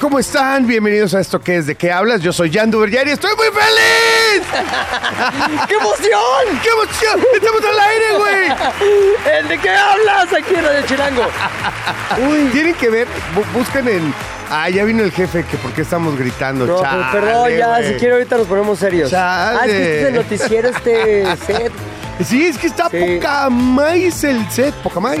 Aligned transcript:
¿Cómo 0.00 0.18
están? 0.18 0.66
Bienvenidos 0.66 1.14
a 1.14 1.20
esto 1.20 1.40
que 1.40 1.56
es 1.56 1.66
de 1.66 1.74
qué 1.74 1.90
hablas. 1.92 2.20
Yo 2.20 2.32
soy 2.32 2.52
Jan 2.52 2.70
Duverger 2.70 3.06
y 3.08 3.10
estoy 3.12 3.30
muy 3.36 3.46
feliz. 3.46 4.46
¡Qué 5.68 5.74
emoción! 5.74 6.60
¡Qué 6.62 6.68
emoción! 6.68 7.26
¡Estamos 7.34 7.62
al 7.64 7.80
aire, 7.80 8.04
güey! 8.16 9.38
¿El 9.38 9.48
¿De 9.48 9.58
qué 9.58 9.70
hablas 9.70 10.32
aquí 10.32 10.54
en 10.54 10.64
Radio 10.64 10.82
Chilango? 10.86 11.26
Uy, 12.28 12.48
tienen 12.52 12.74
que 12.74 12.88
ver, 12.90 13.06
bu- 13.34 13.52
busquen 13.58 13.88
en. 13.88 14.14
Ah, 14.50 14.68
ya 14.70 14.84
vino 14.84 15.02
el 15.02 15.12
jefe, 15.12 15.44
que 15.44 15.56
por 15.58 15.72
qué 15.72 15.82
estamos 15.82 16.18
gritando. 16.18 16.66
No, 16.66 16.80
Chale, 16.80 17.04
pero 17.12 17.26
perdón, 17.26 17.50
ya, 17.58 17.82
si 17.82 17.94
quiero 17.94 18.14
ahorita 18.14 18.36
nos 18.38 18.46
ponemos 18.46 18.78
serios. 18.78 19.10
Chale. 19.10 19.58
Ah, 19.58 19.64
es 19.66 19.70
que 19.72 19.78
este 19.82 20.00
es 20.00 20.06
el 20.08 20.14
noticiero, 20.14 20.68
este 20.70 21.36
set. 21.46 21.72
Sí, 22.24 22.46
es 22.46 22.58
que 22.58 22.66
está 22.66 22.88
Sí. 22.90 22.96
poca 23.18 23.50
más 23.50 24.24
el 24.24 24.50
set, 24.50 24.74
poca 24.76 25.00
más. 25.00 25.18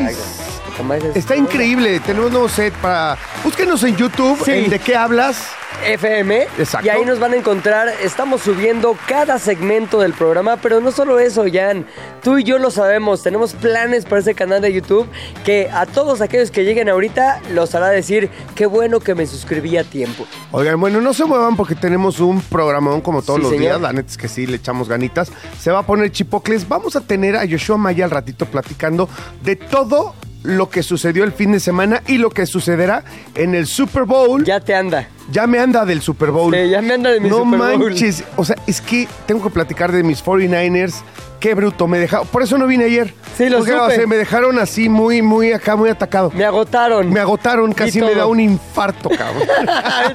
Está 1.14 1.34
increíble, 1.34 1.98
tenemos 2.00 2.30
nuevo 2.30 2.48
set 2.48 2.72
para... 2.74 3.18
Búsquenos 3.42 3.82
en 3.82 3.96
YouTube, 3.96 4.40
Sí. 4.44 4.52
en 4.52 4.70
¿De 4.70 4.78
qué 4.78 4.94
hablas? 4.94 5.48
FM. 5.84 6.42
Exacto. 6.58 6.86
Y 6.86 6.90
ahí 6.90 7.04
nos 7.04 7.18
van 7.20 7.32
a 7.32 7.36
encontrar. 7.36 7.88
Estamos 8.02 8.42
subiendo 8.42 8.96
cada 9.06 9.38
segmento 9.38 10.00
del 10.00 10.12
programa, 10.12 10.56
pero 10.56 10.80
no 10.80 10.90
solo 10.90 11.18
eso, 11.20 11.44
Jan. 11.52 11.86
Tú 12.22 12.38
y 12.38 12.44
yo 12.44 12.58
lo 12.58 12.70
sabemos. 12.72 13.22
Tenemos 13.22 13.52
planes 13.54 14.04
para 14.04 14.20
ese 14.20 14.34
canal 14.34 14.60
de 14.60 14.72
YouTube 14.72 15.06
que 15.44 15.68
a 15.72 15.86
todos 15.86 16.20
aquellos 16.20 16.50
que 16.50 16.64
lleguen 16.64 16.88
ahorita 16.88 17.40
los 17.52 17.74
hará 17.76 17.88
decir 17.88 18.28
qué 18.56 18.66
bueno 18.66 18.98
que 19.00 19.14
me 19.14 19.26
suscribí 19.26 19.76
a 19.76 19.84
tiempo. 19.84 20.26
Oigan, 20.50 20.80
bueno, 20.80 21.00
no 21.00 21.12
se 21.14 21.24
muevan 21.24 21.54
porque 21.56 21.76
tenemos 21.76 22.18
un 22.18 22.40
programón 22.40 23.00
como 23.00 23.22
todos 23.22 23.36
Sí, 23.38 23.42
los 23.42 23.50
señor. 23.52 23.64
días. 23.66 23.80
La 23.80 23.92
neta 23.92 24.10
es 24.10 24.16
que 24.16 24.26
sí, 24.28 24.46
le 24.46 24.56
echamos 24.56 24.88
ganitas. 24.88 25.30
Se 25.60 25.70
va 25.70 25.80
a 25.80 25.86
poner 25.86 26.10
chipocles. 26.10 26.68
Vamos 26.68 26.96
a 26.96 27.02
tener 27.02 27.36
a 27.36 27.44
Yoshua 27.44 27.76
Maya 27.76 28.04
al 28.04 28.10
ratito 28.10 28.46
platicando 28.46 29.08
de 29.42 29.54
todo 29.54 30.14
lo 30.42 30.70
que 30.70 30.82
sucedió 30.82 31.24
el 31.24 31.32
fin 31.32 31.52
de 31.52 31.60
semana 31.60 32.02
y 32.06 32.18
lo 32.18 32.30
que 32.30 32.46
sucederá 32.46 33.04
en 33.34 33.54
el 33.54 33.66
Super 33.66 34.04
Bowl. 34.04 34.44
Ya, 34.44 34.60
te 34.60 34.74
anda. 34.74 35.08
Me 35.46 35.58
anda 35.58 35.84
del 35.84 36.00
Super 36.02 36.30
Bowl. 36.30 36.54
Sí, 36.54 36.70
ya 36.70 36.80
me 36.82 36.94
anda 36.94 37.10
de 37.10 37.20
mi 37.20 37.28
no 37.28 37.38
Super 37.44 37.58
Bowl. 37.58 37.78
manches. 37.90 38.24
O 38.36 38.44
sea, 38.44 38.56
es 38.66 38.80
que 38.80 39.06
tengo 39.26 39.42
que 39.42 39.50
platicar 39.50 39.92
de 39.92 40.02
mis 40.02 40.24
49ers. 40.24 40.94
Qué 41.40 41.54
bruto 41.54 41.86
me 41.86 42.00
dejaron. 42.00 42.26
Por 42.26 42.42
eso 42.42 42.58
no 42.58 42.66
vine 42.66 42.84
ayer. 42.86 43.14
Sí, 43.36 43.48
lo 43.48 43.58
Porque, 43.58 43.70
supe. 43.70 43.82
o 43.84 43.90
sea, 43.90 44.06
me 44.08 44.16
dejaron 44.16 44.58
así 44.58 44.88
muy, 44.88 45.22
muy 45.22 45.52
acá, 45.52 45.76
muy 45.76 45.88
atacado. 45.88 46.32
Me 46.34 46.44
agotaron. 46.44 47.12
Me 47.12 47.20
agotaron, 47.20 47.72
casi 47.72 48.00
me 48.00 48.12
da 48.16 48.26
un 48.26 48.40
infarto, 48.40 49.08
cabrón. 49.08 49.46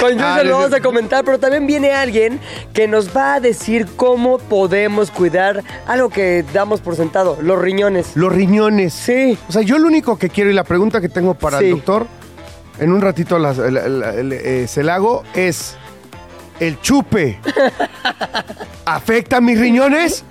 Con 0.00 0.20
Ah, 0.20 0.42
lo 0.42 0.50
no, 0.50 0.56
vamos 0.56 0.70
no. 0.72 0.76
a 0.76 0.80
comentar, 0.80 1.24
pero 1.24 1.38
también 1.38 1.66
viene 1.66 1.92
alguien 1.92 2.40
que 2.74 2.88
nos 2.88 3.16
va 3.16 3.34
a 3.36 3.40
decir 3.40 3.86
cómo 3.96 4.36
podemos 4.36 5.10
cuidar 5.10 5.62
algo 5.86 6.10
que 6.10 6.44
damos 6.52 6.82
por 6.82 6.94
sentado, 6.94 7.38
los 7.40 7.58
riñones. 7.58 8.14
Los 8.14 8.30
riñones. 8.34 8.92
Sí. 8.92 9.38
O 9.48 9.52
sea, 9.52 9.62
yo 9.62 9.78
lo 9.78 9.86
único 9.86 10.18
que 10.18 10.28
quiero 10.28 10.50
y 10.50 10.52
la 10.52 10.64
pregunta 10.64 11.00
que 11.00 11.08
tengo 11.08 11.32
para 11.32 11.58
Sí. 11.58 11.64
el 11.66 11.70
doctor, 11.70 12.06
en 12.78 12.92
un 12.92 13.00
ratito 13.00 13.38
las- 13.38 13.58
la- 13.58 13.70
la- 13.70 14.12
la- 14.12 14.34
eh, 14.34 14.66
se 14.68 14.82
la 14.82 14.94
hago, 14.96 15.22
es: 15.34 15.76
¿el 16.60 16.80
chupe 16.80 17.38
afecta 18.84 19.38
a 19.38 19.40
mis 19.40 19.58
riñones? 19.58 20.24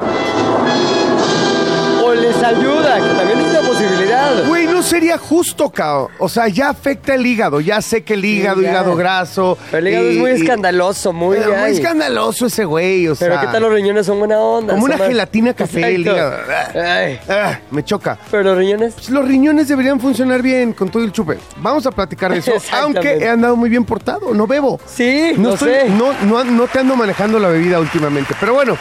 Les 2.22 2.42
ayuda, 2.44 2.96
que 2.96 3.16
también 3.16 3.40
es 3.40 3.48
una 3.48 3.60
posibilidad. 3.68 4.46
Güey, 4.48 4.66
no 4.68 4.82
sería 4.82 5.18
justo, 5.18 5.70
cabrón. 5.70 6.08
O 6.20 6.30
sea, 6.30 6.48
ya 6.48 6.70
afecta 6.70 7.14
el 7.16 7.26
hígado. 7.26 7.60
Ya 7.60 7.82
sé 7.82 8.04
que 8.04 8.14
el 8.14 8.24
hígado, 8.26 8.62
ya. 8.62 8.70
hígado 8.72 8.96
graso. 8.96 9.58
Pero 9.72 9.80
el 9.86 9.88
hígado 9.90 10.06
y- 10.12 10.14
es 10.16 10.18
muy 10.20 10.32
y- 10.32 10.34
escandaloso, 10.36 11.14
muy, 11.14 11.38
Pero 11.38 11.52
muy 11.52 11.60
ay. 11.60 11.74
escandaloso 11.74 12.46
ese 12.48 12.66
güey, 12.66 13.08
o 13.08 13.16
Pero 13.16 13.34
sea. 13.34 13.42
qué 13.42 13.48
tal 13.48 13.62
los 13.64 13.74
riñones 13.74 14.06
son 14.06 14.20
buena 14.20 14.40
onda. 14.40 14.74
Como 14.74 14.86
una 14.86 14.98
más- 14.98 15.08
gelatina 15.08 15.54
café, 15.54 15.96
el 15.96 16.02
Exacto. 16.08 16.12
hígado. 16.12 16.88
Ay, 16.88 17.20
Ah, 17.30 17.60
me 17.72 17.84
choca. 17.84 18.18
Pero 18.32 18.44
los 18.44 18.58
riñones. 18.58 18.94
Pues 18.96 19.10
los 19.10 19.28
riñones 19.28 19.68
deberían 19.68 20.00
funcionar 20.00 20.42
bien 20.42 20.74
con 20.74 20.90
todo 20.90 21.04
el 21.04 21.12
chupe. 21.12 21.38
Vamos 21.58 21.86
a 21.86 21.92
platicar 21.92 22.32
de 22.32 22.40
eso. 22.40 22.52
Exactamente. 22.56 23.00
Aunque 23.10 23.26
he 23.26 23.30
andado 23.30 23.56
muy 23.56 23.70
bien 23.70 23.84
portado, 23.86 24.34
no 24.34 24.48
bebo. 24.48 24.80
Sí, 24.86 25.34
No, 25.38 25.50
no 25.50 25.54
estoy- 25.56 25.70
sé. 25.72 25.90
no, 25.90 26.14
no, 26.24 26.44
no 26.44 26.68
te 26.68 26.80
ando 26.80 26.96
manejando 26.96 27.40
la 27.40 27.50
bebida 27.50 27.80
últimamente. 27.80 28.34
Pero 28.40 28.54
bueno, 28.54 28.78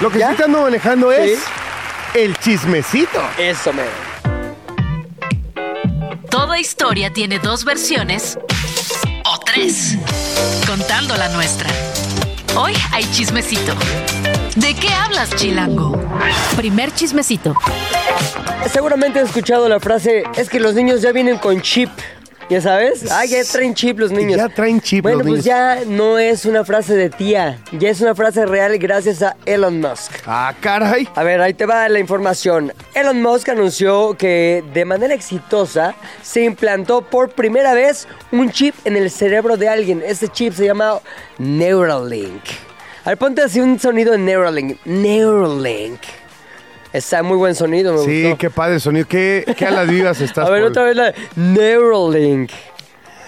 lo 0.00 0.10
que 0.10 0.18
¿Ya? 0.18 0.30
sí 0.30 0.36
te 0.36 0.44
ando 0.44 0.62
manejando 0.62 1.12
es 1.12 1.38
Sí. 1.38 1.44
El 2.14 2.36
chismecito. 2.38 3.20
Eso, 3.38 3.72
me. 3.72 3.84
Toda 6.30 6.58
historia 6.58 7.12
tiene 7.12 7.38
dos 7.38 7.64
versiones 7.64 8.38
o 9.24 9.38
tres, 9.38 9.96
contando 10.66 11.16
la 11.16 11.28
nuestra. 11.28 11.70
Hoy 12.56 12.74
hay 12.92 13.04
chismecito. 13.12 13.74
¿De 14.56 14.74
qué 14.74 14.88
hablas, 14.88 15.34
Chilango? 15.36 15.96
Primer 16.56 16.92
chismecito. 16.92 17.54
Seguramente 18.72 19.20
has 19.20 19.28
escuchado 19.28 19.68
la 19.68 19.80
frase, 19.80 20.24
es 20.36 20.48
que 20.48 20.60
los 20.60 20.74
niños 20.74 21.02
ya 21.02 21.12
vienen 21.12 21.38
con 21.38 21.60
chip. 21.60 21.90
¿Ya 22.50 22.60
sabes? 22.60 23.04
Ah, 23.12 23.24
ya 23.24 23.44
traen 23.44 23.74
chip 23.74 24.00
los 24.00 24.10
niños. 24.10 24.36
Ya 24.36 24.48
traen 24.48 24.80
chip 24.80 25.04
Bueno, 25.04 25.18
los 25.18 25.26
pues 25.28 25.32
niños. 25.32 25.44
ya 25.44 25.78
no 25.86 26.18
es 26.18 26.44
una 26.44 26.64
frase 26.64 26.94
de 26.96 27.08
tía, 27.08 27.60
ya 27.70 27.90
es 27.90 28.00
una 28.00 28.12
frase 28.16 28.44
real 28.44 28.76
gracias 28.76 29.22
a 29.22 29.36
Elon 29.46 29.80
Musk. 29.80 30.10
Ah, 30.26 30.52
caray. 30.60 31.08
A 31.14 31.22
ver, 31.22 31.40
ahí 31.40 31.54
te 31.54 31.64
va 31.64 31.88
la 31.88 32.00
información. 32.00 32.72
Elon 32.92 33.22
Musk 33.22 33.50
anunció 33.50 34.16
que 34.18 34.64
de 34.74 34.84
manera 34.84 35.14
exitosa 35.14 35.94
se 36.22 36.42
implantó 36.42 37.02
por 37.02 37.30
primera 37.30 37.72
vez 37.72 38.08
un 38.32 38.50
chip 38.50 38.74
en 38.84 38.96
el 38.96 39.12
cerebro 39.12 39.56
de 39.56 39.68
alguien. 39.68 40.02
Este 40.04 40.26
chip 40.28 40.52
se 40.52 40.64
llama 40.66 40.98
Neuralink. 41.38 42.42
A 43.04 43.10
ver, 43.10 43.18
ponte 43.18 43.42
así 43.42 43.60
un 43.60 43.78
sonido 43.78 44.10
de 44.12 44.18
Neuralink. 44.18 44.76
Neuralink. 44.84 46.00
Está 46.92 47.22
muy 47.22 47.36
buen 47.36 47.54
sonido, 47.54 47.92
me 47.94 48.00
Sí, 48.04 48.22
gustó. 48.22 48.38
qué 48.38 48.50
padre 48.50 48.80
sonido. 48.80 49.06
Qué, 49.08 49.44
qué 49.56 49.66
a 49.66 49.70
las 49.70 49.88
vivas 49.88 50.20
estás. 50.20 50.46
A 50.46 50.50
ver, 50.50 50.62
Paul. 50.62 50.70
otra 50.70 50.84
vez 50.84 50.96
la 50.96 51.14
Neuralink. 51.36 52.50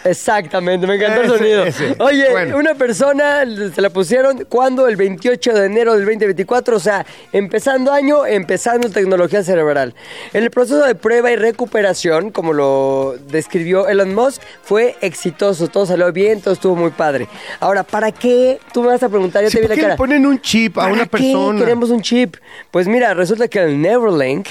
Exactamente, 0.04 0.86
me 0.86 0.96
encantó 0.96 1.22
el 1.22 1.28
sonido. 1.28 1.64
ese. 1.64 1.94
Oye, 1.98 2.30
Bueno. 2.30 2.56
una 2.58 2.74
persona 2.74 3.44
se 3.74 3.80
la 3.80 3.90
pusieron 3.90 4.44
cuando 4.48 4.88
el 4.88 4.96
28 4.96 5.52
de 5.54 5.66
enero 5.66 5.92
del 5.94 6.04
2024, 6.04 6.76
o 6.76 6.80
sea, 6.80 7.06
empezando 7.32 7.92
año, 7.92 8.26
empezando 8.26 8.90
tecnología 8.90 9.42
cerebral. 9.42 9.94
En 10.32 10.42
el 10.42 10.50
proceso 10.50 10.84
de 10.84 10.94
prueba 10.94 11.30
y 11.30 11.36
recuperación, 11.36 12.30
como 12.30 12.52
lo 12.52 13.16
describió 13.28 13.88
Elon 13.88 14.14
Musk, 14.14 14.42
fue 14.62 14.96
exitoso, 15.00 15.68
todo 15.68 15.86
salió 15.86 16.12
bien, 16.12 16.40
todo 16.40 16.54
estuvo 16.54 16.74
muy 16.76 16.90
padre. 16.90 17.28
Ahora, 17.60 17.82
¿para 17.84 18.10
qué? 18.12 18.58
Tú 18.72 18.82
me 18.82 18.88
vas 18.88 19.02
a 19.02 19.08
preguntar, 19.08 19.42
ya 19.44 19.50
Sí, 19.50 19.56
te 19.58 19.62
vi 19.62 19.66
¿por 19.68 19.70
la 19.70 19.74
qué 19.76 19.80
le 19.82 19.86
cara. 19.88 19.96
ponen 19.96 20.26
un 20.26 20.40
chip 20.40 20.78
a 20.78 20.82
¿Para 20.82 20.92
una 20.94 21.02
qué 21.04 21.10
persona? 21.10 21.58
queremos 21.60 21.90
un 21.90 22.02
chip? 22.02 22.36
Pues 22.70 22.88
mira, 22.88 23.14
resulta 23.14 23.48
que 23.48 23.60
el 23.60 23.80
Neuralink, 23.80 24.48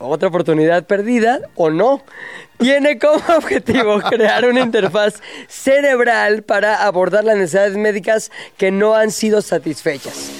otra 0.00 0.28
oportunidad 0.28 0.84
perdida 0.86 1.40
o 1.54 1.70
no, 1.70 2.02
tiene 2.58 2.98
como 2.98 3.22
objetivo 3.36 4.00
crear 4.00 4.46
una 4.46 4.60
interfaz 4.60 5.20
cerebral 5.48 6.42
para 6.42 6.84
abordar 6.84 7.24
las 7.24 7.36
necesidades 7.36 7.76
médicas 7.76 8.30
que 8.56 8.70
no 8.70 8.94
han 8.94 9.10
sido 9.10 9.42
satisfechas. 9.42 10.30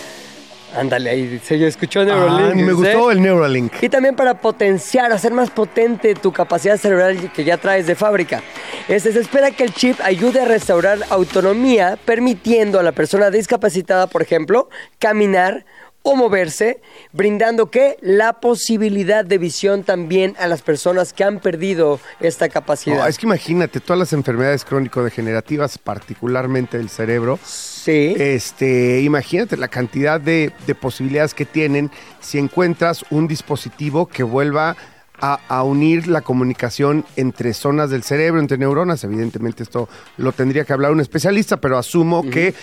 Ándale, 0.76 1.10
ahí 1.10 1.40
se 1.42 1.66
escuchó 1.66 2.00
Ah, 2.02 2.04
Neuralink. 2.04 2.54
me 2.54 2.68
¿sí? 2.68 2.72
gustó 2.74 3.10
el 3.10 3.20
Neuralink. 3.20 3.72
Y 3.82 3.88
también 3.88 4.14
para 4.14 4.34
potenciar, 4.40 5.10
hacer 5.12 5.32
más 5.32 5.50
potente 5.50 6.14
tu 6.14 6.32
capacidad 6.32 6.76
cerebral 6.76 7.32
que 7.32 7.42
ya 7.42 7.56
traes 7.56 7.88
de 7.88 7.96
fábrica. 7.96 8.40
Este, 8.86 9.12
se 9.12 9.18
espera 9.18 9.50
que 9.50 9.64
el 9.64 9.74
chip 9.74 9.98
ayude 10.00 10.40
a 10.40 10.44
restaurar 10.44 11.00
autonomía, 11.10 11.98
permitiendo 12.04 12.78
a 12.78 12.84
la 12.84 12.92
persona 12.92 13.30
discapacitada, 13.32 14.06
por 14.06 14.22
ejemplo, 14.22 14.68
caminar 15.00 15.64
o 16.02 16.16
moverse, 16.16 16.80
brindando 17.12 17.70
que 17.70 17.96
la 18.00 18.40
posibilidad 18.40 19.24
de 19.24 19.36
visión 19.38 19.82
también 19.84 20.34
a 20.38 20.46
las 20.46 20.62
personas 20.62 21.12
que 21.12 21.24
han 21.24 21.40
perdido 21.40 22.00
esta 22.20 22.48
capacidad. 22.48 23.06
Es 23.08 23.18
que 23.18 23.26
imagínate, 23.26 23.80
todas 23.80 23.98
las 23.98 24.12
enfermedades 24.14 24.64
crónico-degenerativas, 24.64 25.76
particularmente 25.78 26.78
del 26.78 26.88
cerebro, 26.88 27.38
Sí. 27.44 28.14
este, 28.18 29.00
imagínate 29.02 29.56
la 29.56 29.68
cantidad 29.68 30.20
de, 30.20 30.52
de 30.66 30.74
posibilidades 30.74 31.34
que 31.34 31.44
tienen 31.44 31.90
si 32.20 32.38
encuentras 32.38 33.04
un 33.10 33.28
dispositivo 33.28 34.06
que 34.06 34.22
vuelva 34.22 34.70
a, 34.70 34.76
a 35.20 35.62
unir 35.62 36.08
la 36.08 36.22
comunicación 36.22 37.04
entre 37.16 37.52
zonas 37.54 37.90
del 37.90 38.02
cerebro, 38.02 38.40
entre 38.40 38.58
neuronas. 38.58 39.04
Evidentemente 39.04 39.62
esto 39.62 39.88
lo 40.16 40.32
tendría 40.32 40.64
que 40.64 40.72
hablar 40.72 40.92
un 40.92 41.00
especialista, 41.00 41.58
pero 41.58 41.76
asumo 41.78 42.22
que, 42.22 42.54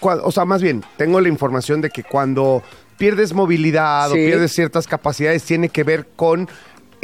o 0.00 0.32
sea, 0.32 0.44
más 0.44 0.62
bien, 0.62 0.84
tengo 0.96 1.20
la 1.20 1.28
información 1.28 1.80
de 1.80 1.90
que 1.90 2.02
cuando 2.02 2.62
pierdes 2.96 3.32
movilidad 3.32 4.10
o 4.10 4.14
pierdes 4.14 4.52
ciertas 4.52 4.86
capacidades 4.86 5.42
tiene 5.44 5.68
que 5.68 5.84
ver 5.84 6.06
con 6.14 6.48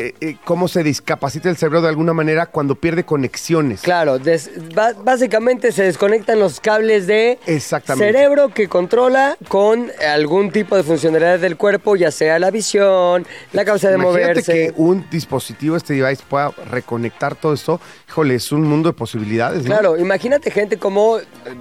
eh, 0.00 0.14
eh, 0.20 0.36
cómo 0.44 0.66
se 0.68 0.82
discapacita 0.82 1.48
el 1.50 1.56
cerebro 1.56 1.82
de 1.82 1.88
alguna 1.88 2.12
manera 2.12 2.46
cuando 2.46 2.74
pierde 2.74 3.04
conexiones. 3.04 3.82
Claro, 3.82 4.18
des- 4.18 4.50
básicamente 5.04 5.72
se 5.72 5.82
desconectan 5.82 6.38
los 6.38 6.60
cables 6.60 7.06
de 7.06 7.38
Exactamente. 7.46 8.12
cerebro 8.12 8.48
que 8.54 8.68
controla 8.68 9.36
con 9.48 9.90
algún 10.08 10.50
tipo 10.52 10.76
de 10.76 10.82
funcionalidad 10.82 11.38
del 11.38 11.56
cuerpo, 11.56 11.96
ya 11.96 12.10
sea 12.10 12.38
la 12.38 12.50
visión, 12.50 13.26
la 13.52 13.64
capacidad 13.64 13.90
de 13.90 13.96
Imagínate 13.96 14.22
moverse. 14.32 14.52
que 14.52 14.72
un 14.76 15.04
dispositivo, 15.10 15.76
este 15.76 15.94
device, 15.94 16.22
pueda 16.28 16.50
reconectar 16.70 17.34
todo 17.34 17.52
esto. 17.52 17.80
Híjole, 18.08 18.36
es 18.36 18.50
un 18.52 18.62
mundo 18.62 18.88
de 18.90 18.92
posibilidades, 18.94 19.60
¿no? 19.64 19.66
Claro, 19.66 19.98
imagínate 19.98 20.50
gente 20.50 20.78
como, 20.78 21.18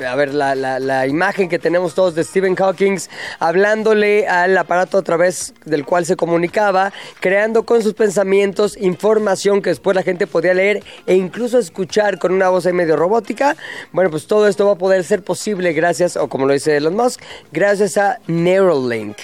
a 0.08 0.16
ver, 0.16 0.34
la, 0.34 0.56
la- 0.56 0.80
la 0.80 1.08
imagen 1.08 1.50
que 1.50 1.60
tenemos 1.60 1.94
todos 1.94 2.16
de 2.16 2.24
Stephen 2.24 2.56
Hawking 2.56 2.98
hablándole 3.40 4.28
al 4.28 4.58
aparato 4.58 4.98
a 4.98 5.02
través 5.02 5.54
del 5.66 5.86
cual 5.86 6.06
se 6.06 6.16
comunicaba, 6.16 6.94
creando 7.20 7.64
con 7.64 7.82
sus 7.84 7.94
pensamientos 7.94 8.29
información 8.34 9.62
que 9.62 9.70
después 9.70 9.96
la 9.96 10.04
gente 10.04 10.28
podía 10.28 10.54
leer 10.54 10.84
e 11.06 11.16
incluso 11.16 11.58
escuchar 11.60 12.20
con 12.20 12.34
una 12.34 12.50
voz 12.50 12.66
ahí 12.66 12.74
medio 12.74 12.96
robótica. 12.96 13.56
Bueno, 13.92 14.10
pues 14.10 14.28
todo 14.28 14.48
esto 14.48 14.66
va 14.66 14.74
a 14.74 14.78
poder 14.78 15.04
ser 15.04 15.24
posible 15.24 15.74
gracias, 15.74 16.18
o 16.18 16.28
como 16.28 16.46
lo 16.46 16.54
dice 16.54 16.78
Elon 16.78 16.96
Musk, 16.96 17.22
gracias 17.52 17.98
a 17.98 18.20
Neuralink. 18.28 19.18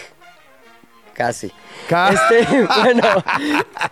Casi. 1.16 1.50
Ca- 1.88 2.10
Este, 2.14 2.46
bueno, 2.84 3.08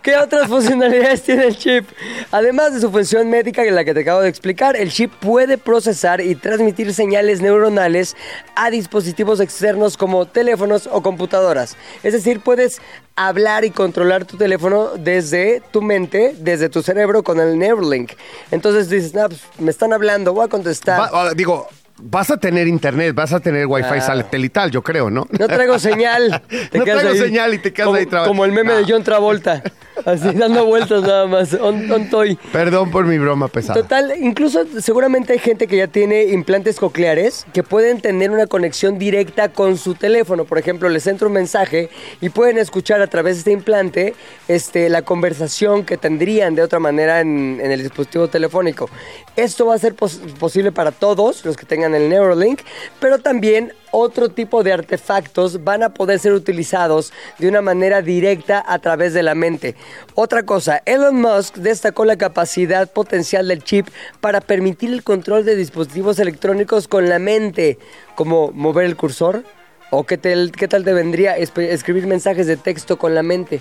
¿qué 0.02 0.16
otras 0.18 0.46
funcionalidades 0.46 1.22
tiene 1.22 1.46
el 1.46 1.56
chip? 1.56 1.88
Además 2.30 2.74
de 2.74 2.80
su 2.80 2.90
función 2.90 3.30
médica, 3.30 3.62
que 3.64 3.70
la 3.70 3.82
que 3.84 3.94
te 3.94 4.00
acabo 4.00 4.20
de 4.20 4.28
explicar, 4.28 4.76
el 4.76 4.90
chip 4.92 5.10
puede 5.14 5.56
procesar 5.56 6.20
y 6.20 6.34
transmitir 6.34 6.92
señales 6.92 7.40
neuronales 7.40 8.14
a 8.56 8.68
dispositivos 8.70 9.40
externos 9.40 9.96
como 9.96 10.26
teléfonos 10.26 10.86
o 10.92 11.02
computadoras. 11.02 11.76
Es 12.02 12.12
decir, 12.12 12.40
puedes 12.40 12.82
hablar 13.16 13.64
y 13.64 13.70
controlar 13.70 14.26
tu 14.26 14.36
teléfono 14.36 14.90
desde 14.98 15.62
tu 15.70 15.80
mente, 15.80 16.34
desde 16.38 16.68
tu 16.68 16.82
cerebro 16.82 17.22
con 17.22 17.40
el 17.40 17.58
Neuralink. 17.58 18.12
Entonces 18.50 18.90
dices, 18.90 19.16
"Ah, 19.16 19.28
pues, 19.28 19.40
me 19.58 19.70
están 19.70 19.92
hablando, 19.94 20.34
voy 20.34 20.44
a 20.44 20.48
contestar. 20.48 21.00
Va- 21.00 21.32
digo, 21.32 21.68
vas 21.98 22.30
a 22.30 22.36
tener 22.36 22.66
internet, 22.66 23.14
vas 23.14 23.32
a 23.32 23.40
tener 23.40 23.66
wifi 23.66 23.88
Ah. 23.98 24.00
satelital, 24.00 24.70
yo 24.70 24.82
creo, 24.82 25.10
¿no? 25.10 25.26
No 25.38 25.46
traigo 25.46 25.78
señal. 25.78 26.42
No 26.72 26.84
traigo 26.84 27.10
ahí 27.10 27.18
señal 27.18 27.54
y 27.54 27.58
te 27.58 27.72
quedas 27.72 27.86
como, 27.86 27.98
ahí 27.98 28.06
trabajando. 28.06 28.30
Como 28.30 28.44
el 28.44 28.52
meme 28.52 28.74
de. 28.74 28.84
John 28.88 29.02
Travolta. 29.02 29.62
Así 30.04 30.32
dando 30.34 30.66
vueltas 30.66 31.02
nada 31.02 31.26
más. 31.26 31.54
On, 31.54 31.90
on 31.90 32.10
toy. 32.10 32.36
Perdón 32.52 32.90
por 32.90 33.04
mi 33.06 33.18
broma 33.18 33.48
pesada. 33.48 33.80
Total, 33.80 34.12
incluso 34.20 34.64
seguramente 34.80 35.32
hay 35.32 35.38
gente 35.38 35.66
que 35.66 35.76
ya 35.76 35.86
tiene 35.86 36.24
implantes 36.24 36.78
cocleares 36.80 37.46
que 37.52 37.62
pueden 37.62 38.00
tener 38.00 38.30
una 38.30 38.46
conexión 38.46 38.98
directa 38.98 39.50
con 39.50 39.78
su 39.78 39.94
teléfono. 39.94 40.44
Por 40.44 40.58
ejemplo, 40.58 40.88
les 40.88 41.06
entra 41.06 41.26
un 41.28 41.34
mensaje 41.34 41.90
y 42.20 42.28
pueden 42.30 42.58
escuchar 42.58 43.00
a 43.00 43.06
través 43.06 43.36
de 43.36 43.38
este 43.40 43.52
implante 43.52 44.14
este, 44.48 44.88
la 44.88 45.02
conversación 45.02 45.84
que 45.84 45.96
tendrían 45.96 46.54
de 46.54 46.62
otra 46.62 46.78
manera 46.80 47.20
en, 47.20 47.60
en 47.62 47.70
el 47.70 47.82
dispositivo 47.82 48.28
telefónico. 48.28 48.88
Esto 49.36 49.66
va 49.66 49.74
a 49.74 49.78
ser 49.78 49.94
pos- 49.94 50.20
posible 50.38 50.72
para 50.72 50.90
todos 50.92 51.44
los 51.44 51.56
que 51.56 51.66
tengan 51.66 51.94
el 51.94 52.08
Neuralink, 52.08 52.60
pero 53.00 53.18
también 53.18 53.72
otro 53.94 54.28
tipo 54.28 54.64
de 54.64 54.72
artefactos 54.72 55.62
van 55.62 55.84
a 55.84 55.94
poder 55.94 56.18
ser 56.18 56.32
utilizados 56.32 57.12
de 57.38 57.48
una 57.48 57.62
manera 57.62 58.02
directa 58.02 58.62
a 58.66 58.80
través 58.80 59.14
de 59.14 59.22
la 59.22 59.36
mente. 59.36 59.76
Otra 60.16 60.42
cosa, 60.42 60.82
Elon 60.84 61.20
Musk 61.20 61.56
destacó 61.58 62.04
la 62.04 62.16
capacidad 62.16 62.90
potencial 62.90 63.46
del 63.46 63.62
chip 63.62 63.86
para 64.20 64.40
permitir 64.40 64.92
el 64.92 65.04
control 65.04 65.44
de 65.44 65.54
dispositivos 65.54 66.18
electrónicos 66.18 66.88
con 66.88 67.08
la 67.08 67.20
mente, 67.20 67.78
como 68.16 68.50
mover 68.50 68.86
el 68.86 68.96
cursor 68.96 69.44
o 69.90 70.02
qué 70.02 70.18
tal, 70.18 70.50
qué 70.50 70.66
tal 70.66 70.82
te 70.82 70.92
vendría 70.92 71.36
escribir 71.36 72.08
mensajes 72.08 72.48
de 72.48 72.56
texto 72.56 72.98
con 72.98 73.14
la 73.14 73.22
mente. 73.22 73.60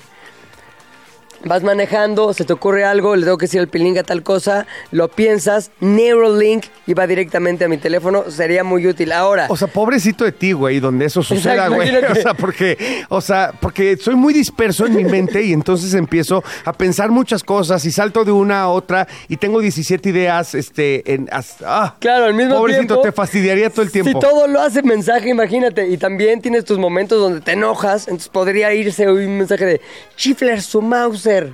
Vas 1.46 1.64
manejando, 1.64 2.34
se 2.34 2.46
te 2.46 2.54
ocurre 2.54 2.84
algo, 2.86 3.16
le 3.16 3.24
tengo 3.24 3.38
que 3.38 3.46
decir 3.46 3.60
al 3.60 3.68
pilinga 3.68 4.04
tal 4.04 4.24
cosa, 4.24 4.66
lo 4.92 5.10
piensas, 5.10 5.72
Neuralink 5.80 6.66
y 6.88 6.94
va 6.94 7.08
directamente 7.08 7.66
a 7.66 7.68
mi 7.68 7.78
teléfono, 7.78 8.30
sería 8.30 8.64
muy 8.64 8.88
útil. 8.88 9.12
Ahora, 9.12 9.48
O 9.50 9.58
sea, 9.58 9.68
pobrecito 9.68 10.24
de 10.24 10.32
ti, 10.32 10.54
güey, 10.54 10.80
donde 10.80 11.06
eso 11.06 11.22
suceda, 11.22 11.68
Exacto, 11.68 11.76
güey. 11.76 11.94
O 12.14 12.16
sea, 12.16 12.34
porque, 12.34 12.78
o 13.10 13.22
sea, 13.22 13.54
porque 13.60 13.98
soy 13.98 14.16
muy 14.16 14.34
disperso 14.34 14.86
en 14.86 14.96
mi 14.96 15.04
mente 15.04 15.44
y 15.44 15.54
entonces 15.54 15.94
empiezo 15.94 16.44
a 16.66 16.74
pensar 16.74 17.10
muchas 17.10 17.44
cosas 17.44 17.84
y 17.86 17.92
salto 17.92 18.24
de 18.24 18.32
una 18.32 18.62
a 18.62 18.70
otra 18.70 19.08
y 19.28 19.38
tengo 19.38 19.60
17 19.60 20.10
ideas, 20.10 20.56
este, 20.56 21.14
en, 21.14 21.30
ah, 21.32 21.96
Claro, 22.00 22.26
al 22.26 22.34
mismo 22.34 22.58
pobrecito, 22.58 22.86
tiempo. 22.96 23.02
te 23.02 23.12
fastidiaría 23.12 23.70
todo 23.70 23.82
el 23.82 23.92
tiempo. 23.92 24.12
Si 24.12 24.20
todo 24.20 24.48
lo 24.48 24.62
hace 24.62 24.82
mensaje, 24.84 25.30
imagínate. 25.30 25.88
Y 25.90 25.98
también 25.98 26.42
tienes 26.42 26.66
tus 26.66 26.78
momentos 26.78 27.20
donde 27.20 27.42
te 27.42 27.52
enojas. 27.54 28.08
Entonces 28.08 28.30
podría 28.30 28.74
irse 28.74 29.10
un 29.10 29.38
mensaje 29.38 29.66
de 29.66 29.82
Chifler 30.16 30.62
su 30.62 30.82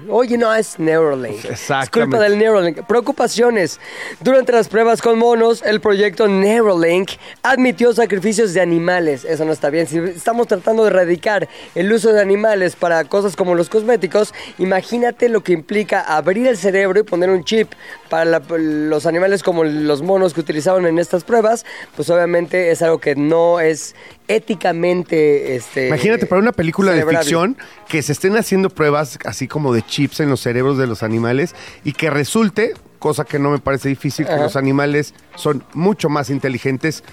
Oye, 0.10 0.38
no, 0.38 0.54
es 0.54 0.78
Neuralink. 0.80 1.46
Exactamente. 1.46 1.84
Es 1.84 1.90
culpa 1.90 2.20
del 2.20 2.38
Neuralink. 2.38 2.84
Preocupaciones. 2.86 3.80
Durante 4.22 4.52
las 4.52 4.68
pruebas 4.70 5.02
con 5.02 5.18
monos, 5.18 5.62
el 5.64 5.80
proyecto 5.81 6.28
Neuralink 6.28 7.12
admitió 7.44 7.94
sacrificios 7.94 8.54
de 8.54 8.62
animales. 8.62 9.26
Eso 9.26 9.46
no 9.46 9.52
está 9.52 9.70
bien. 9.70 9.88
Si 9.88 9.98
estamos 9.98 10.48
tratando 10.48 10.84
de 10.84 10.90
erradicar 10.90 11.48
el 11.76 11.92
uso 11.92 12.12
de 12.14 12.22
animales 12.22 12.76
para 12.76 13.04
cosas 13.06 13.36
como 13.36 13.56
los 13.56 13.70
cosméticos, 13.70 14.34
imagínate 14.58 15.30
lo 15.30 15.42
que 15.42 15.54
implica 15.54 16.02
abrir 16.02 16.48
el 16.48 16.58
cerebro 16.58 17.00
y 17.00 17.04
poner 17.04 17.30
un 17.30 17.44
chip 17.44 17.72
para 18.10 18.26
la- 18.26 18.42
los 18.58 19.06
animales 19.06 19.44
como 19.44 19.64
los 19.64 20.02
monos 20.02 20.34
que 20.34 20.42
utilizaron 20.42 20.86
en 20.88 21.00
estas 21.00 21.24
pruebas, 21.24 21.66
pues 21.96 22.10
obviamente 22.10 22.72
es 22.72 22.81
algo 22.81 22.98
que 23.00 23.16
no 23.16 23.60
es 23.60 23.96
éticamente 24.30 25.56
este 25.56 25.88
Imagínate 25.88 26.26
para 26.26 26.40
una 26.40 26.52
película 26.54 26.92
de 26.94 27.06
ficción 27.06 27.58
que 27.88 28.02
se 28.02 28.14
estén 28.14 28.38
haciendo 28.38 28.70
pruebas 28.70 29.20
así 29.26 29.48
como 29.48 29.74
de 29.74 29.81
chips 29.81 30.22
en 30.22 30.30
los 30.30 30.40
cerebros 30.40 30.78
de 30.78 30.88
los 30.88 31.04
animales 31.04 31.56
y 31.84 31.94
que 31.94 32.10
resulte, 32.10 32.74
cosa 33.00 33.26
que 33.26 33.40
no 33.40 33.50
me 33.50 33.60
parece 33.60 33.90
difícil, 33.90 34.26
que 34.26 34.36
los 34.38 34.56
animales 34.56 35.14
son 35.36 35.64
mucho 35.74 36.10
más 36.10 36.30
inteligentes, 36.30 37.04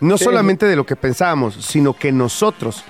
no 0.00 0.18
Sí. 0.18 0.24
solamente 0.24 0.66
de 0.66 0.76
lo 0.76 0.84
que 0.84 0.96
pensábamos, 0.96 1.54
sino 1.64 1.96
que 1.96 2.12
nosotros. 2.12 2.84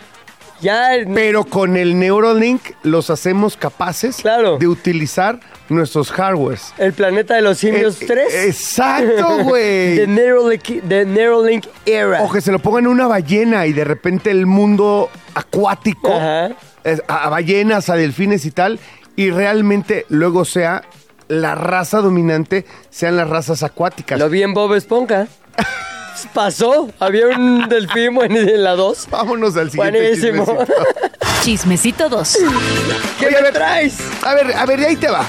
Ya 0.61 0.91
Pero 1.15 1.45
con 1.45 1.77
el 1.77 1.99
Neuralink 1.99 2.63
los 2.83 3.11
hacemos 3.11 3.57
capaces 3.57 4.17
Claro. 4.17 4.57
de 4.59 4.67
utilizar 4.69 5.41
nuestros 5.69 6.11
hardwares. 6.13 6.73
el 6.79 6.93
planeta 6.93 7.35
de 7.35 7.43
los 7.43 7.59
simios 7.59 8.01
Eh, 8.03 8.07
3 8.07 8.35
Exacto, 8.47 9.39
güey. 9.45 10.07
Neuralink, 10.07 10.65
de 10.83 11.05
Neuralink 11.05 11.67
era. 11.87 12.23
O 12.23 12.31
que 12.31 12.41
se 12.41 12.53
lo 12.53 12.59
pongan 12.59 12.87
una 12.87 13.07
ballena 13.07 13.67
y 13.67 13.73
de 13.73 13.85
repente 13.85 14.31
el 14.31 14.47
mundo 14.47 15.11
acuático, 15.35 16.13
Ajá. 16.15 16.51
es- 16.85 17.03
a, 17.09 17.25
a 17.25 17.29
ballenas, 17.31 17.89
a 17.89 17.97
delfines 17.97 18.45
y 18.47 18.51
tal, 18.51 18.79
y 19.17 19.31
realmente 19.31 20.07
luego 20.09 20.45
sea 20.45 20.83
la 21.29 21.55
raza 21.55 21.99
dominante, 22.01 22.67
sean 22.91 23.17
las 23.17 23.29
razas 23.29 23.63
acuáticas. 23.63 24.19
Lo 24.19 24.29
vi 24.29 24.43
en 24.43 24.53
Bob 24.55 24.75
Esponja. 24.75 25.27
Pasó, 26.33 26.91
había 27.01 27.29
un 27.29 27.69
delfín 27.69 28.19
en 28.23 28.37
en 28.37 28.63
la 28.65 28.73
2. 28.73 29.09
Vámonos 29.11 29.57
al 29.57 29.71
siguiente 29.71 29.99
Buenísimo. 30.01 30.45
chismecito. 30.45 30.75
Chismecito 31.43 32.09
2. 32.09 32.39
¿Qué 33.19 33.27
Oye, 33.27 33.43
me 33.43 33.53
traes? 33.53 33.99
A 34.23 34.35
ver, 34.35 34.53
a 34.57 34.67
ver, 34.67 34.81
ahí 34.81 34.97
te 34.97 35.09
va. 35.09 35.25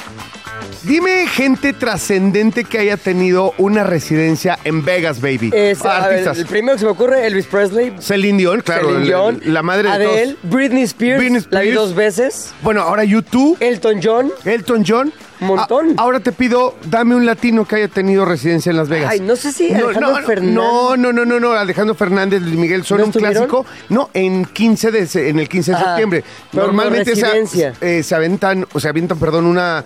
Dime 0.83 1.25
gente 1.27 1.73
trascendente 1.73 2.63
que 2.63 2.77
haya 2.77 2.95
tenido 2.95 3.55
una 3.57 3.83
residencia 3.83 4.59
en 4.63 4.85
Vegas, 4.85 5.19
baby. 5.19 5.49
Es, 5.51 5.83
a 5.83 6.07
ver, 6.07 6.19
Artistas. 6.19 6.37
el 6.37 6.45
primero 6.45 6.73
que 6.75 6.79
se 6.81 6.85
me 6.85 6.91
ocurre, 6.91 7.25
Elvis 7.25 7.47
Presley. 7.47 7.95
Celine 7.99 8.37
Dion, 8.37 8.61
claro. 8.61 8.89
Celine 8.89 8.99
la- 8.99 9.05
Dion, 9.05 9.41
La, 9.45 9.63
madre 9.63 9.89
de 9.97 10.05
todos. 10.05 10.35
Britney 10.43 10.83
Spears, 10.83 11.17
Britney 11.19 11.41
la 11.49 11.61
vi 11.61 11.69
Spears. 11.69 11.75
dos 11.87 11.95
veces. 11.95 12.53
Bueno, 12.61 12.81
ahora 12.81 13.03
YouTube, 13.03 13.57
Elton 13.61 13.99
John. 14.03 14.31
Elton 14.45 14.83
John. 14.87 15.11
Montón. 15.45 15.93
A- 15.97 16.01
ahora 16.01 16.19
te 16.19 16.31
pido, 16.31 16.75
dame 16.85 17.15
un 17.15 17.25
latino 17.25 17.65
que 17.65 17.75
haya 17.77 17.87
tenido 17.87 18.25
residencia 18.25 18.69
en 18.69 18.77
Las 18.77 18.89
Vegas. 18.89 19.11
Ay, 19.11 19.19
no 19.19 19.35
sé 19.35 19.51
si 19.51 19.69
no, 19.71 19.85
Alejandro 19.89 20.19
no, 20.19 20.25
Fernández. 20.25 20.53
No, 20.55 20.97
no, 20.97 21.13
no, 21.13 21.25
no, 21.25 21.39
no, 21.39 21.51
Alejandro 21.53 21.95
Fernández, 21.95 22.41
Luis 22.41 22.55
Miguel 22.57 22.83
son 22.83 22.97
¿No 22.99 23.03
un 23.05 23.09
estuvieron? 23.09 23.33
clásico. 23.47 23.65
No, 23.89 24.09
en 24.13 24.45
15 24.45 24.91
de 24.91 25.29
en 25.29 25.39
el 25.39 25.47
15 25.49 25.71
de 25.71 25.77
septiembre. 25.77 26.23
no 26.53 26.61
Normalmente 26.63 27.15
se, 27.15 27.73
eh, 27.81 28.03
se 28.03 28.15
aventan, 28.15 28.65
o 28.73 28.79
se 28.79 28.87
avientan, 28.89 29.17
perdón, 29.19 29.45
una 29.45 29.83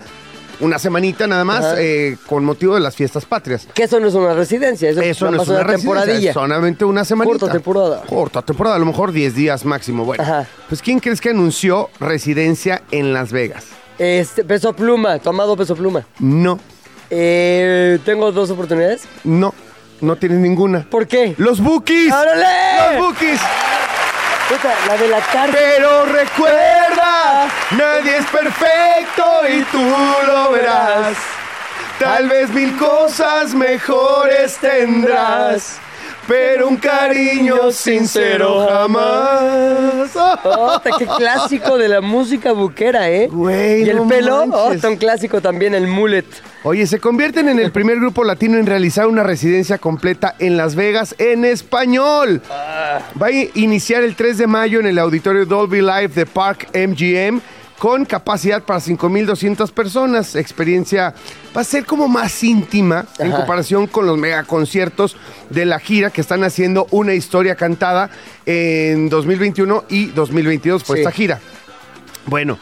una 0.62 0.78
semanita 0.78 1.26
nada 1.26 1.42
más 1.42 1.64
eh, 1.78 2.18
con 2.26 2.44
motivo 2.44 2.74
de 2.74 2.80
las 2.80 2.94
fiestas 2.94 3.24
patrias. 3.24 3.66
Que 3.72 3.84
eso 3.84 3.98
no 3.98 4.08
es 4.08 4.14
una 4.14 4.34
residencia, 4.34 4.90
eso, 4.90 5.00
Eso 5.00 5.30
no 5.30 5.40
es 5.42 5.48
una 5.48 5.60
residencia, 5.62 5.76
temporadilla. 5.78 6.30
es 6.32 6.34
solamente 6.34 6.84
una 6.84 7.02
semanita. 7.06 7.38
Corta 7.38 7.52
temporada. 7.52 8.02
Corta 8.06 8.42
temporada, 8.42 8.76
a 8.76 8.78
lo 8.78 8.84
mejor 8.84 9.10
10 9.10 9.34
días 9.34 9.64
máximo. 9.64 10.04
Bueno, 10.04 10.22
Ajá. 10.22 10.46
pues 10.68 10.82
¿quién 10.82 11.00
crees 11.00 11.22
que 11.22 11.30
anunció 11.30 11.88
residencia 11.98 12.82
en 12.90 13.14
Las 13.14 13.32
Vegas? 13.32 13.64
Este, 14.00 14.44
peso 14.44 14.72
pluma, 14.72 15.18
tomado 15.18 15.54
peso 15.58 15.76
pluma. 15.76 16.04
No, 16.18 16.58
Eh, 17.10 17.98
tengo 18.04 18.32
dos 18.32 18.48
oportunidades. 18.50 19.02
no, 19.24 19.52
no 20.00 20.16
tienes 20.16 20.38
ninguna. 20.38 20.86
¿Por 20.90 21.06
qué? 21.06 21.34
¡Los 21.36 21.60
Bookies! 21.60 22.10
¡Órale! 22.12 22.96
¡Los 22.96 23.04
Bookies! 23.06 23.40
Puta, 24.48 24.74
la 24.88 24.96
de 24.96 25.08
la 25.08 25.18
carta. 25.20 25.52
Pero 25.58 26.06
recuerda, 26.06 27.48
nadie 27.72 28.16
es 28.16 28.24
perfecto 28.26 29.24
y 29.52 29.62
tú 29.70 29.78
lo 30.26 30.52
verás. 30.52 31.16
Tal 31.98 32.28
vez 32.28 32.48
mil 32.50 32.74
cosas 32.78 33.52
mejores 33.54 34.56
tendrás. 34.56 35.78
Pero 36.30 36.68
un 36.68 36.76
cariño 36.76 37.72
sincero 37.72 38.64
jamás. 38.68 40.14
Ota, 40.44 40.90
qué 40.96 41.04
clásico 41.04 41.76
de 41.76 41.88
la 41.88 42.00
música 42.00 42.52
buquera, 42.52 43.10
¿eh? 43.10 43.26
Güey, 43.26 43.82
y 43.82 43.90
el 43.90 43.96
no 43.96 44.06
pelo, 44.06 44.46
manches. 44.46 44.84
oh, 44.84 44.90
un 44.90 44.96
clásico 44.96 45.40
también, 45.40 45.74
el 45.74 45.88
mullet. 45.88 46.26
Oye, 46.62 46.86
se 46.86 47.00
convierten 47.00 47.48
en 47.48 47.58
el 47.58 47.72
primer 47.72 47.98
grupo 47.98 48.22
latino 48.22 48.58
en 48.58 48.66
realizar 48.66 49.08
una 49.08 49.24
residencia 49.24 49.78
completa 49.78 50.36
en 50.38 50.56
Las 50.56 50.76
Vegas 50.76 51.16
en 51.18 51.44
español. 51.44 52.40
Va 53.20 53.26
a 53.26 53.32
iniciar 53.54 54.04
el 54.04 54.14
3 54.14 54.38
de 54.38 54.46
mayo 54.46 54.78
en 54.78 54.86
el 54.86 55.00
auditorio 55.00 55.46
Dolby 55.46 55.80
Live 55.80 56.08
de 56.14 56.26
Park 56.26 56.68
MGM 56.74 57.40
con 57.80 58.04
capacidad 58.04 58.62
para 58.62 58.78
5.200 58.78 59.70
personas. 59.72 60.36
Experiencia 60.36 61.14
va 61.56 61.62
a 61.62 61.64
ser 61.64 61.86
como 61.86 62.08
más 62.08 62.44
íntima 62.44 63.06
en 63.18 63.32
comparación 63.32 63.86
con 63.86 64.04
los 64.04 64.18
megaconciertos 64.18 65.16
de 65.48 65.64
la 65.64 65.78
gira 65.78 66.10
que 66.10 66.20
están 66.20 66.44
haciendo 66.44 66.86
una 66.90 67.14
historia 67.14 67.54
cantada 67.56 68.10
en 68.44 69.08
2021 69.08 69.84
y 69.88 70.08
2022 70.08 70.84
por 70.84 70.96
Sí. 70.96 71.00
esta 71.00 71.10
gira. 71.10 71.40
Bueno, 72.26 72.58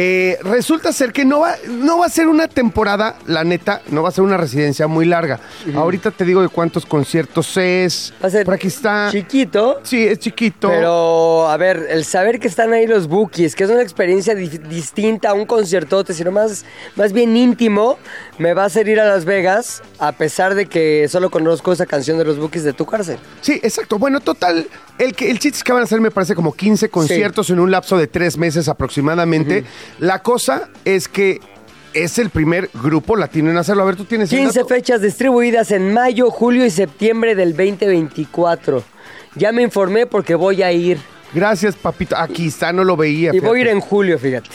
eh, 0.00 0.38
resulta 0.42 0.92
ser 0.92 1.12
que 1.12 1.24
no 1.24 1.40
va, 1.40 1.56
no 1.68 1.98
va 1.98 2.06
a 2.06 2.08
ser 2.08 2.28
una 2.28 2.46
temporada, 2.46 3.16
la 3.26 3.42
neta, 3.42 3.82
no 3.90 4.00
va 4.04 4.10
a 4.10 4.12
ser 4.12 4.22
una 4.22 4.36
residencia 4.36 4.86
muy 4.86 5.04
larga. 5.06 5.40
Ahorita 5.74 6.12
te 6.12 6.24
digo 6.24 6.40
de 6.40 6.48
cuántos 6.48 6.86
conciertos 6.86 7.56
es. 7.56 8.14
Va 8.22 8.28
a 8.28 8.30
ser 8.30 8.44
Por 8.44 8.54
aquí 8.54 8.68
está. 8.68 9.08
chiquito, 9.10 9.80
Sí, 9.82 10.06
es 10.06 10.20
chiquito. 10.20 10.68
pero 10.68 11.48
a 11.48 11.56
ver, 11.56 11.88
el 11.90 12.04
saber 12.04 12.38
que 12.38 12.46
están 12.46 12.72
ahí 12.72 12.86
los 12.86 13.08
bookies, 13.08 13.56
que 13.56 13.64
es 13.64 13.70
una 13.70 13.82
experiencia 13.82 14.36
di- 14.36 14.46
distinta 14.70 15.30
a 15.30 15.34
un 15.34 15.46
conciertote, 15.46 16.14
sino 16.14 16.30
más, 16.30 16.64
más 16.94 17.12
bien 17.12 17.36
íntimo, 17.36 17.98
me 18.38 18.54
va 18.54 18.62
a 18.62 18.66
hacer 18.66 18.86
ir 18.88 19.00
a 19.00 19.04
Las 19.04 19.24
Vegas, 19.24 19.82
a 19.98 20.12
pesar 20.12 20.54
de 20.54 20.66
que 20.66 21.08
solo 21.08 21.28
conozco 21.28 21.72
esa 21.72 21.86
canción 21.86 22.18
de 22.18 22.24
los 22.24 22.38
bookies 22.38 22.62
de 22.62 22.72
tu 22.72 22.86
cárcel. 22.86 23.18
Sí, 23.40 23.58
exacto. 23.64 23.98
Bueno, 23.98 24.20
total, 24.20 24.68
el, 24.98 25.14
que, 25.16 25.28
el 25.28 25.40
chiste 25.40 25.58
es 25.58 25.64
que 25.64 25.72
van 25.72 25.80
a 25.82 25.84
hacer, 25.86 26.00
me 26.00 26.12
parece, 26.12 26.36
como 26.36 26.54
15 26.54 26.88
conciertos 26.88 27.50
en 27.50 27.58
un 27.58 27.72
lapso 27.72 27.96
de 27.98 28.06
tres 28.06 28.36
meses 28.38 28.68
aproximadamente. 28.68 29.64
La 29.98 30.22
cosa 30.22 30.68
es 30.84 31.08
que 31.08 31.40
es 31.94 32.18
el 32.18 32.30
primer 32.30 32.70
grupo 32.74 33.16
latino 33.16 33.50
en 33.50 33.56
hacerlo. 33.56 33.82
A 33.82 33.86
ver, 33.86 33.96
tú 33.96 34.04
tienes 34.04 34.32
el 34.32 34.38
15 34.38 34.60
dato? 34.60 34.68
fechas 34.68 35.02
distribuidas 35.02 35.70
en 35.70 35.92
mayo, 35.92 36.30
julio 36.30 36.64
y 36.64 36.70
septiembre 36.70 37.34
del 37.34 37.56
2024. 37.56 38.82
Ya 39.34 39.52
me 39.52 39.62
informé 39.62 40.06
porque 40.06 40.34
voy 40.34 40.62
a 40.62 40.72
ir. 40.72 40.98
Gracias, 41.32 41.76
papito. 41.76 42.16
Aquí 42.16 42.48
está, 42.48 42.72
no 42.72 42.84
lo 42.84 42.96
veía. 42.96 43.30
Y 43.34 43.40
voy 43.40 43.58
a 43.58 43.62
ir 43.62 43.68
en 43.68 43.80
julio, 43.80 44.18
fíjate. 44.18 44.50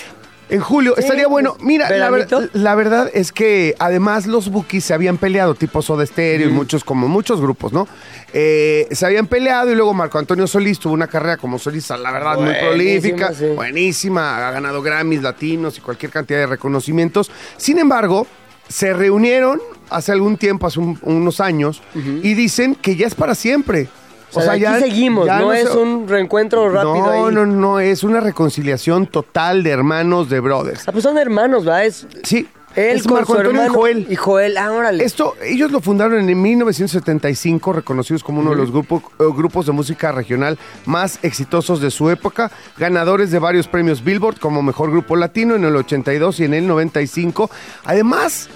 En 0.53 0.61
julio, 0.61 0.93
Sí, 0.95 1.01
estaría 1.01 1.27
bueno. 1.27 1.57
Mira, 1.61 1.89
la, 1.89 2.09
ver- 2.11 2.27
¿veranito? 2.27 2.57
la 2.59 2.75
verdad 2.75 3.09
es 3.13 3.31
que 3.31 3.75
además 3.79 4.27
los 4.27 4.49
Bookies 4.49 4.83
se 4.85 4.93
habían 4.93 5.17
peleado, 5.17 5.55
tipo 5.55 5.81
Soda 5.81 6.05
Stereo 6.05 6.47
y 6.49 6.51
muchos, 6.51 6.83
como 6.83 7.07
muchos 7.07 7.41
grupos, 7.41 7.73
¿no? 7.73 7.87
Eh, 8.33 8.87
se 8.91 9.05
habían 9.05 9.25
peleado 9.27 9.71
y 9.71 9.75
luego 9.75 9.93
Marco 9.93 10.19
Antonio 10.19 10.45
Solís 10.45 10.77
tuvo 10.79 10.93
una 10.93 11.07
carrera 11.07 11.37
como 11.37 11.57
solista, 11.57 11.97
la 11.97 12.11
verdad, 12.11 12.37
muy 12.37 12.53
prolífica, 12.53 13.33
sí. 13.33 13.45
buenísima, 13.55 14.47
ha 14.47 14.51
ganado 14.51 14.81
Grammys 14.83 15.21
latinos 15.23 15.77
y 15.77 15.81
cualquier 15.81 16.11
cantidad 16.11 16.39
de 16.39 16.45
reconocimientos. 16.47 17.31
Sin 17.57 17.79
embargo, 17.79 18.27
se 18.67 18.93
reunieron 18.93 19.59
hace 19.89 20.11
algún 20.11 20.37
tiempo, 20.37 20.67
hace 20.67 20.79
un- 20.79 20.99
unos 21.01 21.39
años, 21.39 21.81
y 21.95 22.33
dicen 22.35 22.75
que 22.75 22.95
ya 22.95 23.07
es 23.07 23.15
para 23.15 23.35
siempre. 23.35 23.87
O 24.33 24.41
sea, 24.41 24.53
aquí 24.53 24.65
seguimos, 24.79 25.25
ya 25.25 25.39
no, 25.39 25.53
es 25.53 25.69
se- 25.69 25.77
un 25.77 26.07
reencuentro 26.07 26.69
rápido 26.69 26.95
no, 27.05 27.27
ahí. 27.27 27.33
no, 27.33 27.45
no, 27.45 27.79
es 27.79 28.03
una 28.03 28.19
reconciliación 28.19 29.07
total 29.07 29.63
de 29.63 29.69
hermanos, 29.71 30.29
de 30.29 30.39
brothers. 30.39 30.87
Ah, 30.87 30.91
pues 30.91 31.03
son 31.03 31.17
hermanos, 31.17 31.67
¿va? 31.67 31.83
Es 31.83 32.07
Sí, 32.23 32.47
él 32.75 32.97
es 32.97 33.03
con 33.03 33.13
Marco 33.13 33.35
Antonio 33.37 33.65
y 33.65 33.67
Joel. 33.69 34.07
Y 34.09 34.15
Joel, 34.15 34.57
ah, 34.57 34.71
órale. 34.71 35.03
Esto, 35.03 35.35
ellos 35.43 35.71
lo 35.71 35.79
fundaron 35.79 36.27
en 36.27 36.41
1975, 36.41 37.71
reconocidos 37.73 38.23
como 38.23 38.41
uno 38.41 38.49
de 38.51 38.55
los 38.55 38.71
grupo- 38.71 39.03
eh, 39.19 39.23
grupos 39.35 39.65
de 39.67 39.71
música 39.73 40.11
regional 40.11 40.57
más 40.85 41.19
exitosos 41.21 41.79
de 41.81 41.91
su 41.91 42.09
época, 42.09 42.51
ganadores 42.77 43.29
de 43.29 43.37
varios 43.39 43.67
premios 43.67 44.03
Billboard 44.03 44.39
como 44.39 44.63
mejor 44.63 44.89
grupo 44.91 45.15
latino 45.15 45.55
en 45.55 45.63
el 45.65 45.75
82 45.75 46.39
y 46.39 46.45
en 46.45 46.53
el 46.55 46.65
95. 46.67 47.49
Además, 47.85 48.49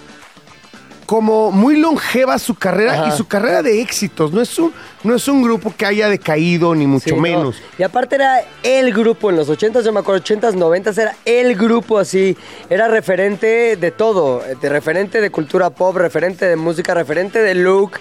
como 1.08 1.52
muy 1.52 1.78
longeva 1.78 2.38
su 2.38 2.54
carrera 2.54 2.94
Ajá. 3.02 3.08
y 3.14 3.18
su 3.18 3.28
carrera 3.28 3.64
de 3.64 3.82
éxitos. 3.82 4.32
No 4.34 4.42
es 4.42 4.60
un, 4.60 4.72
no 5.04 5.16
es 5.16 5.28
un 5.30 5.42
grupo 5.42 5.74
que 5.76 5.86
haya 5.86 6.10
decaído, 6.10 6.76
ni 6.76 6.86
mucho 6.86 7.06
Sí, 7.10 7.16
no. 7.16 7.22
menos. 7.22 7.56
Y 7.80 7.84
aparte 7.84 8.16
era 8.16 8.42
el 8.62 8.94
grupo 8.94 9.30
en 9.32 9.38
los 9.38 9.50
80s, 9.50 9.84
yo 9.84 9.94
me 9.94 10.02
acuerdo, 10.02 10.22
80s, 10.24 10.54
90s, 10.54 10.98
era 11.02 11.16
el 11.24 11.56
grupo 11.56 11.98
así. 11.98 12.36
Era 12.70 12.90
referente 12.90 13.78
de 13.78 13.92
todo, 13.92 14.44
de 14.62 14.70
referente 14.70 15.22
de 15.22 15.30
cultura 15.32 15.70
pop, 15.70 15.96
referente 15.96 16.46
de 16.46 16.58
música, 16.58 16.94
referente 16.94 17.42
de 17.42 17.56
look. 17.56 17.92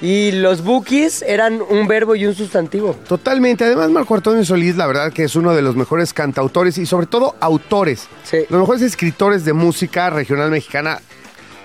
Y 0.00 0.32
los 0.32 0.64
bookies 0.64 1.20
eran 1.22 1.60
un 1.68 1.86
verbo 1.86 2.14
y 2.16 2.24
un 2.26 2.34
sustantivo. 2.34 2.96
Totalmente. 3.06 3.64
Además, 3.64 3.90
Marco 3.90 4.14
Antonio 4.14 4.42
Solís, 4.44 4.76
la 4.76 4.86
verdad 4.86 5.12
que 5.12 5.24
es 5.24 5.36
uno 5.36 5.54
de 5.54 5.60
los 5.62 5.76
mejores 5.76 6.12
cantautores 6.14 6.78
y 6.78 6.86
sobre 6.86 7.06
todo 7.06 7.36
autores. 7.40 8.08
Sí. 8.24 8.38
Los 8.48 8.60
mejores 8.60 8.80
escritores 8.82 9.44
de 9.44 9.52
música 9.52 10.08
regional 10.08 10.50
mexicana. 10.50 10.98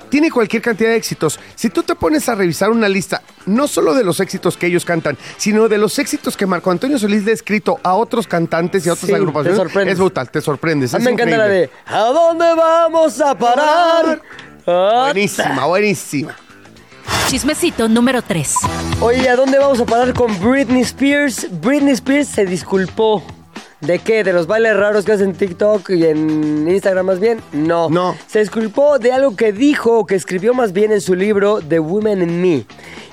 Tiene 0.10 0.32
cualquier 0.32 0.62
cantidad 0.62 0.90
de 0.90 0.96
éxitos. 0.96 1.40
Si 1.56 1.70
tú 1.70 1.84
te 1.84 1.96
pones 1.96 2.28
a 2.30 2.36
revisar 2.36 2.70
una 2.72 2.90
lista, 2.90 3.22
no 3.46 3.68
solo 3.68 3.94
de 3.94 4.04
los 4.04 4.20
éxitos 4.20 4.58
que 4.58 4.68
ellos 4.68 4.86
cantan, 4.86 5.18
sino 5.38 5.68
de 5.68 5.78
los 5.78 5.98
éxitos 6.00 6.36
que 6.36 6.46
Marco 6.46 6.72
Antonio 6.72 6.98
Solís 7.00 7.24
le 7.24 7.32
ha 7.32 7.34
escrito 7.34 7.80
a 7.84 7.94
otros 7.96 8.28
cantantes 8.28 8.86
y 8.86 8.90
a 8.90 8.94
otras 8.94 9.06
Sí, 9.08 9.12
te 9.12 9.16
agrupaciones, 9.16 9.58
sorprendes. 9.58 9.94
es 9.94 10.00
brutal, 10.00 10.30
te 10.32 10.42
sorprendes. 10.42 10.94
A 10.94 11.00
mí 11.00 11.06
me 11.06 11.12
encanta 11.12 11.38
la 11.38 11.46
increíble. 11.46 11.72
de 11.88 11.96
¿A 11.96 12.04
dónde 12.06 12.54
vamos 12.56 13.22
a 13.22 13.38
parar? 13.38 14.22
Ah, 14.68 15.06
Buenísima, 15.12 15.66
buenísima. 15.66 16.36
Chismecito 17.28 17.88
número 17.88 18.22
3. 18.22 18.54
Oye, 19.02 19.30
¿a 19.30 19.36
dónde 19.36 19.60
vamos 19.60 19.80
a 19.80 19.86
parar 19.86 20.14
con 20.14 20.38
Britney 20.40 20.82
Spears? 20.82 21.48
Britney 21.62 21.94
Spears 21.94 22.28
se 22.30 22.46
disculpó. 22.46 23.24
¿De 23.82 24.00
qué? 24.00 24.26
¿De 24.26 24.34
los 24.34 24.46
bailes 24.46 24.76
raros 24.76 25.06
que 25.06 25.14
hacen 25.14 25.30
en 25.30 25.36
TikTok 25.36 25.90
y 25.92 26.06
en 26.06 26.68
Instagram 26.70 27.06
más 27.06 27.20
bien? 27.22 27.40
No. 27.54 27.90
No. 27.90 28.14
Se 28.28 28.40
disculpó 28.40 29.00
de 29.00 29.14
algo 29.14 29.38
que 29.38 29.54
dijo 29.54 30.00
o 30.00 30.06
que 30.06 30.16
escribió 30.16 30.54
más 30.54 30.74
bien 30.74 30.92
en 30.92 31.00
su 31.00 31.16
libro 31.16 31.62
The 31.62 31.80
Women 31.80 32.22
in 32.22 32.42
Me. 32.42 32.66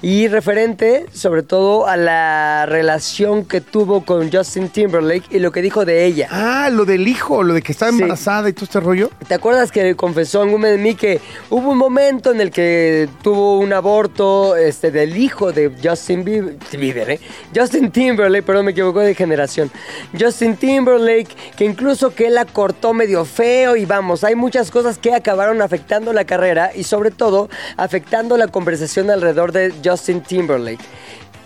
Y 0.03 0.27
referente 0.27 1.07
sobre 1.13 1.43
todo 1.45 1.87
a 1.87 1.97
la 1.97 2.67
relación 2.67 3.45
que 3.45 3.61
tuvo 3.61 4.05
con 4.05 4.31
Justin 4.33 4.69
Timberlake 4.69 5.25
y 5.31 5.39
lo 5.39 5.53
que 5.53 5.63
dijo 5.63 5.85
de 5.85 6.05
ella. 6.05 6.27
Ah, 6.33 6.69
lo 6.71 6.85
del 6.85 7.07
hijo, 7.07 7.45
lo 7.45 7.55
de 7.55 7.63
que 7.63 7.71
estaba 7.73 7.93
Sí. 7.93 7.99
embarazada 8.03 8.49
y 8.49 8.53
todo 8.53 8.65
este 8.65 8.81
rollo. 8.81 9.11
¿Te 9.29 9.35
acuerdas 9.35 9.71
que 9.71 9.95
confesó 9.95 10.43
en 10.43 10.51
Women 10.51 10.75
in 10.75 10.83
Me 10.83 10.95
que 10.97 11.21
hubo 11.49 11.71
un 11.71 11.79
momento 11.79 12.33
en 12.33 12.41
el 12.41 12.51
que 12.51 13.09
tuvo 13.23 13.59
un 13.61 13.73
aborto 13.73 14.57
este, 14.57 14.91
del 14.91 15.17
hijo 15.17 15.53
de 15.53 15.71
Justin 15.83 16.25
Bieber, 16.25 16.57
Bieber, 16.77 17.11
¿eh? 17.11 17.21
Justin 17.55 17.91
Timberlake, 17.93 18.45
perdón, 18.45 18.65
me 18.67 18.73
equivoco 18.73 18.99
de 19.01 19.15
generación. 19.15 19.71
Justin 20.19 20.56
Timberlake, 20.57 21.29
que 21.57 21.65
incluso 21.65 22.15
que 22.15 22.31
la 22.31 22.45
cortó 22.45 22.95
medio 22.95 23.25
feo 23.25 23.77
y 23.77 23.85
vamos, 23.85 24.25
hay 24.25 24.35
muchas 24.35 24.71
cosas 24.71 24.99
que 24.99 25.15
acabaron 25.15 25.63
afectando 25.63 26.13
la 26.13 26.25
carrera 26.25 26.71
y 26.75 26.85
sobre 26.85 27.11
todo 27.11 27.49
afectando 27.77 28.37
la 28.37 28.49
conversación 28.49 29.11
alrededor 29.11 29.53
de 29.53 29.73
Justin 29.85 30.23
Timberlake. 30.23 30.85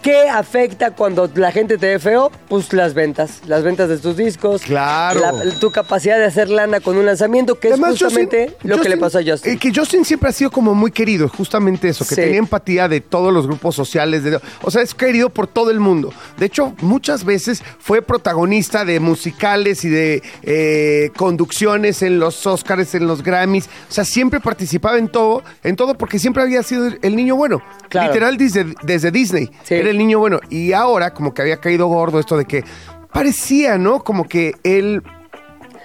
¿Qué 0.02 0.28
afecta 0.30 0.92
cuando 0.92 1.30
la 1.34 1.52
gente 1.52 1.76
te 1.76 1.86
ve 1.88 1.98
feo? 1.98 2.32
Pues 2.48 2.72
las 2.72 2.94
ventas, 2.94 3.42
las 3.46 3.62
ventas 3.62 3.88
de 3.90 3.98
tus 3.98 4.16
discos. 4.16 4.62
Claro. 4.62 5.20
la- 5.20 5.50
tu 5.60 5.70
capacidad 5.70 6.16
de 6.18 6.24
hacer 6.24 6.48
lana 6.48 6.80
con 6.80 6.96
un 6.96 7.04
lanzamiento, 7.04 7.58
que 7.60 7.68
Además, 7.68 7.94
es 7.94 7.98
justamente 8.02 8.46
Justin- 8.62 8.70
lo 8.70 8.80
que 8.80 8.88
le 8.88 8.96
pasó 8.96 9.18
a 9.18 9.22
Justin. 9.22 9.52
eh, 9.52 9.58
que 9.58 9.72
Justin 9.74 10.04
siempre 10.06 10.30
ha 10.30 10.32
sido 10.32 10.50
como 10.50 10.74
muy 10.74 10.90
querido, 10.90 11.28
justamente 11.28 11.88
eso, 11.88 12.06
que 12.06 12.14
Sí. 12.14 12.20
tenía 12.22 12.38
empatía 12.38 12.88
de 12.88 13.00
todos 13.02 13.32
los 13.32 13.46
grupos 13.46 13.74
sociales. 13.74 14.24
de- 14.24 14.40
o 14.62 14.70
sea, 14.70 14.80
es 14.82 14.94
querido 14.94 15.28
por 15.30 15.46
todo 15.46 15.70
el 15.70 15.80
mundo. 15.80 16.12
De 16.38 16.46
hecho, 16.46 16.74
muchas 16.80 17.24
veces 17.24 17.62
fue 17.78 18.00
protagonista 18.02 18.84
de 18.84 19.00
musicales 19.00 19.84
y 19.84 19.88
de 19.90 20.22
eh, 20.42 21.10
conducciones 21.16 22.02
en 22.02 22.18
los 22.18 22.46
Oscars, 22.46 22.94
en 22.94 23.06
los 23.06 23.22
Grammys. 23.22 23.66
O 23.88 23.92
sea, 23.92 24.04
siempre 24.04 24.40
participaba 24.40 24.96
en 24.98 25.08
todo, 25.08 25.42
en 25.62 25.76
todo 25.76 25.94
porque 25.94 26.18
siempre 26.18 26.42
había 26.42 26.62
sido 26.62 26.88
el 27.02 27.16
niño 27.16 27.36
bueno. 27.36 27.62
Claro. 27.88 28.08
Literal 28.12 28.36
desde, 28.36 28.66
desde 28.82 29.10
Disney. 29.10 29.50
Sí. 29.64 29.74
Era 29.74 29.89
el 29.90 29.98
niño 29.98 30.18
bueno. 30.18 30.40
Y 30.48 30.72
ahora 30.72 31.12
como 31.12 31.34
que 31.34 31.42
había 31.42 31.58
caído 31.58 31.86
gordo 31.86 32.18
esto 32.20 32.36
de 32.36 32.44
que 32.44 32.64
parecía, 33.12 33.78
¿no? 33.78 34.02
Como 34.04 34.26
que 34.28 34.54
él 34.62 35.02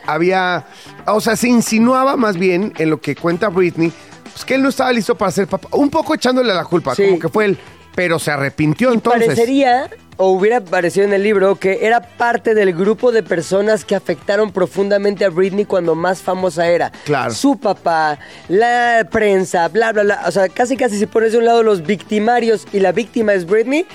había, 0.08 0.66
o 1.08 1.20
sea, 1.22 1.36
se 1.36 1.48
insinuaba 1.48 2.16
más 2.16 2.38
bien 2.38 2.74
en 2.78 2.90
lo 2.90 3.02
que 3.02 3.16
cuenta 3.16 3.50
Britney, 3.50 3.92
pues 4.24 4.46
que 4.46 4.56
él 4.56 4.62
no 4.64 4.70
estaba 4.70 4.92
listo 4.94 5.16
para 5.16 5.32
ser 5.32 5.48
papá, 5.48 5.68
un 5.72 5.90
poco 5.90 6.14
echándole 6.14 6.54
la 6.54 6.64
culpa, 6.66 6.94
Sí. 6.96 7.06
como 7.06 7.20
que 7.20 7.30
fue 7.30 7.46
él, 7.46 7.58
pero 7.96 8.20
se 8.20 8.32
arrepintió 8.32 8.92
entonces. 8.94 9.26
Parecería, 9.28 9.90
o 10.18 10.30
hubiera 10.30 10.62
parecido 10.62 11.06
en 11.06 11.14
el 11.14 11.24
libro, 11.24 11.56
que 11.56 11.86
era 11.86 12.02
parte 12.02 12.54
del 12.54 12.74
grupo 12.74 13.12
de 13.12 13.24
personas 13.24 13.84
que 13.86 13.96
afectaron 13.96 14.52
profundamente 14.52 15.26
a 15.26 15.30
Britney 15.30 15.66
cuando 15.66 15.96
más 15.96 16.22
famosa 16.22 16.68
era. 16.68 16.92
Claro. 17.04 17.34
Su 17.34 17.58
papá, 17.58 18.18
la 18.48 19.08
prensa, 19.12 19.68
bla, 19.68 19.92
bla, 19.92 20.04
bla. 20.04 20.24
O 20.28 20.32
sea, 20.32 20.50
casi, 20.50 20.78
casi 20.78 20.98
si 20.98 21.06
pones 21.06 21.34
de 21.34 21.40
un 21.40 21.46
lado 21.46 21.64
los 21.64 21.86
victimarios 21.86 22.66
y 22.72 22.80
la 22.80 22.92
víctima 22.92 23.34
es 23.34 23.46
Britney, 23.46 23.86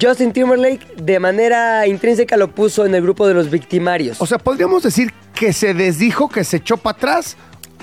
Justin 0.00 0.32
Timberlake 0.32 0.96
de 0.96 1.18
manera 1.18 1.86
intrínseca 1.86 2.36
lo 2.36 2.48
puso 2.48 2.86
en 2.86 2.94
el 2.94 3.02
grupo 3.02 3.26
de 3.26 3.34
los 3.34 3.50
victimarios. 3.50 4.20
O 4.20 4.26
sea, 4.26 4.38
podríamos 4.38 4.82
decir 4.82 5.12
que 5.34 5.52
se 5.52 5.74
desdijo, 5.74 6.28
que 6.28 6.44
se 6.44 6.58
echó 6.58 6.76
para 6.76 6.96
atrás, 6.96 7.36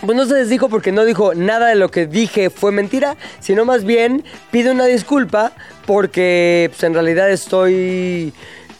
pues 0.06 0.16
no 0.18 0.26
se 0.26 0.36
desdijo 0.36 0.70
porque 0.70 0.92
no 0.92 1.06
dijo 1.06 1.34
nada 1.36 1.68
de 1.68 1.76
lo 1.76 1.90
que 1.92 2.08
dije 2.08 2.50
fue 2.50 2.72
mentira, 2.72 3.16
sino 3.40 3.66
más 3.66 3.84
bien 3.84 4.24
pide 4.52 4.72
una 4.72 4.86
disculpa 4.86 5.52
porque 5.86 6.70
pues, 6.72 6.84
en 6.84 6.94
realidad 6.94 7.30
estoy... 7.32 8.34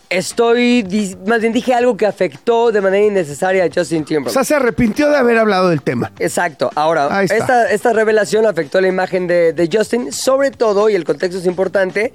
Estoy, 0.10 0.86
más 1.26 1.40
bien 1.40 1.54
dije 1.54 1.74
algo 1.74 1.96
que 1.96 2.06
afectó 2.06 2.74
de 2.74 2.82
manera 2.82 3.06
innecesaria 3.06 3.64
a 3.64 3.70
Justin 3.74 4.02
O 4.02 4.06
Timberlake. 4.06 4.34
sea, 4.34 4.44
se 4.44 4.56
arrepintió 4.56 5.10
de 5.10 5.16
haber 5.16 5.38
hablado 5.38 5.70
del 5.70 5.82
tema. 5.82 6.12
Exacto. 6.20 6.70
Ahora, 6.76 7.24
esta, 7.24 7.72
esta 7.72 7.94
revelación 7.94 8.46
afectó 8.46 8.82
la 8.82 8.90
imagen 8.90 9.26
de, 9.28 9.54
de 9.54 9.70
Justin, 9.72 10.12
sobre 10.12 10.52
todo, 10.52 10.90
y 10.90 10.96
el 10.96 11.06
contexto 11.06 11.38
es 11.40 11.46
importante, 11.46 12.12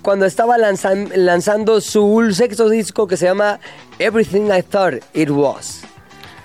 cuando 0.00 0.26
estaba 0.26 0.58
lanzan- 0.58 1.10
lanzando 1.16 1.80
su 1.80 2.30
sexto 2.32 2.68
disco 2.68 3.08
que 3.08 3.16
se 3.16 3.26
llama 3.26 3.58
Everything 3.98 4.42
I 4.56 4.62
Thought 4.62 5.02
It 5.12 5.30
Was. 5.30 5.80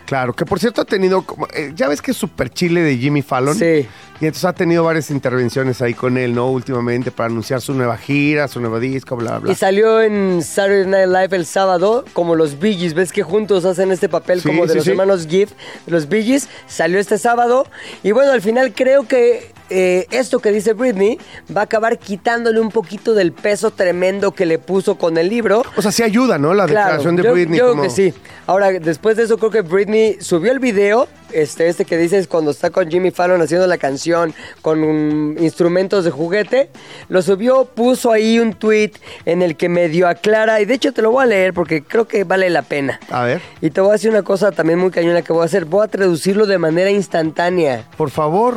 Claro, 0.06 0.34
que 0.34 0.46
por 0.46 0.60
cierto 0.60 0.82
ha 0.82 0.86
tenido, 0.86 1.24
como, 1.24 1.48
eh, 1.54 1.72
ya 1.76 1.88
ves 1.88 2.02
que 2.02 2.12
es 2.12 2.18
super 2.18 2.50
chile 2.50 2.82
de 2.82 2.98
Jimmy 2.98 3.22
Fallon. 3.22 3.56
Sí. 3.56 3.88
Y 4.22 4.26
entonces 4.26 4.46
ha 4.46 4.54
tenido 4.54 4.84
varias 4.84 5.10
intervenciones 5.12 5.82
ahí 5.82 5.94
con 5.94 6.18
él, 6.18 6.34
¿no? 6.34 6.50
Últimamente 6.50 7.12
para 7.12 7.28
anunciar 7.28 7.60
su 7.60 7.74
nueva 7.74 7.98
gira, 7.98 8.48
su 8.48 8.62
nuevo 8.62 8.80
disco, 8.80 9.16
bla, 9.18 9.40
bla. 9.40 9.52
Y 9.52 9.56
salió 9.56 10.02
en 10.02 10.42
Saturday 10.42 10.86
Night 10.88 11.08
Live 11.08 11.36
el 11.36 11.46
sábado, 11.46 12.06
como 12.14 12.36
los 12.36 12.60
Bee 12.60 12.76
Gees. 12.78 12.94
¿Ves 12.94 13.12
que 13.12 13.24
juntos 13.24 13.66
hacen 13.66 13.92
este 13.92 14.08
papel 14.08 14.42
Sí, 14.42 14.48
como 14.48 14.64
de 14.64 14.70
sí, 14.70 14.76
los 14.76 14.86
sí. 14.86 14.92
hermanos 14.92 15.28
Gift, 15.28 15.54
de 15.86 15.92
los 15.92 16.08
Bee 16.08 16.24
Gees? 16.24 16.48
Salió 16.68 17.00
este 17.00 17.18
sábado. 17.18 17.66
Y 18.04 18.12
bueno, 18.12 18.32
al 18.32 18.42
final 18.42 18.74
creo 18.74 19.06
que 19.08 19.52
eh, 19.70 20.06
esto 20.12 20.40
que 20.40 20.52
dice 20.52 20.74
Britney 20.74 21.18
va 21.56 21.62
a 21.62 21.64
acabar 21.66 21.98
quitándole 21.98 22.60
un 22.60 22.70
poquito 22.70 23.14
del 23.14 23.32
peso 23.32 23.72
tremendo 23.72 24.32
que 24.32 24.46
le 24.46 24.60
puso 24.60 24.96
con 24.96 25.18
el 25.18 25.30
libro. 25.30 25.64
O 25.76 25.82
sea, 25.82 25.92
sí 25.92 26.04
ayuda, 26.04 26.38
¿no? 26.38 26.54
La 26.54 26.66
Claro, 26.66 26.86
declaración 26.86 27.16
de 27.16 27.24
yo, 27.24 27.34
Britney. 27.34 27.60
yo 27.60 27.70
como- 27.70 27.82
creo 27.84 27.94
que 27.96 27.96
sí. 27.96 28.14
Ahora, 28.48 28.72
después 28.72 29.18
de 29.18 29.24
eso, 29.24 29.38
creo 29.38 29.50
que 29.52 29.62
Britney 29.62 30.18
subió 30.22 30.52
el 30.52 30.60
video, 30.60 31.08
este, 31.32 31.68
este 31.68 31.84
que 31.86 31.98
dices 31.98 32.28
cuando 32.28 32.52
está 32.52 32.70
con 32.70 32.90
Jimmy 32.92 33.10
Fallon 33.12 33.42
haciendo 33.42 33.66
la 33.66 33.78
canción 33.80 34.34
con 34.62 34.84
um, 34.84 35.38
instrumentos 35.40 36.06
de 36.06 36.12
juguete. 36.12 36.70
Lo 37.10 37.22
subió, 37.24 37.66
puso 37.66 38.12
ahí 38.12 38.38
un 38.40 38.54
tweet 38.54 38.92
en 39.26 39.42
el 39.42 39.56
que 39.56 39.68
medio 39.68 40.08
aclara, 40.08 40.62
y 40.62 40.66
de 40.66 40.76
hecho 40.76 40.94
te 40.94 41.02
lo 41.02 41.10
voy 41.12 41.24
a 41.24 41.26
leer 41.26 41.54
porque 41.54 41.82
creo 41.84 42.08
que 42.08 42.24
vale 42.24 42.50
la 42.52 42.62
pena. 42.62 43.00
A 43.10 43.24
ver, 43.24 43.42
Y 43.62 43.72
te 43.72 43.82
voy 43.82 43.90
a 43.90 43.94
decir 43.94 44.12
una 44.12 44.22
cosa 44.22 44.52
también 44.52 44.78
muy 44.78 44.92
cañona 44.92 45.24
que 45.24 45.34
voy 45.34 45.42
a 45.42 45.46
hacer. 45.46 45.66
Voy 45.66 45.84
a 45.84 45.88
traducirlo 45.88 46.46
de 46.46 46.60
manera 46.60 46.92
instantánea. 46.92 47.86
por 47.98 48.12
favor. 48.12 48.56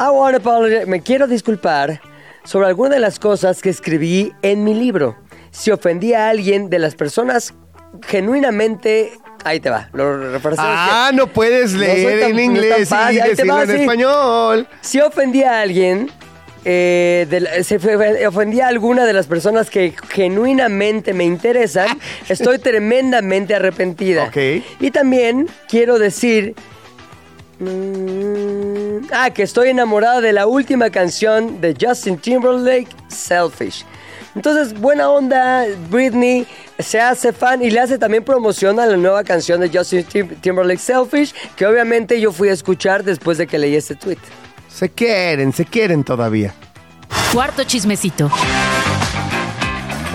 I 0.00 0.10
want 0.10 0.36
apologize. 0.36 0.86
Me 0.86 1.00
quiero 1.00 1.26
disculpar 1.26 2.00
sobre 2.44 2.66
alguna 2.68 2.94
de 2.94 3.00
las 3.00 3.18
cosas 3.18 3.60
que 3.62 3.70
escribí 3.70 4.32
en 4.42 4.64
mi 4.64 4.74
libro. 4.74 5.16
Si 5.50 5.70
ofendí 5.70 6.14
a 6.14 6.28
alguien 6.28 6.70
de 6.70 6.78
las 6.78 6.94
personas 6.94 7.54
genuinamente... 8.06 9.12
Ahí 9.44 9.60
te 9.60 9.70
va, 9.70 9.88
lo 9.92 10.32
refraseo. 10.32 10.64
Ah, 10.66 11.10
no 11.14 11.26
puedes 11.28 11.72
No 11.72 11.80
leer 11.80 12.20
tan- 12.20 12.30
en 12.30 12.36
no 12.36 12.36
tan 12.36 12.44
inglés 12.44 12.80
y 12.82 12.84
fácil. 12.86 13.20
Ahí 13.20 13.22
te 13.22 13.28
decirlo 13.30 13.54
va, 13.54 13.62
en 13.62 13.68
sí. 13.70 13.76
español. 13.76 14.68
Si 14.80 15.00
ofendí 15.00 15.42
a 15.44 15.60
alguien, 15.60 16.10
eh, 16.64 17.26
de 17.30 17.62
se 17.64 17.78
fue- 17.78 18.26
ofendí 18.26 18.60
a 18.60 18.66
alguna 18.68 19.04
de 19.06 19.12
las 19.12 19.26
personas 19.26 19.70
que 19.70 19.94
genuinamente 20.10 21.14
me 21.14 21.24
interesan, 21.24 21.98
estoy 22.28 22.58
tremendamente 22.58 23.54
arrepentida. 23.54 24.24
Ok. 24.24 24.36
Y 24.80 24.90
también 24.90 25.48
quiero 25.68 25.98
decir... 25.98 26.54
mm, 27.60 29.08
ah, 29.12 29.30
que 29.30 29.42
estoy 29.42 29.68
enamorada 29.70 30.20
de 30.20 30.32
la 30.32 30.46
última 30.46 30.90
canción 30.90 31.60
de 31.60 31.76
Justin 31.80 32.18
Timberlake, 32.18 32.88
Selfish. 33.08 33.84
Entonces, 34.34 34.78
buena 34.78 35.10
onda, 35.10 35.64
Britney 35.90 36.46
se 36.78 37.00
hace 37.00 37.32
fan 37.32 37.62
y 37.62 37.70
le 37.70 37.80
hace 37.80 37.98
también 37.98 38.22
promoción 38.22 38.78
a 38.78 38.86
la 38.86 38.96
nueva 38.96 39.24
canción 39.24 39.60
de 39.60 39.68
Justin 39.72 40.04
Tim- 40.04 40.40
Timberlake, 40.40 40.78
Selfish, 40.78 41.34
que 41.56 41.66
obviamente 41.66 42.20
yo 42.20 42.30
fui 42.30 42.48
a 42.48 42.52
escuchar 42.52 43.02
después 43.02 43.38
de 43.38 43.46
que 43.46 43.58
leí 43.58 43.74
este 43.74 43.96
tweet. 43.96 44.18
Se 44.68 44.88
quieren, 44.90 45.52
se 45.52 45.64
quieren 45.64 46.04
todavía. 46.04 46.54
Cuarto 47.32 47.64
chismecito. 47.64 48.30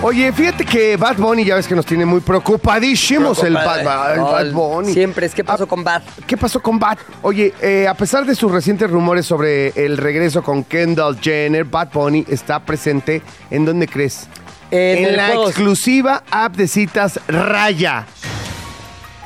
Oye, 0.06 0.30
fíjate 0.32 0.66
que 0.66 0.98
Bad 0.98 1.16
Bunny 1.16 1.46
ya 1.46 1.54
ves 1.54 1.66
que 1.66 1.74
nos 1.74 1.86
tiene 1.86 2.04
muy 2.04 2.20
preocupadísimos 2.20 3.42
el 3.42 3.54
Bad, 3.54 4.12
el 4.14 4.20
Bad 4.20 4.52
Bunny. 4.52 4.92
Siempre 4.92 5.24
es, 5.24 5.34
¿qué 5.34 5.42
pasó 5.42 5.64
Ah, 5.64 5.66
con 5.66 5.82
Bad? 5.82 6.02
¿Qué 6.26 6.36
pasó 6.36 6.60
con 6.60 6.78
Bad? 6.78 6.98
Oye, 7.22 7.54
eh, 7.62 7.88
a 7.88 7.94
pesar 7.94 8.26
de 8.26 8.34
sus 8.34 8.52
recientes 8.52 8.90
rumores 8.90 9.24
sobre 9.24 9.68
el 9.70 9.96
regreso 9.96 10.42
con 10.42 10.62
Kendall 10.64 11.18
Jenner, 11.22 11.64
Bad 11.64 11.88
Bunny 11.90 12.22
está 12.28 12.60
presente 12.60 13.22
en 13.50 13.64
dónde 13.64 13.88
crees? 13.88 14.28
En 14.70 15.16
la 15.16 15.28
juegos. 15.28 15.50
exclusiva 15.52 16.22
app 16.30 16.54
de 16.54 16.68
citas 16.68 17.18
Raya. 17.26 18.04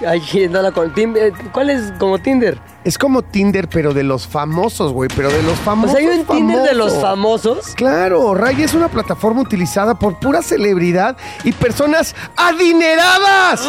Ay, 0.07 0.49
no 0.51 0.63
la 0.63 0.71
con 0.73 0.93
eh, 0.97 1.33
¿Cuál 1.53 1.71
es 1.71 1.93
como 1.99 2.19
Tinder? 2.19 2.59
Es 2.85 2.97
como 2.97 3.23
Tinder, 3.23 3.69
pero 3.69 3.93
de 3.93 4.03
los 4.05 4.27
famosos, 4.27 4.93
güey, 4.93 5.11
pero 5.15 5.29
de 5.29 5.43
los 5.43 5.53
O 5.55 5.63
famosos. 5.63 5.99
sea, 5.99 6.01
hay 6.09 6.19
un 6.19 6.25
Tinder 6.25 6.63
de 6.63 6.75
los 6.75 6.95
famosos. 6.95 7.75
Claro, 7.75 8.35
Raya 8.35 8.65
es 8.65 8.75
una 8.75 8.89
plataforma 8.89 9.41
utilizada 9.43 9.99
por 9.99 10.19
pura 10.19 10.41
celebridad 10.43 11.17
y 11.45 11.53
personas 11.53 12.15
adineradas. 12.37 13.61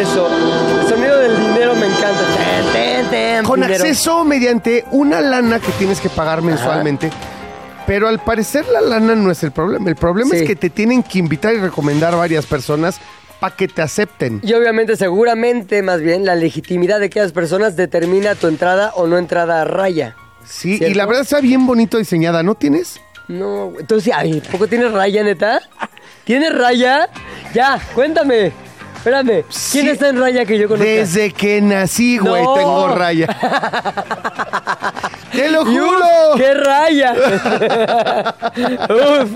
Eso. 0.00 0.28
El 0.82 0.88
sonido 0.88 1.18
del 1.18 1.36
dinero 1.40 1.74
me 1.74 1.86
encanta. 1.86 2.20
Ten, 2.36 2.72
ten, 2.72 3.10
ten, 3.10 3.44
Con 3.44 3.60
dinero. 3.60 3.82
acceso 3.82 4.24
mediante 4.24 4.84
una 4.90 5.20
lana 5.20 5.58
que 5.58 5.72
tienes 5.72 6.00
que 6.00 6.08
pagar 6.10 6.42
mensualmente. 6.42 7.10
Pero 7.86 8.06
al 8.08 8.20
parecer 8.20 8.64
la 8.72 8.80
lana 8.80 9.14
no 9.16 9.30
es 9.30 9.42
el 9.42 9.50
problema. 9.50 9.88
El 9.88 9.96
problema 9.96 10.30
Sí. 10.30 10.36
es 10.36 10.42
que 10.46 10.54
te 10.54 10.70
tienen 10.70 11.02
que 11.02 11.18
invitar 11.18 11.52
y 11.54 11.58
recomendar 11.58 12.14
varias 12.16 12.46
personas 12.46 13.00
para 13.42 13.56
que 13.56 13.66
te 13.66 13.82
acepten. 13.82 14.40
Y 14.44 14.52
obviamente, 14.52 14.96
seguramente, 14.96 15.82
más 15.82 16.00
bien, 16.00 16.24
la 16.24 16.36
legitimidad 16.36 17.00
de 17.00 17.06
aquellas 17.06 17.32
personas 17.32 17.74
determina 17.74 18.36
tu 18.36 18.46
entrada 18.46 18.92
o 18.94 19.08
no 19.08 19.18
entrada 19.18 19.62
a 19.62 19.64
raya. 19.64 20.14
Sí, 20.44 20.78
y 20.80 20.94
la 20.94 21.06
verdad 21.06 21.22
está 21.22 21.40
bien 21.40 21.66
bonito 21.66 21.98
diseñada, 21.98 22.44
¿no 22.44 22.54
tienes? 22.54 23.00
No, 23.26 23.72
entonces, 23.80 24.12
ay, 24.14 24.40
¿poco 24.48 24.68
tienes 24.68 24.92
raya, 24.92 25.24
neta? 25.24 25.60
¿Tienes 26.22 26.56
raya? 26.56 27.08
Ya, 27.52 27.80
cuéntame. 27.96 28.52
Espérame, 29.02 29.42
¿quién 29.72 29.84
Sí. 29.84 29.88
está 29.88 30.10
en 30.10 30.20
raya 30.20 30.44
que 30.44 30.56
yo 30.56 30.68
conozca? 30.68 30.88
Desde 30.88 31.32
que 31.32 31.60
nací, 31.60 32.18
güey, 32.18 32.40
No. 32.44 32.54
tengo 32.54 32.86
raya. 32.94 33.26
¡Te 35.32 35.50
lo 35.50 35.62
¡Y 35.68 35.80
uf, 35.80 35.86
juro! 35.88 36.06
¡Qué 36.36 36.54
raya! 36.54 37.14
Uf. 38.90 39.30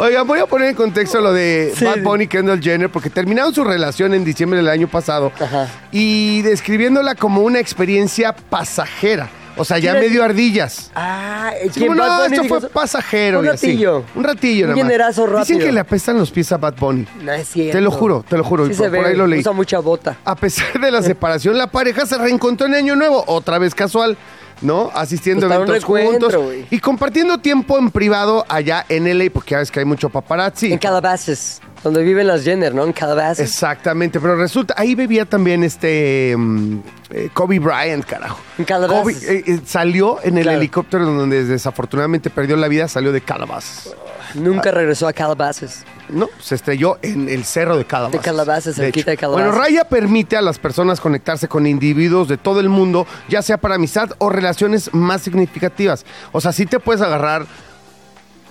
Oigan, 0.00 0.26
voy 0.26 0.38
a 0.38 0.46
poner 0.46 0.68
en 0.70 0.74
contexto 0.76 1.20
lo 1.20 1.32
de 1.34 1.72
Sí. 1.76 1.84
Bad 1.84 1.98
Bunny 2.02 2.24
y 2.24 2.26
Kendall 2.28 2.62
Jenner, 2.62 2.88
porque 2.88 3.10
terminaron 3.10 3.52
su 3.54 3.64
relación 3.64 4.14
en 4.14 4.24
diciembre 4.24 4.58
del 4.58 4.68
año 4.68 4.88
pasado 4.88 5.30
Ajá. 5.38 5.68
y 5.92 6.40
describiéndola 6.42 7.16
como 7.16 7.42
una 7.42 7.58
experiencia 7.58 8.34
pasajera. 8.34 9.28
O 9.56 9.64
sea, 9.64 9.78
ya 9.78 9.92
¿Quién 9.92 10.02
es? 10.04 10.08
medio 10.10 10.24
ardillas. 10.24 10.90
Ah, 10.94 11.52
Sí, 11.64 11.70
¿quién 11.74 11.88
como, 11.88 12.00
Bad 12.00 12.08
no, 12.08 12.14
Bunny 12.24 12.26
esto 12.34 12.42
dijo 12.42 12.48
fue 12.48 12.58
eso? 12.66 12.68
pasajero. 12.74 13.38
Un 13.40 13.44
y 13.46 13.48
así. 13.48 13.66
ratillo. 13.68 14.04
Un 14.14 14.24
ratillo, 14.24 14.64
Un 14.68 14.74
nada 14.76 14.98
más. 14.98 15.16
Dicen 15.16 15.32
rápido. 15.32 15.58
que 15.60 15.72
le 15.72 15.80
apestan 15.80 16.18
los 16.18 16.30
pies 16.30 16.50
a 16.52 16.56
Bad 16.56 16.74
Bunny. 16.76 17.06
No 17.22 17.32
es 17.32 17.48
cierto. 17.48 17.78
Te 17.78 17.80
lo 17.80 17.90
juro, 17.90 18.24
te 18.28 18.36
lo 18.36 18.44
juro. 18.44 18.66
Sí 18.66 18.74
se 18.74 18.82
por, 18.84 18.90
ve, 18.90 18.98
por 18.98 19.06
ahí 19.06 19.16
lo 19.16 19.26
leí. 19.26 19.40
usa 19.40 19.52
mucha 19.52 19.78
bota. 19.78 20.16
A 20.24 20.34
pesar 20.34 20.80
de 20.80 20.90
la 20.90 21.02
separación, 21.02 21.56
la 21.58 21.66
pareja 21.68 22.06
se 22.06 22.18
reencontró 22.18 22.66
en 22.66 22.74
Año 22.74 22.96
Nuevo, 22.96 23.22
otra 23.26 23.58
vez 23.58 23.74
casual, 23.74 24.16
¿no? 24.62 24.90
Asistiendo 24.94 25.46
Pues 25.46 25.52
a 25.52 25.54
para 25.60 25.62
un 25.64 25.68
eventos 25.70 25.88
reencuentro, 25.88 26.30
juntos 26.38 26.44
güey. 26.54 26.66
y 26.70 26.78
compartiendo 26.80 27.38
tiempo 27.38 27.78
en 27.78 27.90
privado 27.90 28.44
allá 28.48 28.84
en 28.88 29.06
LA, 29.18 29.26
porque 29.32 29.52
ya 29.52 29.58
ves 29.58 29.70
que 29.70 29.80
hay 29.80 29.84
mucho 29.86 30.08
paparazzi. 30.08 30.72
En 30.72 30.78
Calabasas, 30.78 31.60
donde 31.84 32.02
viven 32.02 32.26
las 32.26 32.42
Jenner, 32.42 32.74
¿no? 32.74 32.82
En 32.84 32.92
Calabasas. 32.92 33.38
Exactamente, 33.40 34.18
pero 34.18 34.34
resulta, 34.36 34.74
ahí 34.76 34.94
bebía 34.94 35.26
también 35.26 35.62
este 35.62 36.34
mm, 36.36 36.78
eh, 37.10 37.28
Kobe 37.32 37.58
Bryant, 37.60 38.04
carajo. 38.04 38.40
En 38.58 38.64
Calabasas. 38.64 39.02
Kobe 39.02 39.12
eh, 39.12 39.44
eh, 39.46 39.60
salió 39.64 40.18
en 40.24 40.38
el 40.38 40.44
Claro. 40.44 40.58
helicóptero 40.58 41.04
donde 41.04 41.44
desafortunadamente 41.44 42.30
perdió 42.30 42.56
la 42.56 42.66
vida, 42.68 42.88
salió 42.88 43.12
de 43.12 43.20
Calabasas. 43.20 43.94
Nunca 44.34 44.70
regresó 44.72 45.06
a 45.06 45.12
Calabasas. 45.12 45.84
No, 46.08 46.28
se 46.40 46.54
estrelló 46.56 46.98
en 47.02 47.28
el 47.28 47.44
cerro 47.44 47.76
de 47.76 47.84
Calabasas. 47.84 48.20
De 48.20 48.24
Calabasas, 48.24 48.74
cerquita 48.76 49.00
hecho. 49.00 49.10
de 49.10 49.16
Calabasas. 49.18 49.46
Bueno, 49.52 49.62
Raya 49.62 49.84
permite 49.84 50.36
a 50.36 50.42
las 50.42 50.58
personas 50.58 51.00
conectarse 51.00 51.48
con 51.48 51.66
individuos 51.66 52.28
de 52.28 52.36
todo 52.38 52.60
el 52.60 52.68
mundo, 52.68 53.06
ya 53.28 53.42
sea 53.42 53.58
para 53.58 53.76
amistad 53.76 54.10
o 54.18 54.30
relaciones 54.30 54.92
más 54.92 55.22
significativas. 55.22 56.04
O 56.32 56.40
sea, 56.40 56.52
sí 56.52 56.66
te 56.66 56.80
puedes 56.80 57.00
agarrar 57.02 57.46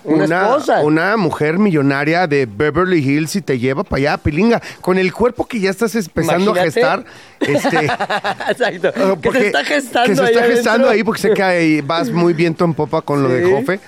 Una 0.03 0.25
esposa. 0.25 0.81
una 0.81 1.17
mujer 1.17 1.57
millonaria 1.57 2.27
de 2.27 2.45
Beverly 2.45 2.99
Hills 2.99 3.35
y 3.35 3.41
te 3.41 3.57
lleva 3.59 3.83
para 3.83 3.99
allá, 3.99 4.17
pilinga, 4.17 4.61
con 4.81 4.97
el 4.97 5.13
cuerpo 5.13 5.45
que 5.45 5.59
ya 5.59 5.69
estás 5.69 5.95
empezando 5.95 6.51
Imagínate. 6.51 6.59
a 6.59 6.63
gestar. 6.63 7.05
Este, 7.39 7.85
Exacto. 8.51 8.91
Ah, 8.95 9.15
que 9.21 9.31
se 9.31 9.45
está 9.47 9.63
gestando 9.63 10.09
que 10.09 10.15
se 10.15 10.39
ahí 10.39 10.51
gestando 10.51 10.87
porque 11.05 11.21
sé 11.21 11.33
que 11.33 11.43
ahí 11.43 11.81
vas 11.81 12.09
muy 12.09 12.33
viento 12.33 12.65
en 12.65 12.73
popa 12.73 13.01
con 13.01 13.23
lo 13.23 13.29
de. 13.29 13.49
Jofe. 13.49 13.79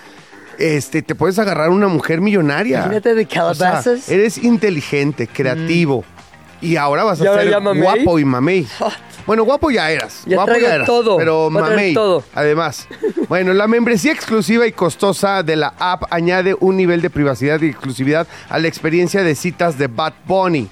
Este, 0.58 1.02
te 1.02 1.16
puedes 1.16 1.38
agarrar 1.38 1.70
una 1.70 1.88
mujer 1.88 2.22
millonaria. 2.22 2.78
Imagínate 2.78 3.14
de 3.14 3.24
O 3.24 3.28
sea, 3.54 3.56
Calabasas. 3.72 4.10
eres 4.10 4.38
inteligente, 4.38 5.28
creativo. 5.28 6.06
Y 6.66 6.78
ahora 6.78 7.04
vas 7.04 7.22
a 7.22 7.24
¿Y 7.24 7.28
ahora 7.28 7.44
ser 7.44 7.82
guapo 7.82 8.20
y 8.20 8.26
mamey. 8.26 8.68
Bueno, 9.26 9.44
guapo 9.44 9.72
ya 9.72 9.90
eras. 9.90 10.22
Ya 10.28 10.36
guapo 10.36 10.54
ya 10.56 10.76
eras. 10.76 10.86
todo. 10.86 11.18
Pero 11.18 11.50
mamey. 11.50 11.94
todo. 11.94 12.24
Además. 12.34 12.88
Bueno, 13.28 13.54
la 13.54 13.68
membresía 13.68 14.12
exclusiva 14.12 14.68
y 14.68 14.72
costosa 14.72 15.42
de 15.42 15.56
la 15.56 15.74
app 15.80 16.04
añade 16.12 16.56
un 16.60 16.78
nivel 16.78 17.02
de 17.02 17.10
privacidad 17.10 17.60
y 17.62 17.70
exclusividad 17.70 18.28
a 18.50 18.60
la 18.60 18.68
experiencia 18.68 19.24
de 19.24 19.34
citas 19.34 19.80
de 19.80 19.88
Bad 19.88 20.14
Bunny. 20.28 20.70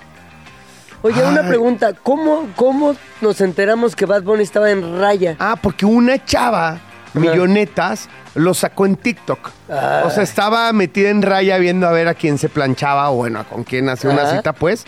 Oye, 1.01 1.21
una 1.25 1.47
pregunta. 1.47 1.93
¿Cómo, 1.93 2.47
¿Cómo 2.56 2.95
nos 3.21 3.41
enteramos 3.41 3.95
que 3.95 4.06
Bad 4.06 4.21
Bunny 4.21 4.43
estaba 4.43 4.69
en 4.69 4.99
raya? 4.99 5.36
Ah, 5.39 5.58
porque 5.60 5.86
una 5.86 6.23
chava, 6.23 6.79
millonetas, 7.15 8.08
lo 8.36 8.53
sacó 8.53 8.86
en 8.86 8.95
TikTok. 8.95 9.51
Ah. 9.69 10.03
O 10.06 10.10
sea, 10.10 10.23
estaba 10.23 10.71
metida 10.73 11.10
en 11.10 11.21
raya 11.21 11.58
viendo 11.58 11.88
a 11.88 11.91
ver 11.91 12.08
a 12.08 12.13
quién 12.13 12.38
se 12.38 12.49
planchaba 12.49 13.10
o 13.10 13.15
bueno, 13.15 13.43
con 13.49 13.63
quién 13.63 13.89
hacía 13.89 14.12
una 14.12 14.29
cita, 14.29 14.53
pues. 14.53 14.86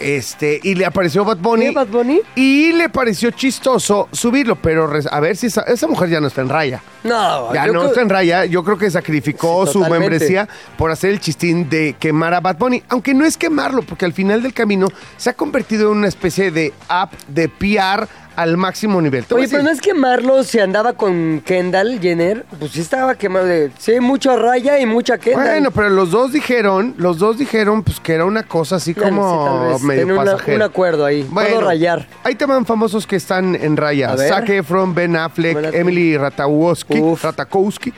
Este, 0.00 0.60
y 0.62 0.74
le 0.74 0.86
apareció 0.86 1.24
Bad 1.24 1.38
Bunny. 1.38 1.68
¿Sí, 1.68 1.74
Bad 1.74 1.86
Bunny? 1.88 2.20
Y 2.34 2.72
le 2.72 2.88
pareció 2.88 3.30
chistoso 3.30 4.08
subirlo, 4.12 4.56
pero 4.56 4.90
a 5.10 5.20
ver 5.20 5.36
si 5.36 5.46
esa, 5.46 5.62
esa 5.62 5.86
mujer 5.86 6.08
ya 6.08 6.20
no 6.20 6.28
está 6.28 6.40
en 6.42 6.48
raya. 6.48 6.82
No, 7.04 7.52
Ya 7.54 7.66
no 7.66 7.72
creo- 7.72 7.86
está 7.86 8.00
en 8.02 8.08
raya. 8.08 8.44
Yo 8.44 8.62
creo 8.64 8.78
que 8.78 8.90
sacrificó 8.90 9.66
Sí, 9.66 9.72
su 9.72 9.78
totalmente. 9.80 10.10
membresía 10.10 10.48
por 10.76 10.90
hacer 10.90 11.10
el 11.10 11.20
chistín 11.20 11.68
de 11.68 11.96
quemar 11.98 12.34
a 12.34 12.40
Bad 12.40 12.58
Bunny. 12.58 12.82
Aunque 12.88 13.14
no 13.14 13.24
es 13.24 13.36
quemarlo, 13.36 13.82
porque 13.82 14.04
al 14.04 14.12
final 14.12 14.42
del 14.42 14.52
camino 14.54 14.88
se 15.16 15.30
ha 15.30 15.34
convertido 15.34 15.90
en 15.92 15.98
una 15.98 16.08
especie 16.08 16.50
de 16.50 16.72
app 16.88 17.12
de 17.28 17.48
PR 17.48 18.08
al 18.38 18.56
máximo 18.56 19.00
nivel. 19.02 19.24
Te 19.24 19.34
voy 19.34 19.42
Oye, 19.44 19.48
a 19.48 19.58
pero 19.58 19.62
no 19.64 19.70
es 19.70 19.80
quemarlo 19.80 20.44
si 20.44 20.60
andaba 20.60 20.92
con 20.92 21.42
Kendall 21.44 21.98
Jenner. 22.00 22.44
Pues 22.58 22.72
sí 22.72 22.80
estaba 22.80 23.14
quemado 23.16 23.46
de... 23.46 23.70
Sí, 23.78 23.98
mucha 24.00 24.36
raya 24.36 24.78
y 24.78 24.86
mucha 24.86 25.18
Kendall. 25.18 25.44
Bueno, 25.44 25.70
pero 25.72 25.90
los 25.90 26.10
dos 26.12 26.32
dijeron, 26.32 26.94
los 26.98 27.18
dos 27.18 27.36
dijeron 27.38 27.82
pues 27.82 27.98
que 28.00 28.12
era 28.14 28.24
una 28.24 28.44
cosa 28.44 28.76
así 28.76 28.92
Bueno, 28.94 29.16
como 29.20 29.30
sí, 29.30 29.50
tal 29.60 29.72
vez. 29.72 29.82
medio 29.82 30.04
Tiene 30.04 30.12
una- 30.20 30.24
pasajera. 30.32 30.56
un 30.56 30.62
acuerdo 30.62 31.04
ahí. 31.04 31.22
Puedo 31.24 31.60
rayar. 31.62 32.06
Ahí 32.22 32.34
te 32.36 32.46
van 32.46 32.64
famosos 32.64 33.06
que 33.06 33.16
están 33.16 33.54
en 33.56 33.76
raya. 33.76 34.10
A 34.12 34.16
ver. 34.16 34.28
Zac 34.28 34.48
Efron, 34.50 34.94
Ben 34.94 35.16
Affleck, 35.16 35.54
Ben 35.56 35.64
Affleck. 35.66 35.80
Emily 35.80 36.16
Ratajkowski, 36.16 37.00
Uf. 37.00 37.24
Ratajkowski. 37.24 37.92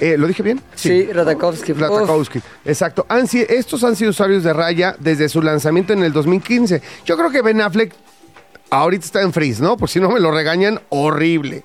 Eh, 0.00 0.16
¿Lo 0.18 0.26
dije 0.26 0.42
bien? 0.42 0.60
Sí, 0.74 1.04
Ratajkowski. 1.12 1.70
Uf. 1.70 1.78
Ratajkowski, 1.78 2.40
exacto. 2.64 3.06
Han 3.08 3.28
si- 3.28 3.46
estos 3.48 3.84
han 3.84 3.94
sido 3.94 4.10
usuarios 4.10 4.42
de 4.42 4.52
raya 4.52 4.96
desde 4.98 5.28
su 5.28 5.40
lanzamiento 5.40 5.92
en 5.92 6.02
el 6.02 6.12
2015. 6.12 6.82
Yo 7.04 7.16
creo 7.16 7.30
que 7.30 7.42
Ben 7.42 7.60
Affleck 7.60 7.92
ahorita 8.74 9.04
está 9.06 9.22
en 9.22 9.32
freeze, 9.32 9.62
¿no? 9.62 9.76
Por 9.76 9.88
si 9.88 10.00
no 10.00 10.10
me 10.10 10.20
lo 10.20 10.30
regañan, 10.30 10.80
horrible. 10.88 11.64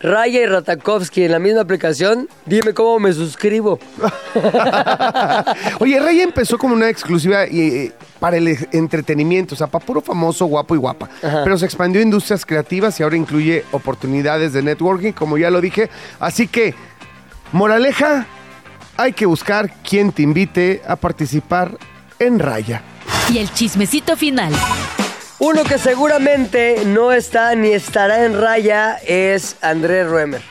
Raya 0.00 0.42
y 0.42 0.46
Ratajkowski 0.46 1.24
en 1.24 1.32
la 1.32 1.38
misma 1.40 1.62
aplicación. 1.62 2.28
Dime 2.46 2.72
cómo 2.72 3.00
me 3.00 3.12
suscribo. 3.12 3.80
Oye, 5.80 5.98
Raya 5.98 6.22
empezó 6.22 6.56
como 6.56 6.74
una 6.74 6.88
exclusiva 6.88 7.44
eh, 7.44 7.92
para 8.20 8.36
el 8.36 8.46
e- 8.48 8.68
entretenimiento, 8.72 9.54
o 9.54 9.58
sea, 9.58 9.66
para 9.66 9.84
puro 9.84 10.00
famoso, 10.00 10.46
guapo 10.46 10.74
y 10.76 10.78
guapa. 10.78 11.08
Ajá. 11.22 11.40
Pero 11.42 11.58
se 11.58 11.64
expandió 11.64 12.00
a 12.00 12.04
industrias 12.04 12.46
creativas 12.46 12.98
y 13.00 13.02
ahora 13.02 13.16
incluye 13.16 13.64
oportunidades 13.72 14.52
de 14.52 14.62
networking, 14.62 15.12
como 15.12 15.36
ya 15.36 15.50
lo 15.50 15.60
dije. 15.60 15.90
Así 16.20 16.46
que, 16.46 16.74
moraleja, 17.50 18.26
hay 18.96 19.12
que 19.12 19.26
buscar 19.26 19.72
quien 19.82 20.12
te 20.12 20.22
invite 20.22 20.80
a 20.86 20.94
participar 20.94 21.76
en 22.20 22.38
Raya. 22.38 22.82
Y 23.32 23.38
el 23.38 23.52
chismecito 23.52 24.16
final. 24.16 24.52
Uno 25.40 25.62
que 25.62 25.78
seguramente 25.78 26.82
no 26.84 27.12
está 27.12 27.54
ni 27.54 27.68
estará 27.68 28.24
en 28.24 28.40
raya 28.40 28.98
es 29.06 29.56
Andrés 29.62 30.08
Ruemer. 30.08 30.42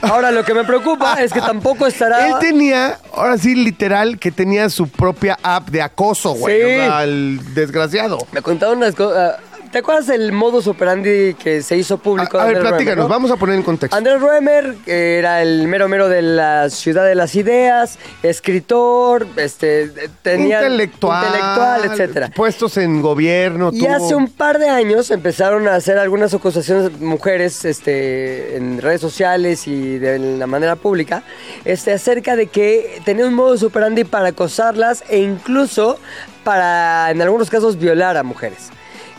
Ahora, 0.00 0.30
lo 0.30 0.42
que 0.42 0.54
me 0.54 0.64
preocupa 0.64 1.14
es 1.22 1.32
que 1.32 1.40
tampoco 1.40 1.86
estará... 1.86 2.26
Él 2.26 2.34
tenía, 2.40 2.98
ahora 3.14 3.36
sí, 3.36 3.54
literal, 3.54 4.18
que 4.18 4.30
tenía 4.30 4.70
su 4.70 4.88
propia 4.88 5.38
app 5.42 5.68
de 5.68 5.82
acoso, 5.82 6.32
güey. 6.32 6.56
Sí. 6.56 6.62
O 6.62 6.66
sea, 6.66 7.04
el 7.04 7.40
desgraciado. 7.54 8.18
Me 8.32 8.40
contaron 8.40 8.78
unas 8.78 8.94
cosas... 8.94 9.36
¿Te 9.72 9.78
acuerdas 9.78 10.08
el 10.08 10.32
modus 10.32 10.66
operandi 10.66 11.34
que 11.34 11.62
se 11.62 11.76
hizo 11.76 11.96
público? 11.98 12.38
A, 12.38 12.42
a 12.42 12.46
de 12.48 12.54
ver, 12.54 12.62
platícanos, 12.62 13.04
no? 13.04 13.08
vamos 13.08 13.30
a 13.30 13.36
poner 13.36 13.54
en 13.54 13.62
contexto. 13.62 13.96
Andrés 13.96 14.20
Ruemer 14.20 14.74
que 14.84 15.16
era 15.18 15.42
el 15.42 15.68
mero 15.68 15.88
mero 15.88 16.08
de 16.08 16.22
la 16.22 16.68
ciudad 16.70 17.04
de 17.06 17.14
las 17.14 17.36
ideas, 17.36 17.96
escritor, 18.24 19.28
este, 19.36 19.88
tenía 20.22 20.56
intelectual, 20.62 21.24
intelectual, 21.24 21.84
etcétera. 21.84 22.30
Puestos 22.34 22.78
en 22.78 23.00
gobierno. 23.00 23.70
Y 23.72 23.78
tuvo- 23.78 23.94
hace 23.94 24.14
un 24.16 24.26
par 24.28 24.58
de 24.58 24.68
años 24.68 25.08
empezaron 25.12 25.68
a 25.68 25.76
hacer 25.76 25.98
algunas 25.98 26.34
acusaciones 26.34 26.98
mujeres 27.00 27.64
este, 27.64 28.56
en 28.56 28.82
redes 28.82 29.00
sociales 29.00 29.68
y 29.68 29.98
de 29.98 30.18
la 30.18 30.48
manera 30.48 30.74
pública 30.74 31.22
este, 31.64 31.92
acerca 31.92 32.34
de 32.34 32.48
que 32.48 33.00
tenía 33.04 33.24
un 33.24 33.34
modo 33.34 33.56
superandi 33.56 34.02
para 34.02 34.30
acosarlas 34.30 35.04
e 35.08 35.18
incluso 35.20 35.96
para, 36.42 37.08
en 37.12 37.22
algunos 37.22 37.48
casos, 37.50 37.78
violar 37.78 38.16
a 38.16 38.24
mujeres. 38.24 38.70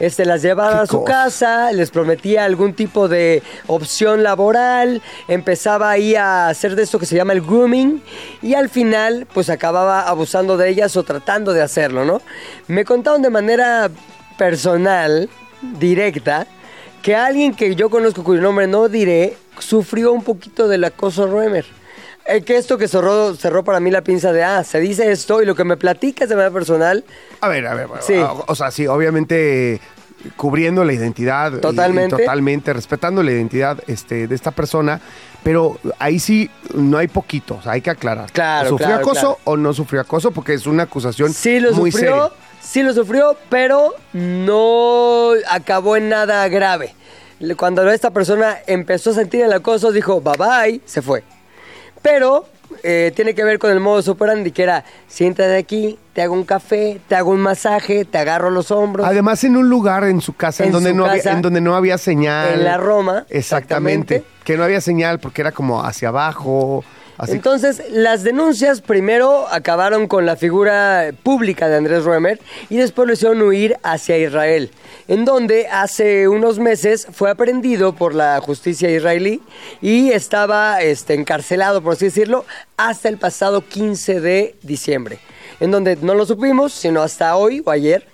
Este, 0.01 0.25
las 0.25 0.41
llevaba 0.41 0.81
a 0.81 0.87
su 0.87 1.01
cosa. 1.01 1.13
casa, 1.13 1.71
les 1.71 1.91
prometía 1.91 2.43
algún 2.43 2.73
tipo 2.73 3.07
de 3.07 3.43
opción 3.67 4.23
laboral, 4.23 4.99
empezaba 5.27 5.91
ahí 5.91 6.15
a 6.15 6.47
hacer 6.47 6.75
de 6.75 6.81
esto 6.81 6.97
que 6.97 7.05
se 7.05 7.15
llama 7.15 7.33
el 7.33 7.41
grooming 7.41 8.01
y 8.41 8.55
al 8.55 8.69
final 8.69 9.27
pues 9.31 9.51
acababa 9.51 10.09
abusando 10.09 10.57
de 10.57 10.69
ellas 10.69 10.97
o 10.97 11.03
tratando 11.03 11.53
de 11.53 11.61
hacerlo, 11.61 12.03
¿no? 12.03 12.19
Me 12.67 12.83
contaron 12.83 13.21
de 13.21 13.29
manera 13.29 13.91
personal, 14.39 15.29
directa, 15.77 16.47
que 17.03 17.15
alguien 17.15 17.53
que 17.53 17.75
yo 17.75 17.91
conozco 17.91 18.23
cuyo 18.23 18.41
nombre 18.41 18.65
no 18.65 18.89
diré, 18.89 19.37
sufrió 19.59 20.13
un 20.13 20.23
poquito 20.23 20.67
del 20.67 20.83
acoso 20.83 21.27
Ruemer. 21.27 21.80
Eh, 22.25 22.41
que 22.43 22.55
esto 22.57 22.77
que 22.77 22.87
cerró, 22.87 23.35
cerró 23.35 23.63
para 23.63 23.79
mí 23.79 23.89
la 23.91 24.01
pinza 24.03 24.31
de, 24.31 24.43
ah, 24.43 24.63
se 24.63 24.79
dice 24.79 25.11
esto 25.11 25.41
y 25.41 25.45
lo 25.45 25.55
que 25.55 25.63
me 25.63 25.75
platicas 25.77 26.29
de 26.29 26.35
manera 26.35 26.53
personal, 26.53 27.03
A 27.41 27.47
ver, 27.47 27.65
a 27.65 27.73
ver, 27.73 27.87
Sí. 28.01 28.13
o 28.47 28.55
sea, 28.55 28.69
sí, 28.71 28.85
obviamente 28.87 29.81
cubriendo 30.37 30.83
la 30.85 30.93
identidad. 30.93 31.51
y- 31.51 31.55
y 31.55 31.61
Totalmente. 31.61 32.15
totalmente, 32.15 32.73
respetando 32.73 33.23
la 33.23 33.31
identidad 33.31 33.79
este, 33.87 34.27
de 34.27 34.35
esta 34.35 34.51
persona, 34.51 35.01
pero 35.43 35.79
ahí 35.97 36.19
sí 36.19 36.47
no 36.75 36.99
hay 36.99 37.07
poquito, 37.07 37.55
o 37.55 37.61
sea, 37.63 37.71
hay 37.71 37.81
que 37.81 37.89
aclarar. 37.89 38.31
Claro, 38.31 38.67
¿O 38.67 38.69
¿Sufrió 38.69 38.87
claro, 38.89 39.01
acoso 39.01 39.19
claro. 39.21 39.37
o 39.45 39.57
no 39.57 39.73
sufrió 39.73 39.99
acoso? 40.01 40.29
Porque 40.29 40.53
es 40.53 40.67
una 40.67 40.83
acusación 40.83 41.33
Sí 41.33 41.59
lo 41.59 41.73
muy 41.73 41.91
sufrió, 41.91 42.11
seria. 42.11 42.29
sí 42.61 42.83
lo 42.83 42.93
sufrió, 42.93 43.35
pero 43.49 43.95
no 44.13 45.31
acabó 45.49 45.95
en 45.97 46.09
nada 46.09 46.47
grave. 46.49 46.93
Cuando 47.57 47.89
esta 47.89 48.11
persona 48.11 48.59
empezó 48.67 49.09
a 49.09 49.13
sentir 49.15 49.41
el 49.41 49.51
acoso, 49.53 49.91
dijo 49.91 50.21
bye 50.21 50.33
bye, 50.37 50.81
se 50.85 51.01
fue. 51.01 51.23
Pero 52.01 52.45
eh, 52.83 53.11
tiene 53.15 53.35
que 53.35 53.43
ver 53.43 53.59
con 53.59 53.71
el 53.71 53.79
modo 53.79 54.01
superandi, 54.01 54.51
que 54.51 54.63
era 54.63 54.83
siéntate 55.07 55.55
aquí, 55.57 55.99
te 56.13 56.21
hago 56.21 56.33
un 56.33 56.43
café, 56.45 56.99
te 57.07 57.15
hago 57.15 57.31
un 57.31 57.39
masaje, 57.39 58.05
te 58.05 58.17
agarro 58.17 58.49
los 58.49 58.71
hombros. 58.71 59.05
Además, 59.07 59.43
en 59.43 59.57
un 59.57 59.69
lugar 59.69 60.03
en 60.05 60.21
su 60.21 60.33
casa 60.33 60.63
en, 60.63 60.67
En 60.69 60.73
donde, 60.73 60.93
no 60.93 61.03
casa, 61.03 61.13
había, 61.19 61.31
en 61.33 61.41
donde 61.41 61.61
no 61.61 61.75
había 61.75 61.97
señal. 61.97 62.53
en 62.53 62.63
la 62.63 62.77
Roma, 62.77 63.25
Exactamente. 63.29 64.15
exactamente. 64.15 64.23
Que 64.43 64.57
no 64.57 64.63
había 64.63 64.81
señal 64.81 65.19
porque 65.19 65.41
era 65.41 65.51
como 65.51 65.83
hacia 65.83 66.09
abajo. 66.09 66.83
Así 67.21 67.33
Entonces, 67.33 67.83
las 67.91 68.23
denuncias 68.23 68.81
primero 68.81 69.45
acabaron 69.51 70.07
con 70.07 70.25
la 70.25 70.35
figura 70.35 71.11
pública 71.21 71.67
de 71.69 71.77
Andrés 71.77 72.03
Ruemer 72.03 72.39
y 72.67 72.77
después 72.77 73.07
lo 73.07 73.13
hicieron 73.13 73.39
huir 73.43 73.77
hacia 73.83 74.17
Israel, 74.17 74.71
en 75.07 75.23
donde 75.23 75.67
hace 75.67 76.27
unos 76.27 76.57
meses 76.57 77.07
fue 77.11 77.29
aprendido 77.29 77.93
por 77.93 78.15
la 78.15 78.41
justicia 78.41 78.89
israelí 78.89 79.39
y 79.83 80.09
estaba 80.11 80.81
este, 80.81 81.13
encarcelado, 81.13 81.83
por 81.83 81.93
así 81.93 82.05
decirlo, 82.05 82.43
hasta 82.75 83.07
el 83.07 83.19
pasado 83.19 83.61
15 83.67 84.19
de 84.19 84.55
diciembre, 84.63 85.19
en 85.59 85.69
donde 85.69 85.97
no 85.97 86.15
lo 86.15 86.25
supimos, 86.25 86.73
sino 86.73 87.03
hasta 87.03 87.35
hoy 87.35 87.61
o 87.63 87.69
ayer. 87.69 88.07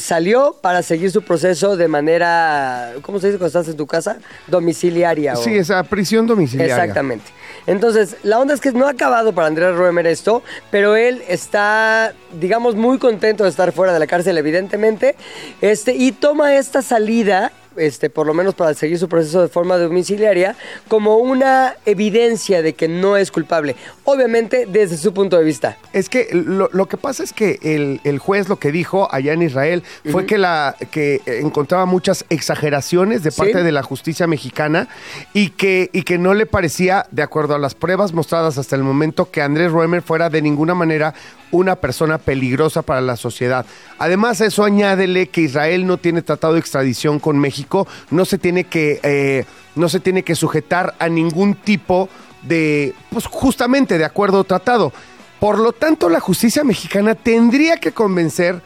salió 0.00 0.56
para 0.60 0.82
seguir 0.82 1.10
su 1.12 1.22
proceso 1.22 1.76
de 1.76 1.86
manera, 1.88 2.92
¿cómo 3.02 3.20
se 3.20 3.28
dice 3.28 3.38
cuando 3.38 3.58
estás 3.58 3.68
en 3.68 3.76
tu 3.76 3.86
casa? 3.86 4.18
Domiciliaria. 4.48 5.34
o- 5.34 5.36
Sí, 5.42 5.56
esa 5.56 5.82
prisión 5.84 6.26
domiciliaria. 6.26 6.74
Exactamente. 6.74 7.37
Entonces, 7.68 8.16
la 8.22 8.38
onda 8.38 8.54
es 8.54 8.62
que 8.62 8.72
no 8.72 8.86
ha 8.86 8.90
acabado 8.90 9.34
para 9.34 9.46
Andrés 9.46 9.76
Ruemer 9.76 10.06
esto, 10.06 10.42
pero 10.70 10.96
él 10.96 11.22
está, 11.28 12.14
digamos, 12.40 12.76
muy 12.76 12.98
contento 12.98 13.44
de 13.44 13.50
estar 13.50 13.72
fuera 13.72 13.92
de 13.92 13.98
la 13.98 14.06
cárcel, 14.06 14.38
evidentemente, 14.38 15.16
este, 15.60 15.94
y 15.94 16.12
toma 16.12 16.56
esta 16.56 16.80
salida, 16.80 17.52
este, 17.78 18.10
por 18.10 18.26
lo 18.26 18.34
menos 18.34 18.54
para 18.54 18.74
seguir 18.74 18.98
su 18.98 19.08
proceso 19.08 19.40
de 19.42 19.48
forma 19.48 19.76
domiciliaria, 19.78 20.56
como 20.88 21.16
una 21.16 21.74
evidencia 21.86 22.62
de 22.62 22.74
que 22.74 22.88
no 22.88 23.16
es 23.16 23.30
culpable. 23.30 23.76
Obviamente, 24.04 24.66
desde 24.66 24.96
su 24.96 25.12
punto 25.14 25.38
de 25.38 25.44
vista. 25.44 25.76
Es 25.92 26.08
que 26.08 26.28
lo, 26.32 26.68
lo 26.72 26.86
que 26.86 26.96
pasa 26.96 27.22
es 27.22 27.32
que 27.32 27.58
el, 27.62 28.00
el 28.04 28.18
juez 28.18 28.48
lo 28.48 28.56
que 28.56 28.72
dijo 28.72 29.08
allá 29.12 29.32
en 29.32 29.42
Israel 29.42 29.82
fue 30.10 30.26
que, 30.26 30.38
la, 30.38 30.74
que 30.90 31.20
encontraba 31.26 31.86
muchas 31.86 32.24
exageraciones 32.28 33.22
de 33.22 33.30
Sí. 33.30 33.42
parte 33.42 33.62
de 33.62 33.72
la 33.72 33.82
justicia 33.82 34.26
mexicana 34.26 34.88
y 35.32 35.50
que, 35.50 35.90
y 35.92 36.02
que 36.02 36.18
no 36.18 36.34
le 36.34 36.46
parecía, 36.46 37.06
de 37.10 37.22
acuerdo 37.22 37.54
a 37.54 37.58
las 37.58 37.74
pruebas 37.74 38.12
mostradas 38.12 38.58
hasta 38.58 38.74
el 38.74 38.82
momento, 38.82 39.30
que 39.30 39.42
Andrés 39.42 39.70
Roemer 39.70 40.02
fuera 40.02 40.28
de 40.30 40.42
ninguna 40.42 40.74
manera 40.74 41.14
una 41.50 41.76
persona 41.76 42.18
peligrosa 42.18 42.82
para 42.82 43.00
la 43.00 43.16
sociedad. 43.16 43.64
Además, 43.98 44.40
eso 44.40 44.64
añádele 44.64 45.28
que 45.28 45.40
Israel 45.42 45.86
no 45.86 45.96
tiene 45.96 46.20
tratado 46.22 46.54
de 46.54 46.60
extradición 46.60 47.18
con 47.18 47.38
México, 47.38 47.67
no 48.10 48.24
se 48.24 48.38
tiene 48.38 48.64
que, 48.64 49.00
eh, 49.02 49.44
no 49.74 49.88
se 49.88 50.00
tiene 50.00 50.22
que 50.22 50.34
sujetar 50.34 50.94
a 50.98 51.08
ningún 51.08 51.54
tipo 51.54 52.08
de, 52.42 52.94
pues 53.10 53.26
justamente 53.26 53.98
de 53.98 54.04
acuerdo 54.04 54.44
tratado. 54.44 54.92
Por 55.40 55.58
lo 55.58 55.72
tanto, 55.72 56.08
la 56.08 56.20
justicia 56.20 56.64
mexicana 56.64 57.14
tendría 57.14 57.76
que 57.76 57.92
convencer 57.92 58.60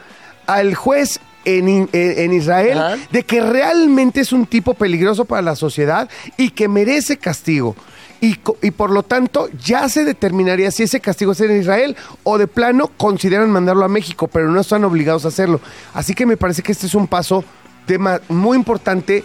al 0.47 0.73
juez 0.75 1.19
en, 1.45 1.67
in- 1.69 1.89
en- 1.91 2.33
Israel 2.33 2.77
Ajá. 2.77 2.95
de 3.11 3.23
que 3.23 3.41
realmente 3.41 4.21
es 4.21 4.31
un 4.31 4.45
tipo 4.45 4.73
peligroso 4.73 5.25
para 5.25 5.41
la 5.41 5.55
sociedad 5.55 6.09
y 6.37 6.51
que 6.51 6.67
merece 6.67 7.17
castigo. 7.17 7.75
Y, 8.21 8.39
y 8.61 8.71
por 8.71 8.89
lo 8.89 9.03
tanto 9.03 9.49
ya 9.61 9.89
se 9.89 10.05
determinaría 10.05 10.71
si 10.71 10.83
ese 10.83 11.01
castigo 11.01 11.33
es 11.33 11.41
en 11.41 11.59
Israel 11.59 11.97
o 12.23 12.37
de 12.37 12.47
plano 12.47 12.89
consideran 12.95 13.51
mandarlo 13.51 13.83
a 13.83 13.89
México, 13.89 14.29
pero 14.29 14.49
no 14.49 14.61
están 14.61 14.85
obligados 14.85 15.25
a 15.25 15.27
hacerlo. 15.27 15.59
Así 15.93 16.13
que 16.15 16.25
me 16.25 16.37
parece 16.37 16.63
que 16.63 16.71
este 16.71 16.87
es 16.87 16.95
un 16.95 17.07
paso 17.07 17.43
tema 17.85 18.21
muy 18.29 18.57
importante 18.57 19.23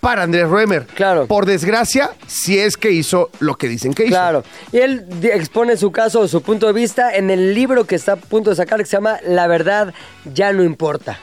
para 0.00 0.22
Andrés 0.22 0.48
Ruemer. 0.48 0.86
Claro. 0.86 1.26
Por 1.26 1.44
desgracia, 1.44 2.10
si 2.26 2.58
es 2.58 2.76
que 2.76 2.90
hizo 2.92 3.30
lo 3.40 3.56
que 3.56 3.68
dicen 3.68 3.94
que 3.94 4.04
hizo. 4.04 4.10
Claro. 4.10 4.44
Y 4.72 4.78
él 4.78 5.06
expone 5.24 5.76
su 5.76 5.90
caso, 5.90 6.28
su 6.28 6.40
punto 6.42 6.66
de 6.68 6.72
vista 6.72 7.14
en 7.14 7.30
el 7.30 7.54
libro 7.54 7.84
que 7.84 7.96
está 7.96 8.12
a 8.12 8.16
punto 8.16 8.50
de 8.50 8.56
sacar 8.56 8.78
que 8.78 8.84
se 8.86 8.96
llama 8.96 9.18
La 9.26 9.46
verdad 9.48 9.92
ya 10.32 10.52
no 10.52 10.62
importa. 10.62 11.18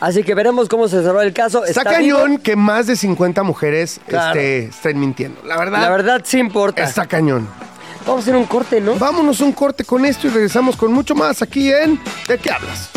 Así 0.00 0.24
que 0.24 0.34
veremos 0.34 0.68
cómo 0.68 0.88
se 0.88 1.02
cerró 1.02 1.22
el 1.22 1.32
caso. 1.32 1.64
Está, 1.64 1.84
cañón 1.84 2.38
que 2.38 2.54
más 2.56 2.86
de 2.86 2.96
50 2.96 3.42
mujeres 3.44 4.00
Claro. 4.06 4.38
este, 4.38 4.64
estén 4.66 4.98
mintiendo. 5.00 5.40
La 5.44 5.56
verdad, 5.56 5.80
La 5.80 5.90
verdad 5.90 6.20
sí 6.24 6.38
importa. 6.38 6.82
está 6.82 7.06
cañón. 7.06 7.48
Vamos 8.04 8.20
a 8.20 8.22
hacer 8.22 8.36
un 8.36 8.44
corte, 8.44 8.80
¿no? 8.80 8.96
Vámonos 8.96 9.40
un 9.40 9.52
corte 9.52 9.84
con 9.84 10.04
esto 10.04 10.26
y 10.26 10.30
regresamos 10.30 10.76
con 10.76 10.92
mucho 10.92 11.14
más 11.14 11.42
aquí 11.42 11.72
en 11.72 11.98
¿De 12.28 12.38
qué 12.38 12.50
hablas? 12.50 12.90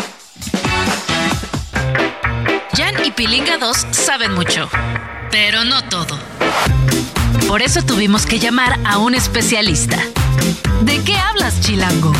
Jan 2.76 2.96
y 3.06 3.12
Pilinga 3.12 3.58
2 3.58 3.88
saben 3.92 4.34
mucho, 4.34 4.70
pero 5.32 5.64
no 5.66 5.84
todo. 5.90 6.18
Por 7.48 7.62
eso 7.62 7.82
tuvimos 7.84 8.26
que 8.26 8.40
llamar 8.40 8.80
a 8.86 8.98
un 9.00 9.16
especialista. 9.16 9.98
¿De 10.82 11.00
qué 11.04 11.16
hablas, 11.18 11.60
Chilango? 11.62 12.12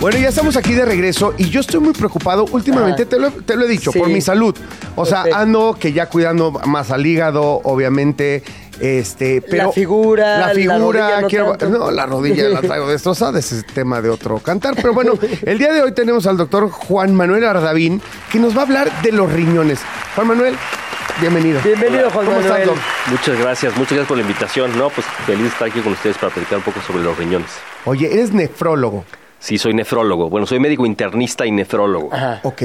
Bueno, 0.00 0.18
ya 0.18 0.28
estamos 0.28 0.56
aquí 0.56 0.72
de 0.72 0.84
regreso 0.84 1.34
y 1.38 1.48
yo 1.50 1.60
estoy 1.60 1.80
muy 1.80 1.92
preocupado. 1.92 2.44
Últimamente 2.50 3.02
Ajá. 3.02 3.10
te 3.10 3.18
lo, 3.18 3.30
te 3.30 3.56
lo 3.56 3.64
he 3.64 3.68
dicho, 3.68 3.92
Sí. 3.92 3.98
por 3.98 4.08
mi 4.08 4.20
salud. 4.20 4.54
O 4.94 5.04
sea, 5.04 5.22
Perfecto. 5.24 5.38
ando 5.38 5.76
que 5.78 5.92
ya 5.92 6.06
cuidando 6.06 6.52
más 6.66 6.90
al 6.90 7.04
hígado, 7.06 7.60
obviamente. 7.64 8.42
Este, 8.80 9.40
pero 9.40 9.72
figura, 9.72 10.38
la 10.38 10.48
la 10.48 10.54
figura, 10.54 11.20
no 11.20 11.28
quiero- 11.28 11.56
no, 11.68 11.90
la 11.90 12.06
rodilla 12.06 12.48
la 12.48 12.60
traigo 12.62 12.88
destrozada, 12.88 13.38
ese 13.38 13.56
es 13.58 13.66
tema 13.66 14.00
de 14.02 14.10
otro 14.10 14.38
cantar. 14.38 14.74
Pero 14.76 14.92
bueno, 14.92 15.14
el 15.44 15.58
día 15.58 15.72
de 15.72 15.82
hoy 15.82 15.92
tenemos 15.92 16.26
al 16.26 16.36
doctor 16.36 16.70
Juan 16.70 17.14
Manuel 17.14 17.44
Ardavín, 17.44 18.02
que 18.30 18.38
nos 18.38 18.54
va 18.56 18.60
a 18.60 18.64
hablar 18.64 19.02
de 19.02 19.12
los 19.12 19.32
riñones. 19.32 19.80
Juan 20.14 20.26
Manuel, 20.28 20.54
bienvenido. 21.20 21.60
Bienvenido, 21.64 22.10
Juan 22.10 22.26
¿Cómo 22.26 22.40
Manuel. 22.40 22.62
estás? 22.62 22.76
Muchas 23.10 23.38
gracias, 23.38 23.72
muchas 23.76 23.92
gracias 23.92 24.08
por 24.08 24.16
la 24.18 24.22
invitación. 24.22 24.76
No, 24.78 24.90
pues 24.90 25.06
feliz 25.24 25.42
de 25.42 25.48
estar 25.48 25.68
aquí 25.68 25.80
con 25.80 25.92
ustedes 25.92 26.18
para 26.18 26.32
platicar 26.32 26.58
un 26.58 26.64
poco 26.64 26.80
sobre 26.80 27.02
los 27.02 27.16
riñones. 27.16 27.50
Oye, 27.86 28.12
eres 28.12 28.32
nefrólogo. 28.32 29.04
Sí, 29.38 29.58
soy 29.58 29.74
nefrólogo. 29.74 30.28
Bueno, 30.30 30.46
soy 30.46 30.58
médico 30.58 30.86
internista 30.86 31.46
y 31.46 31.50
nefrólogo. 31.52 32.12
Ajá. 32.12 32.40
Ok. 32.42 32.62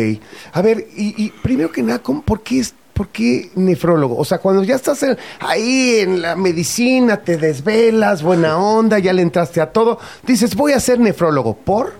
A 0.54 0.62
ver, 0.62 0.88
y, 0.96 1.14
y 1.26 1.30
primero 1.30 1.72
que 1.72 1.84
nada, 1.84 2.00
¿cómo- 2.00 2.22
¿por 2.24 2.42
qué, 2.42 2.60
es, 2.62 2.74
¿por 3.02 3.10
qué 3.10 3.50
nefrólogo? 3.56 4.16
O 4.16 4.24
sea, 4.24 4.38
cuando 4.38 4.64
ya 4.64 4.76
estás 4.76 5.04
ahí 5.40 6.02
en 6.02 6.22
la 6.22 6.36
medicina, 6.36 7.18
te 7.18 7.36
desvelas, 7.36 8.22
buena 8.22 8.60
onda, 8.60 9.00
ya 9.00 9.12
le 9.12 9.24
entraste 9.24 9.60
a 9.60 9.72
todo, 9.72 9.98
dices, 10.22 10.56
voy 10.56 10.74
a 10.74 10.80
ser 10.80 11.00
nefrólogo. 11.00 11.56
¿Por? 11.56 11.94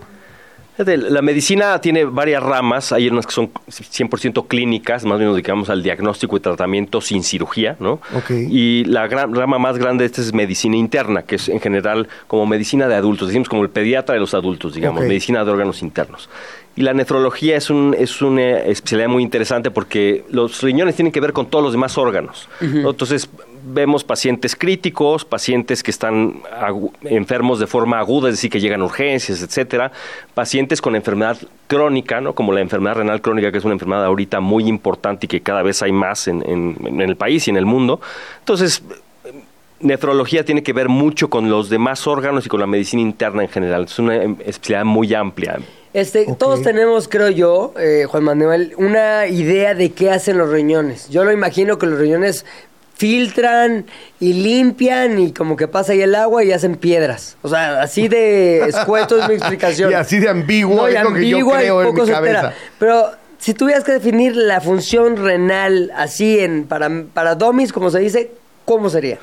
La 0.86 1.22
medicina 1.22 1.80
tiene 1.80 2.06
varias 2.06 2.42
ramas, 2.42 2.92
hay 2.92 3.08
unas 3.08 3.26
que 3.26 3.34
son 3.34 3.52
100% 3.54 4.48
clínicas, 4.48 5.06
más 5.06 5.18
bien 5.18 5.28
nos 5.28 5.36
dedicamos 5.36 5.70
al 5.70 5.84
diagnóstico 5.84 6.38
y 6.38 6.40
tratamiento 6.40 7.02
sin 7.02 7.24
cirugía, 7.24 7.76
¿no? 7.80 8.00
Y 8.30 8.86
la 8.86 9.08
gran, 9.08 9.34
rama 9.36 9.60
más 9.60 9.78
grande 9.78 10.04
de 10.04 10.08
esta 10.08 10.22
es 10.22 10.34
medicina 10.34 10.76
interna, 10.76 11.24
que 11.24 11.36
es 11.36 11.50
en 11.50 11.60
general 11.60 12.08
como 12.28 12.46
medicina 12.46 12.88
de 12.88 12.96
adultos, 12.96 13.28
decimos 13.28 13.50
como 13.50 13.64
el 13.64 13.70
pediatra 13.70 14.14
de 14.14 14.20
los 14.20 14.34
adultos, 14.34 14.74
digamos, 14.74 15.04
medicina 15.04 15.44
de 15.44 15.52
órganos 15.52 15.82
internos. 15.82 16.30
Y 16.76 16.84
la 16.84 16.94
nefrología 16.94 17.58
es, 17.58 17.70
un, 17.70 17.94
es 17.98 18.22
una 18.22 18.60
especialidad 18.60 19.10
muy 19.10 19.24
interesante 19.24 19.72
porque 19.72 20.24
los 20.30 20.62
riñones 20.62 20.96
tienen 20.96 21.12
que 21.12 21.20
ver 21.20 21.34
con 21.34 21.48
todos 21.48 21.64
los 21.64 21.74
demás 21.74 21.98
órganos. 21.98 22.48
¿no? 22.62 22.92
Entonces, 22.92 23.30
vemos 23.64 24.04
pacientes 24.04 24.56
críticos, 24.56 25.26
pacientes 25.26 25.84
que 25.84 25.92
están 25.92 26.42
enfermos 27.04 27.60
de 27.60 27.68
forma 27.68 28.00
aguda, 28.00 28.30
es 28.30 28.36
decir, 28.36 28.50
que 28.50 28.60
llegan 28.60 28.82
a 28.82 28.86
urgencias, 28.86 29.42
etcétera, 29.42 29.92
pacientes 30.34 30.82
con 30.82 30.96
enfermedad 30.96 31.38
crónica, 31.68 32.22
¿no? 32.22 32.34
como 32.34 32.54
la 32.54 32.62
enfermedad 32.62 32.96
renal 32.98 33.22
crónica, 33.22 33.52
que 33.52 33.58
es 33.58 33.64
una 33.66 33.74
enfermedad 33.74 34.06
ahorita 34.06 34.40
muy 34.40 34.68
importante 34.68 35.26
y 35.26 35.30
que 35.30 35.42
cada 35.42 35.62
vez 35.62 35.82
hay 35.82 35.92
más 35.92 36.28
en, 36.28 36.44
en- 36.50 36.76
en 36.86 37.02
el 37.02 37.16
país 37.16 37.48
y 37.48 37.52
en 37.52 37.58
el 37.58 37.66
mundo. 37.66 38.02
Entonces, 38.40 38.84
nefrología 39.80 40.46
tiene 40.46 40.64
que 40.64 40.74
ver 40.74 40.90
mucho 40.90 41.30
con 41.30 41.50
los 41.50 41.70
demás 41.70 42.06
órganos 42.08 42.46
y 42.46 42.50
con 42.50 42.60
la 42.60 42.68
medicina 42.68 43.02
interna 43.02 43.44
en 43.44 43.50
general. 43.50 43.86
Es 43.86 43.98
una 44.00 44.16
especialidad 44.46 44.86
muy 44.86 45.14
amplia. 45.14 45.60
Este. 45.94 46.26
Todos 46.38 46.62
tenemos, 46.62 47.08
creo 47.10 47.30
yo, 47.30 47.74
eh, 47.78 48.06
Juan 48.08 48.24
Manuel, 48.24 48.74
una 48.78 49.28
idea 49.28 49.74
de 49.74 49.92
qué 49.92 50.10
hacen 50.12 50.38
los 50.38 50.50
riñones. 50.50 51.10
Yo 51.10 51.24
lo 51.26 51.32
imagino 51.34 51.78
que 51.78 51.88
los 51.88 52.00
riñones 52.00 52.46
filtran 52.96 53.86
y 54.20 54.34
limpian 54.34 55.20
y 55.20 55.34
como 55.34 55.56
que 55.56 55.68
pasa 55.68 55.94
ahí 55.94 56.02
el 56.02 56.14
agua 56.16 56.44
y 56.44 56.52
hacen 56.52 56.76
piedras. 56.76 57.38
O 57.42 57.50
sea, 57.50 57.82
así 57.82 58.08
de 58.08 58.60
escueto 58.68 59.20
es 59.20 59.28
mi 59.28 59.36
explicación. 59.36 59.92
Y 59.92 59.96
así 59.96 60.20
de 60.20 60.30
ambiguo 60.30 60.76
No, 60.76 60.90
y 60.90 60.96
es 60.96 61.04
lo 61.04 61.14
que 61.14 61.28
yo 61.28 61.38
ambigua 61.38 61.64
y 61.64 61.66
creo 61.66 61.82
en 61.82 61.96
mi 61.96 62.08
cabeza. 62.08 62.54
Pero 62.78 63.12
si 63.40 63.54
tuvieras 63.56 63.84
que 63.84 63.94
definir 63.94 64.36
la 64.36 64.62
función 64.62 65.18
renal 65.18 65.92
así 65.96 66.40
en 66.40 66.66
para, 66.66 66.90
para 67.12 67.36
domis, 67.36 67.74
como 67.74 67.90
se 67.90 68.00
dice, 68.00 68.32
¿cómo 68.66 68.90
sería? 68.90 69.18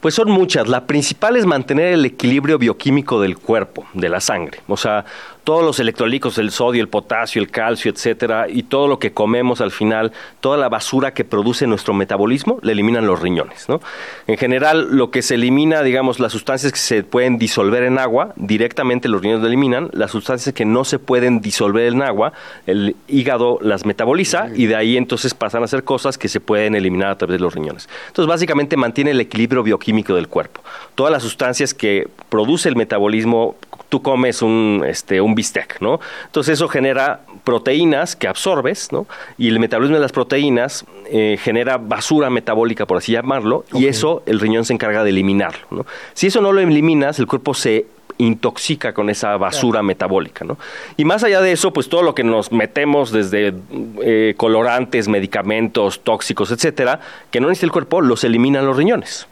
Pues 0.00 0.14
son 0.14 0.30
muchas. 0.30 0.68
La 0.68 0.84
principal 0.86 1.36
es 1.36 1.46
mantener 1.46 1.94
el 1.94 2.04
equilibrio 2.04 2.58
bioquímico 2.58 3.22
del 3.22 3.38
cuerpo, 3.38 3.86
de 3.94 4.10
la 4.10 4.20
sangre. 4.20 4.60
O 4.68 4.76
sea, 4.76 5.06
todos 5.44 5.62
los 5.62 5.78
electrolíticos, 5.78 6.38
el 6.38 6.50
sodio, 6.50 6.82
el 6.82 6.88
potasio, 6.88 7.40
el 7.40 7.50
calcio, 7.50 7.90
etcétera, 7.90 8.46
y 8.48 8.64
todo 8.64 8.88
lo 8.88 8.98
que 8.98 9.12
comemos 9.12 9.60
al 9.60 9.70
final, 9.70 10.12
toda 10.40 10.56
la 10.56 10.68
basura 10.68 11.12
que 11.12 11.24
produce 11.24 11.66
nuestro 11.66 11.94
metabolismo, 11.94 12.58
le 12.62 12.72
eliminan 12.72 13.06
los 13.06 13.20
riñones, 13.20 13.68
¿no? 13.68 13.80
En 14.26 14.36
general, 14.38 14.96
lo 14.96 15.10
que 15.10 15.22
se 15.22 15.34
elimina, 15.34 15.82
digamos, 15.82 16.18
las 16.18 16.32
sustancias 16.32 16.72
que 16.72 16.78
se 16.78 17.02
pueden 17.04 17.38
disolver 17.38 17.82
en 17.82 17.98
agua, 17.98 18.32
directamente 18.36 19.08
los 19.08 19.20
riñones 19.20 19.42
lo 19.42 19.48
eliminan. 19.48 19.90
Las 19.92 20.10
sustancias 20.10 20.54
que 20.54 20.64
no 20.64 20.84
se 20.84 20.98
pueden 20.98 21.40
disolver 21.40 21.92
en 21.92 22.02
agua, 22.02 22.32
el 22.66 22.96
hígado 23.08 23.58
las 23.60 23.84
metaboliza 23.84 24.48
y 24.54 24.66
de 24.66 24.76
ahí 24.76 24.96
entonces 24.96 25.34
pasan 25.34 25.62
a 25.62 25.66
ser 25.66 25.84
cosas 25.84 26.18
que 26.18 26.28
se 26.28 26.40
pueden 26.40 26.74
eliminar 26.74 27.10
a 27.10 27.18
través 27.18 27.36
de 27.36 27.40
los 27.40 27.54
riñones. 27.54 27.88
Entonces, 28.08 28.28
básicamente 28.28 28.76
mantiene 28.76 29.10
el 29.10 29.20
equilibrio 29.20 29.62
bioquímico 29.62 30.14
del 30.14 30.28
cuerpo. 30.28 30.62
Todas 30.94 31.12
las 31.12 31.22
sustancias 31.22 31.74
que 31.74 32.08
produce 32.28 32.68
el 32.68 32.76
metabolismo, 32.76 33.56
tú 33.88 34.02
comes 34.02 34.42
un, 34.42 34.84
este, 34.86 35.20
un 35.20 35.33
bistec, 35.34 35.80
¿no? 35.80 36.00
Entonces 36.26 36.54
eso 36.54 36.68
genera 36.68 37.20
proteínas 37.44 38.16
que 38.16 38.28
absorbes, 38.28 38.92
¿no? 38.92 39.06
Y 39.38 39.48
el 39.48 39.60
metabolismo 39.60 39.96
de 39.96 40.02
las 40.02 40.12
proteínas 40.12 40.84
eh, 41.06 41.38
genera 41.40 41.78
basura 41.78 42.30
metabólica, 42.30 42.86
por 42.86 42.98
así 42.98 43.12
llamarlo, 43.12 43.64
y 43.72 43.86
eso 43.86 44.22
el 44.26 44.40
riñón 44.40 44.64
se 44.64 44.72
encarga 44.72 45.04
de 45.04 45.10
eliminarlo, 45.10 45.66
¿no? 45.70 45.86
Si 46.14 46.28
eso 46.28 46.40
no 46.40 46.52
lo 46.52 46.60
eliminas, 46.60 47.18
el 47.18 47.26
cuerpo 47.26 47.54
se 47.54 47.86
intoxica 48.18 48.94
con 48.94 49.10
esa 49.10 49.36
basura 49.36 49.82
metabólica, 49.82 50.44
¿no? 50.44 50.56
Y 50.96 51.04
más 51.04 51.24
allá 51.24 51.40
de 51.40 51.52
eso, 51.52 51.72
pues 51.72 51.88
todo 51.88 52.02
lo 52.02 52.14
que 52.14 52.24
nos 52.24 52.52
metemos 52.52 53.10
desde 53.10 53.54
eh, 54.02 54.34
colorantes, 54.36 55.08
medicamentos, 55.08 56.00
tóxicos, 56.02 56.50
etcétera, 56.50 57.00
que 57.30 57.40
no 57.40 57.48
necesita 57.48 57.66
el 57.66 57.72
cuerpo, 57.72 58.00
los 58.00 58.24
eliminan 58.24 58.66
los 58.66 58.76
riñones. 58.76 59.26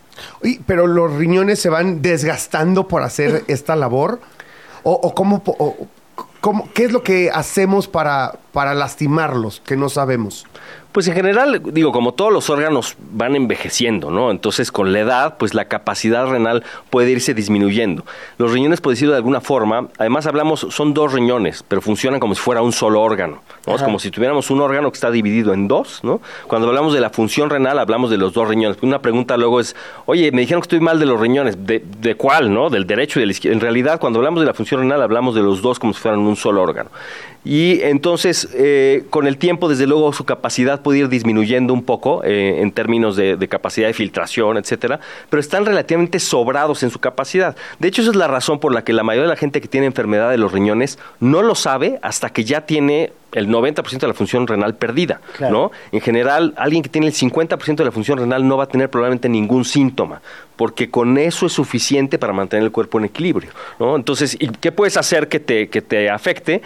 Pero 0.66 0.86
los 0.86 1.14
riñones 1.14 1.60
se 1.60 1.68
van 1.68 2.02
desgastando 2.02 2.88
por 2.88 3.02
hacer 3.02 3.44
esta 3.48 3.76
labor. 3.76 4.20
¿O, 4.82 5.14
cómo, 5.14 5.42
o- 5.46 5.76
cómo- 6.40 6.68
qué 6.74 6.84
es 6.86 6.92
lo 6.92 7.02
que 7.02 7.30
hacemos 7.32 7.86
para, 7.88 8.38
para 8.52 8.74
lastimarlos 8.74 9.60
que 9.64 9.76
no 9.76 9.88
sabemos? 9.88 10.46
Pues 10.92 11.08
en 11.08 11.14
general, 11.14 11.62
digo, 11.72 11.90
como 11.90 12.12
todos 12.12 12.30
los 12.30 12.50
órganos 12.50 12.96
van 13.12 13.34
envejeciendo, 13.34 14.10
¿no? 14.10 14.30
Entonces, 14.30 14.70
con 14.70 14.92
la 14.92 15.00
edad, 15.00 15.38
pues 15.38 15.54
la 15.54 15.64
capacidad 15.64 16.26
renal 16.26 16.64
puede 16.90 17.10
irse 17.10 17.32
disminuyendo. 17.32 18.04
Los 18.36 18.52
riñones, 18.52 18.82
por 18.82 18.92
decirlo 18.92 19.12
de 19.12 19.16
alguna 19.16 19.40
forma, 19.40 19.88
además 19.96 20.26
hablamos, 20.26 20.66
son 20.68 20.92
dos 20.92 21.14
riñones, 21.14 21.64
pero 21.66 21.80
funcionan 21.80 22.20
como 22.20 22.34
si 22.34 22.42
fuera 22.42 22.60
un 22.60 22.72
solo 22.72 23.00
órgano, 23.00 23.40
¿no? 23.66 23.74
Es 23.74 23.82
como 23.82 23.98
si 23.98 24.10
tuviéramos 24.10 24.50
un 24.50 24.60
órgano 24.60 24.90
que 24.90 24.96
está 24.96 25.10
dividido 25.10 25.54
en 25.54 25.66
dos, 25.66 26.00
¿no? 26.02 26.20
Cuando 26.46 26.68
hablamos 26.68 26.92
de 26.92 27.00
la 27.00 27.08
función 27.08 27.48
renal, 27.48 27.78
hablamos 27.78 28.10
de 28.10 28.18
los 28.18 28.34
dos 28.34 28.46
riñones. 28.46 28.76
Una 28.82 29.00
pregunta 29.00 29.38
luego 29.38 29.60
es, 29.60 29.74
oye, 30.04 30.30
me 30.30 30.42
dijeron 30.42 30.60
que 30.60 30.66
estoy 30.66 30.80
mal 30.80 30.98
de 30.98 31.06
los 31.06 31.18
riñones, 31.18 31.66
¿de, 31.66 31.82
de 32.00 32.14
cuál, 32.16 32.52
no? 32.52 32.68
Del 32.68 32.86
derecho 32.86 33.18
y 33.18 33.22
del 33.22 33.30
izquierdo. 33.30 33.54
En 33.54 33.60
realidad, 33.62 33.98
cuando 33.98 34.18
hablamos 34.18 34.40
de 34.40 34.46
la 34.46 34.52
función 34.52 34.80
renal, 34.80 35.00
hablamos 35.00 35.34
de 35.34 35.40
los 35.40 35.62
dos 35.62 35.78
como 35.78 35.94
si 35.94 36.00
fueran 36.00 36.20
un 36.20 36.36
solo 36.36 36.60
órgano. 36.60 36.90
Y 37.44 37.80
entonces, 37.82 38.48
eh, 38.54 39.04
con 39.10 39.26
el 39.26 39.36
tiempo, 39.36 39.68
desde 39.68 39.86
luego, 39.88 40.12
su 40.12 40.24
capacidad 40.24 40.80
puede 40.82 41.00
ir 41.00 41.08
disminuyendo 41.08 41.74
un 41.74 41.82
poco 41.82 42.22
eh, 42.24 42.60
en 42.62 42.70
términos 42.70 43.16
de, 43.16 43.36
de 43.36 43.48
capacidad 43.48 43.88
de 43.88 43.94
filtración, 43.94 44.56
etcétera, 44.58 45.00
pero 45.28 45.40
están 45.40 45.66
relativamente 45.66 46.20
sobrados 46.20 46.82
en 46.84 46.90
su 46.90 47.00
capacidad. 47.00 47.56
De 47.80 47.88
hecho, 47.88 48.02
esa 48.02 48.12
es 48.12 48.16
la 48.16 48.28
razón 48.28 48.60
por 48.60 48.72
la 48.72 48.84
que 48.84 48.92
la 48.92 49.02
mayoría 49.02 49.24
de 49.28 49.34
la 49.34 49.36
gente 49.36 49.60
que 49.60 49.66
tiene 49.68 49.86
enfermedad 49.86 50.30
de 50.30 50.38
los 50.38 50.52
riñones 50.52 50.98
no 51.18 51.42
lo 51.42 51.56
sabe 51.56 51.98
hasta 52.02 52.30
que 52.30 52.44
ya 52.44 52.60
tiene 52.60 53.12
el 53.32 53.48
90% 53.48 53.98
de 53.98 54.06
la 54.08 54.14
función 54.14 54.46
renal 54.46 54.74
perdida, 54.76 55.20
Claro. 55.38 55.52
¿no? 55.52 55.70
En 55.90 56.00
general, 56.02 56.52
alguien 56.58 56.82
que 56.82 56.90
tiene 56.90 57.06
el 57.06 57.14
50% 57.14 57.76
de 57.76 57.84
la 57.84 57.90
función 57.90 58.18
renal 58.18 58.46
no 58.46 58.58
va 58.58 58.64
a 58.64 58.68
tener 58.68 58.90
probablemente 58.90 59.28
ningún 59.30 59.64
síntoma, 59.64 60.20
porque 60.54 60.90
con 60.90 61.16
eso 61.16 61.46
es 61.46 61.52
suficiente 61.54 62.18
para 62.18 62.34
mantener 62.34 62.64
el 62.66 62.70
cuerpo 62.70 62.98
en 62.98 63.06
equilibrio, 63.06 63.50
¿no? 63.80 63.96
Entonces, 63.96 64.36
¿y 64.38 64.48
qué 64.48 64.70
puedes 64.70 64.98
hacer 64.98 65.28
que 65.28 65.40
te, 65.40 65.68
que 65.70 65.80
te 65.80 66.10
afecte? 66.10 66.60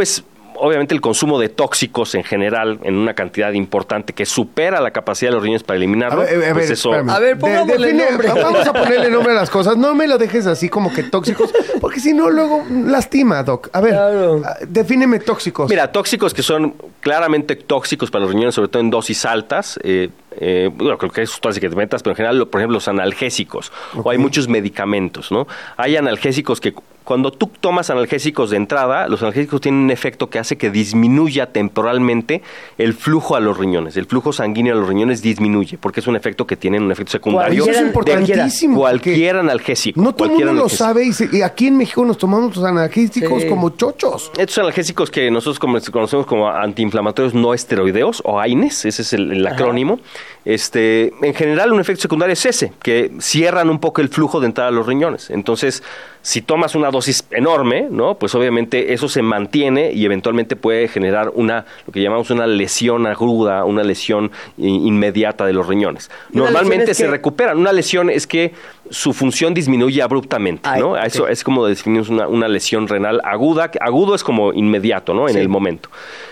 Pues 0.00 0.24
obviamente 0.54 0.94
el 0.94 1.02
consumo 1.02 1.38
de 1.38 1.50
tóxicos 1.50 2.14
en 2.14 2.24
general 2.24 2.78
en 2.84 2.94
una 2.96 3.12
cantidad 3.12 3.52
importante 3.52 4.14
que 4.14 4.24
supera 4.24 4.80
la 4.80 4.92
capacidad 4.92 5.30
de 5.30 5.34
los 5.34 5.42
riñones 5.42 5.62
para 5.62 5.76
eliminarlo, 5.76 6.22
A 6.22 6.24
ver, 6.24 6.36
a 6.36 6.54
pues 6.54 6.68
ver, 6.68 6.72
eso... 6.72 6.88
espérame. 6.94 7.10
A 7.10 7.18
ver, 7.18 7.38
pongámosle 7.38 7.92
define- 7.92 8.08
nombre. 8.08 8.28
Vamos 8.28 8.66
a 8.66 8.72
ponerle 8.72 9.10
nombre 9.10 9.32
a 9.32 9.34
las 9.34 9.50
cosas. 9.50 9.76
No 9.76 9.94
me 9.94 10.08
lo 10.08 10.16
dejes 10.16 10.46
así 10.46 10.70
como 10.70 10.90
que 10.90 11.02
tóxicos, 11.02 11.52
porque 11.82 12.00
si 12.00 12.14
no, 12.14 12.30
luego 12.30 12.64
lastima, 12.70 13.42
Doc. 13.42 13.68
A 13.74 13.82
ver, 13.82 13.92
Claro. 13.92 14.40
ah, 14.42 14.56
defíneme 14.66 15.18
tóxicos. 15.18 15.68
Mira, 15.68 15.92
tóxicos 15.92 16.32
que 16.32 16.42
son 16.42 16.74
claramente 17.00 17.56
tóxicos 17.56 18.10
para 18.10 18.24
los 18.24 18.32
riñones, 18.32 18.54
sobre 18.54 18.68
todo 18.68 18.80
en 18.80 18.88
dosis 18.88 19.26
altas. 19.26 19.78
Eh, 19.82 20.08
eh, 20.40 20.70
bueno, 20.74 20.96
creo 20.96 21.12
que 21.12 21.20
hay 21.20 21.26
sustancias 21.26 21.60
que 21.60 21.68
te 21.68 21.76
metas, 21.76 22.02
pero 22.02 22.12
en 22.12 22.16
general, 22.16 22.48
por 22.48 22.58
ejemplo, 22.58 22.76
los 22.76 22.88
analgésicos. 22.88 23.70
O 24.02 24.08
hay 24.08 24.16
muchos 24.16 24.48
medicamentos, 24.48 25.30
¿no? 25.30 25.46
Hay 25.76 25.96
analgésicos 25.96 26.58
que 26.58 26.72
cuando 27.10 27.32
tú 27.32 27.50
tomas 27.58 27.90
analgésicos 27.90 28.50
de 28.50 28.56
entrada, 28.56 29.08
los 29.08 29.20
analgésicos 29.22 29.60
tienen 29.60 29.80
un 29.80 29.90
efecto 29.90 30.30
que 30.30 30.38
hace 30.38 30.56
que 30.56 30.70
disminuya 30.70 31.46
temporalmente 31.46 32.40
el 32.78 32.94
flujo 32.94 33.34
a 33.34 33.40
los 33.40 33.58
riñones. 33.58 33.96
El 33.96 34.06
flujo 34.06 34.32
sanguíneo 34.32 34.74
a 34.74 34.78
los 34.78 34.88
riñones 34.88 35.20
disminuye, 35.20 35.76
porque 35.76 35.98
es 35.98 36.06
un 36.06 36.14
efecto 36.14 36.46
que 36.46 36.54
tiene 36.56 36.78
un 36.78 36.92
efecto 36.92 37.10
secundario. 37.10 37.64
Eso 37.64 37.72
es 37.72 37.80
importantísimo. 37.80 38.78
Cualquier 38.78 39.34
analgésico. 39.38 40.00
No 40.00 40.14
todo 40.14 40.28
el 40.28 40.34
mundo 40.36 40.52
lo 40.52 40.68
sabe 40.68 41.04
y, 41.04 41.12
se- 41.12 41.28
y 41.32 41.42
aquí 41.42 41.66
en 41.66 41.78
México 41.78 42.04
nos 42.04 42.16
tomamos 42.16 42.54
los 42.54 42.64
analgésicos 42.64 43.42
Sí. 43.42 43.48
como 43.48 43.70
chochos. 43.70 44.30
Estos 44.38 44.58
analgésicos 44.58 45.10
que 45.10 45.32
nosotros 45.32 45.58
conocemos 45.90 46.26
como 46.26 46.48
antiinflamatorios 46.48 47.34
no 47.34 47.54
esteroideos 47.54 48.22
o 48.24 48.38
AINES, 48.38 48.84
ese 48.84 49.02
es 49.02 49.12
el, 49.14 49.32
el 49.32 49.44
acrónimo. 49.48 49.98
Este, 50.44 51.12
en 51.22 51.34
general, 51.34 51.72
un 51.72 51.80
efecto 51.80 52.02
secundario 52.02 52.32
es 52.34 52.46
ese, 52.46 52.72
que 52.82 53.10
cierran 53.20 53.68
un 53.68 53.78
poco 53.80 54.00
el 54.00 54.08
flujo 54.08 54.38
de 54.40 54.46
entrada 54.46 54.68
a 54.68 54.72
los 54.72 54.86
riñones. 54.86 55.28
Entonces, 55.30 55.82
si 56.22 56.40
tomas 56.42 56.74
una 56.74 56.90
dosis 56.90 56.99
enorme, 57.30 57.88
¿no? 57.90 58.14
Pues 58.14 58.34
obviamente 58.34 58.92
eso 58.92 59.08
se 59.08 59.22
mantiene 59.22 59.92
y 59.92 60.04
eventualmente 60.04 60.56
puede 60.56 60.88
generar 60.88 61.30
una, 61.34 61.66
lo 61.86 61.92
que 61.92 62.02
llamamos 62.02 62.30
una 62.30 62.46
lesión 62.46 63.06
aguda, 63.06 63.64
una 63.64 63.82
lesión 63.82 64.30
inmediata 64.56 65.46
de 65.46 65.52
los 65.52 65.66
riñones. 65.66 66.10
¿Y 66.32 66.38
una 66.38 66.50
Normalmente 66.50 66.94
se 66.94 67.06
recuperan. 67.06 67.58
Una 67.58 67.72
lesión 67.72 68.10
es 68.10 68.26
que 68.26 68.52
su 68.90 69.12
función 69.12 69.54
disminuye 69.54 70.02
abruptamente, 70.02 70.68
Ay, 70.68 70.80
¿no? 70.80 70.96
Eso 70.96 71.28
es 71.28 71.44
como 71.44 71.66
definimos 71.66 72.08
una, 72.08 72.26
una 72.28 72.48
lesión 72.48 72.88
renal 72.88 73.20
aguda. 73.24 73.70
Agudo 73.80 74.14
es 74.14 74.24
como 74.24 74.52
inmediato, 74.52 75.14
¿no? 75.14 75.28
En 75.28 75.36
el 75.36 75.48
momento. 75.48 75.90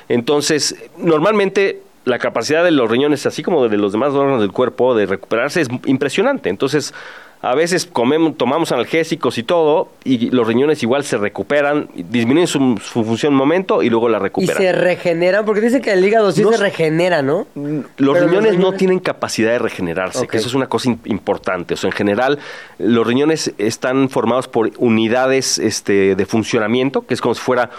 Entonces, 0.08 0.76
normalmente 0.96 1.82
la 2.08 2.18
capacidad 2.18 2.64
de 2.64 2.70
los 2.70 2.90
riñones, 2.90 3.26
así 3.26 3.42
como 3.42 3.68
de 3.68 3.76
los 3.76 3.92
demás 3.92 4.14
órganos 4.14 4.40
del 4.40 4.50
cuerpo, 4.50 4.94
de 4.94 5.06
recuperarse 5.06 5.60
es 5.60 5.68
impresionante. 5.84 6.48
Entonces, 6.48 6.94
a 7.40 7.54
veces 7.54 7.86
comemos, 7.86 8.36
tomamos 8.36 8.72
analgésicos 8.72 9.38
y 9.38 9.44
todo, 9.44 9.90
y 10.02 10.30
los 10.30 10.46
riñones 10.46 10.82
igual 10.82 11.04
se 11.04 11.16
recuperan, 11.18 11.88
disminuyen 11.94 12.48
su, 12.48 12.80
su 12.82 13.04
función 13.04 13.32
un 13.34 13.38
momento 13.38 13.82
y 13.82 13.90
luego 13.90 14.08
la 14.08 14.18
Y 14.18 14.22
recuperan. 14.22 14.56
se 14.56 14.72
regeneran, 14.72 15.44
porque 15.44 15.60
dicen 15.60 15.80
que 15.80 15.92
el 15.92 16.04
hígado 16.04 16.32
sí 16.32 16.42
No 16.42 16.50
se 16.52 16.58
regenera, 16.58 17.22
¿no? 17.22 17.46
Los 17.54 18.14
Pero 18.14 18.26
riñones, 18.26 18.58
no 18.58 18.72
tienen 18.72 18.98
capacidad 18.98 19.52
de 19.52 19.58
regenerarse, 19.60 20.26
que 20.26 20.36
eso 20.38 20.48
es 20.48 20.54
una 20.54 20.68
cosa 20.68 20.90
importante. 21.04 21.74
O 21.74 21.76
sea, 21.76 21.88
en 21.88 21.96
general, 21.96 22.38
los 22.78 23.06
riñones 23.06 23.52
están 23.58 24.08
formados 24.08 24.48
por 24.48 24.72
unidades 24.78 25.58
este, 25.58 26.16
de 26.16 26.26
funcionamiento, 26.26 27.06
que 27.06 27.14
es 27.14 27.20
como 27.20 27.34
si 27.34 27.40
fuera 27.40 27.70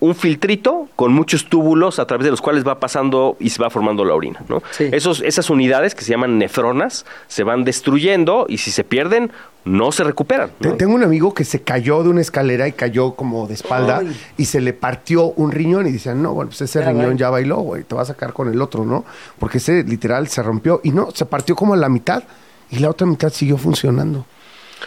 un 0.00 0.14
filtrito 0.14 0.88
con 0.94 1.12
muchos 1.12 1.48
túbulos 1.48 1.98
a 1.98 2.06
través 2.06 2.24
de 2.24 2.30
los 2.30 2.40
cuales 2.40 2.66
va 2.66 2.78
pasando 2.78 3.36
y 3.40 3.50
se 3.50 3.60
va 3.60 3.68
formando 3.70 4.04
la 4.04 4.14
orina. 4.14 4.40
¿no? 4.48 4.62
Sí. 4.70 4.88
Esos, 4.92 5.20
esas 5.22 5.50
unidades 5.50 5.94
que 5.94 6.04
se 6.04 6.10
llaman 6.12 6.38
nefronas 6.38 7.04
se 7.26 7.42
van 7.42 7.64
destruyendo 7.64 8.46
y 8.48 8.58
si 8.58 8.70
se 8.70 8.84
pierden, 8.84 9.32
no 9.64 9.90
se 9.92 10.04
recuperan. 10.04 10.50
Tengo 10.78 10.94
un 10.94 11.02
amigo 11.02 11.34
que 11.34 11.44
se 11.44 11.62
cayó 11.62 12.02
de 12.02 12.08
una 12.10 12.20
escalera 12.20 12.68
y 12.68 12.72
cayó 12.72 13.14
como 13.14 13.46
de 13.48 13.54
espalda 13.54 13.98
Ay. 13.98 14.16
y 14.36 14.44
se 14.46 14.60
le 14.60 14.72
partió 14.72 15.24
un 15.30 15.50
riñón 15.50 15.86
y 15.86 15.92
decían, 15.92 16.22
no, 16.22 16.32
bueno, 16.32 16.50
pues 16.50 16.60
ese 16.62 16.78
Ya 16.80 16.90
riñón 16.90 17.12
va. 17.12 17.16
ya 17.16 17.30
bailó, 17.30 17.56
güey, 17.58 17.82
te 17.82 17.94
va 17.94 18.02
a 18.02 18.06
sacar 18.06 18.32
con 18.32 18.48
el 18.48 18.62
otro, 18.62 18.84
¿no? 18.84 19.04
Porque 19.38 19.58
ese 19.58 19.82
literal 19.82 20.28
se 20.28 20.42
rompió 20.42 20.80
y 20.84 20.90
no, 20.92 21.10
se 21.12 21.26
partió 21.26 21.54
como 21.56 21.74
a 21.74 21.76
la 21.76 21.88
mitad 21.88 22.22
y 22.70 22.78
la 22.78 22.88
otra 22.90 23.06
mitad 23.06 23.30
siguió 23.30 23.58
funcionando. 23.58 24.24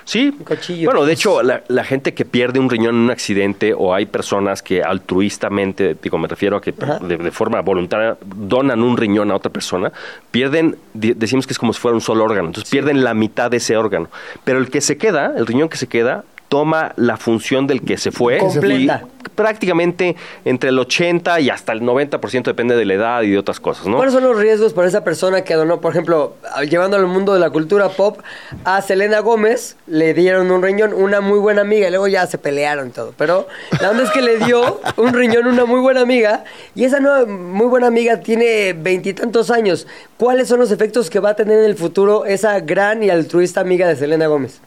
Sí. 0.06 0.32
Cuchillo. 0.44 0.86
Bueno, 0.86 1.06
de 1.06 1.14
hecho, 1.14 1.42
la, 1.44 1.64
la 1.68 1.84
gente 1.84 2.14
que 2.14 2.26
pierde 2.26 2.60
un 2.60 2.70
riñón 2.70 2.96
en 2.96 3.02
un 3.02 3.12
accidente 3.12 3.74
o 3.74 3.94
hay 3.94 4.06
personas 4.06 4.62
que 4.62 4.84
altruistamente, 4.84 5.96
digo, 6.02 6.18
me 6.18 6.28
refiero 6.28 6.58
a 6.58 6.62
que 6.62 6.72
de, 6.72 7.18
de 7.18 7.32
forma 7.32 7.62
voluntaria 7.62 8.18
donan 8.24 8.82
un 8.84 8.98
riñón 8.98 9.32
a 9.32 9.36
otra 9.36 9.52
persona, 9.52 9.92
pierden, 10.32 10.78
decimos 10.94 11.46
que 11.48 11.54
es 11.54 11.60
como 11.60 11.74
si 11.74 11.80
fuera 11.80 11.96
un 11.96 12.02
solo 12.02 12.24
órgano, 12.24 12.48
entonces 12.48 12.70
pierden 12.70 13.04
la 13.04 13.14
mitad 13.14 13.52
de 13.52 13.58
ese 13.58 13.78
órgano. 13.78 14.10
Pero 14.44 14.60
el 14.60 14.70
que 14.70 14.82
se 14.82 14.98
queda, 14.98 15.34
el 15.38 15.46
riñón 15.46 15.70
que 15.70 15.78
se 15.78 15.88
queda, 15.88 16.24
toma 16.52 16.92
la 16.98 17.16
función 17.16 17.66
del 17.66 17.82
que 17.82 17.98
se 17.98 18.12
fue. 18.12 18.38
Completa. 18.38 19.06
prácticamente 19.36 20.18
entre 20.44 20.70
el 20.70 20.78
80 20.78 21.40
y 21.40 21.50
hasta 21.50 21.72
el 21.72 21.82
90% 21.82 22.44
depende 22.44 22.76
de 22.76 22.84
la 22.84 22.94
edad 22.94 23.22
y 23.22 23.32
de 23.32 23.38
otras 23.38 23.62
cosas, 23.62 23.88
¿no? 23.88 23.96
¿Cuáles 23.96 24.14
son 24.14 24.26
los 24.26 24.38
riesgos 24.38 24.74
para 24.74 24.90
esa 24.90 25.06
persona 25.06 25.46
que 25.46 25.54
donó, 25.54 25.80
por 25.80 25.94
ejemplo, 25.94 26.36
llevándolo 26.70 27.08
al 27.08 27.14
mundo 27.14 27.34
de 27.34 27.40
la 27.40 27.50
cultura 27.50 27.88
pop, 27.88 28.20
a 28.66 28.82
Selena 28.82 29.20
Gómez 29.22 29.78
le 29.88 30.14
dieron 30.14 30.52
un 30.52 30.62
riñón, 30.62 30.94
una 30.94 31.22
muy 31.22 31.40
buena 31.40 31.62
amiga, 31.62 31.88
y 31.88 31.92
luego 31.92 32.10
ya 32.10 32.28
se 32.28 32.38
pelearon 32.38 32.90
y 32.90 32.92
todo. 32.92 33.14
Pero 33.18 33.48
la 33.80 33.92
onda 33.92 34.04
es 34.04 34.12
que 34.12 34.22
le 34.22 34.38
dio 34.40 34.82
un 34.98 35.14
riñón 35.14 35.48
una 35.48 35.64
muy 35.64 35.80
buena 35.80 36.02
amiga, 36.02 36.44
y 36.76 36.84
esa 36.84 37.00
nueva 37.00 37.26
muy 37.26 37.68
buena 37.68 37.88
amiga 37.88 38.20
tiene 38.20 38.74
veintitantos 38.74 39.52
años. 39.52 39.88
¿Cuáles 40.18 40.50
son 40.50 40.60
los 40.60 40.70
efectos 40.70 41.10
que 41.10 41.22
va 41.22 41.30
a 41.30 41.36
tener 41.36 41.60
en 41.60 41.66
el 41.66 41.78
futuro 41.78 42.26
esa 42.26 42.60
gran 42.60 43.04
y 43.04 43.10
altruista 43.10 43.62
amiga 43.62 43.88
de 43.88 43.96
Selena 43.96 44.28
Gómez? 44.28 44.60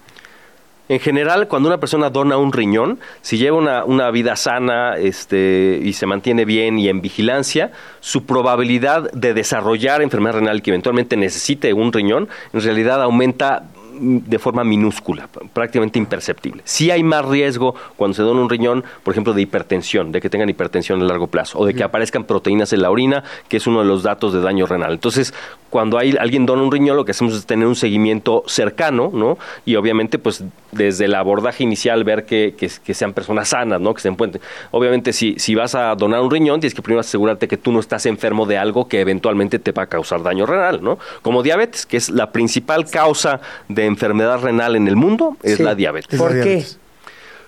En 0.88 1.00
general, 1.00 1.48
cuando 1.48 1.68
una 1.68 1.78
persona 1.78 2.10
dona 2.10 2.36
un 2.36 2.52
riñón, 2.52 2.98
si 3.22 3.38
lleva 3.38 3.56
una, 3.56 3.84
una 3.84 4.10
vida 4.10 4.36
sana 4.36 4.96
este, 4.98 5.80
y 5.82 5.94
se 5.94 6.04
mantiene 6.04 6.44
bien 6.44 6.78
y 6.78 6.88
en 6.88 7.00
vigilancia, 7.00 7.72
su 8.00 8.26
probabilidad 8.26 9.10
de 9.12 9.32
desarrollar 9.32 10.02
enfermedad 10.02 10.34
renal 10.34 10.60
que 10.60 10.70
eventualmente 10.70 11.16
necesite 11.16 11.72
un 11.72 11.90
riñón, 11.90 12.28
en 12.52 12.60
realidad 12.60 13.02
aumenta 13.02 13.64
de 14.00 14.38
forma 14.38 14.64
minúscula, 14.64 15.28
prácticamente 15.52 15.98
imperceptible. 15.98 16.62
Sí 16.64 16.90
hay 16.90 17.02
más 17.02 17.24
riesgo 17.24 17.74
cuando 17.96 18.14
se 18.14 18.22
dona 18.22 18.40
un 18.40 18.50
riñón, 18.50 18.84
por 19.02 19.12
ejemplo, 19.14 19.32
de 19.32 19.42
hipertensión, 19.42 20.12
de 20.12 20.20
que 20.20 20.28
tengan 20.30 20.48
hipertensión 20.48 21.00
a 21.02 21.04
largo 21.04 21.26
plazo, 21.28 21.58
o 21.58 21.66
de 21.66 21.74
que 21.74 21.82
aparezcan 21.84 22.24
proteínas 22.24 22.72
en 22.72 22.82
la 22.82 22.90
orina, 22.90 23.24
que 23.48 23.56
es 23.58 23.66
uno 23.66 23.80
de 23.80 23.86
los 23.86 24.02
datos 24.02 24.32
de 24.32 24.40
daño 24.40 24.66
renal. 24.66 24.92
Entonces, 24.92 25.32
cuando 25.70 25.98
hay, 25.98 26.16
alguien 26.18 26.46
dona 26.46 26.62
un 26.62 26.70
riñón, 26.72 26.96
lo 26.96 27.04
que 27.04 27.10
hacemos 27.12 27.34
es 27.34 27.46
tener 27.46 27.66
un 27.66 27.76
seguimiento 27.76 28.44
cercano, 28.46 29.10
¿no? 29.12 29.38
Y 29.64 29.76
obviamente, 29.76 30.18
pues, 30.18 30.44
desde 30.72 31.06
el 31.06 31.14
abordaje 31.14 31.62
inicial, 31.64 32.04
ver 32.04 32.24
que, 32.26 32.54
que- 32.56 32.70
que 32.84 32.94
sean 32.94 33.12
personas 33.12 33.48
sanas, 33.48 33.80
¿no? 33.80 33.94
Que 33.94 34.00
se 34.02 34.08
encuentren. 34.08 34.42
Obviamente, 34.70 35.12
si, 35.12 35.34
si 35.38 35.54
vas 35.54 35.74
a 35.74 35.94
donar 35.94 36.20
un 36.20 36.30
riñón, 36.30 36.60
tienes 36.60 36.74
que 36.74 36.82
primero 36.82 37.00
asegurarte 37.00 37.48
que 37.48 37.56
tú 37.56 37.72
no 37.72 37.80
estás 37.80 38.06
enfermo 38.06 38.46
de 38.46 38.58
algo 38.58 38.88
que 38.88 39.00
eventualmente 39.00 39.58
te 39.58 39.72
va 39.72 39.84
a 39.84 39.86
causar 39.86 40.22
daño 40.22 40.46
renal, 40.46 40.82
¿no? 40.82 40.98
Como 41.22 41.42
diabetes, 41.42 41.86
que 41.86 41.96
es 41.96 42.08
la 42.10 42.30
principal 42.32 42.88
causa 42.88 43.40
de 43.68 43.83
enfermedad 43.86 44.40
renal 44.40 44.76
en 44.76 44.88
el 44.88 44.96
mundo, 44.96 45.36
es 45.42 45.58
Sí. 45.58 45.62
la 45.62 45.74
diabetes. 45.74 46.12
Es 46.14 46.18
¿Por 46.20 46.32
qué? 46.42 46.64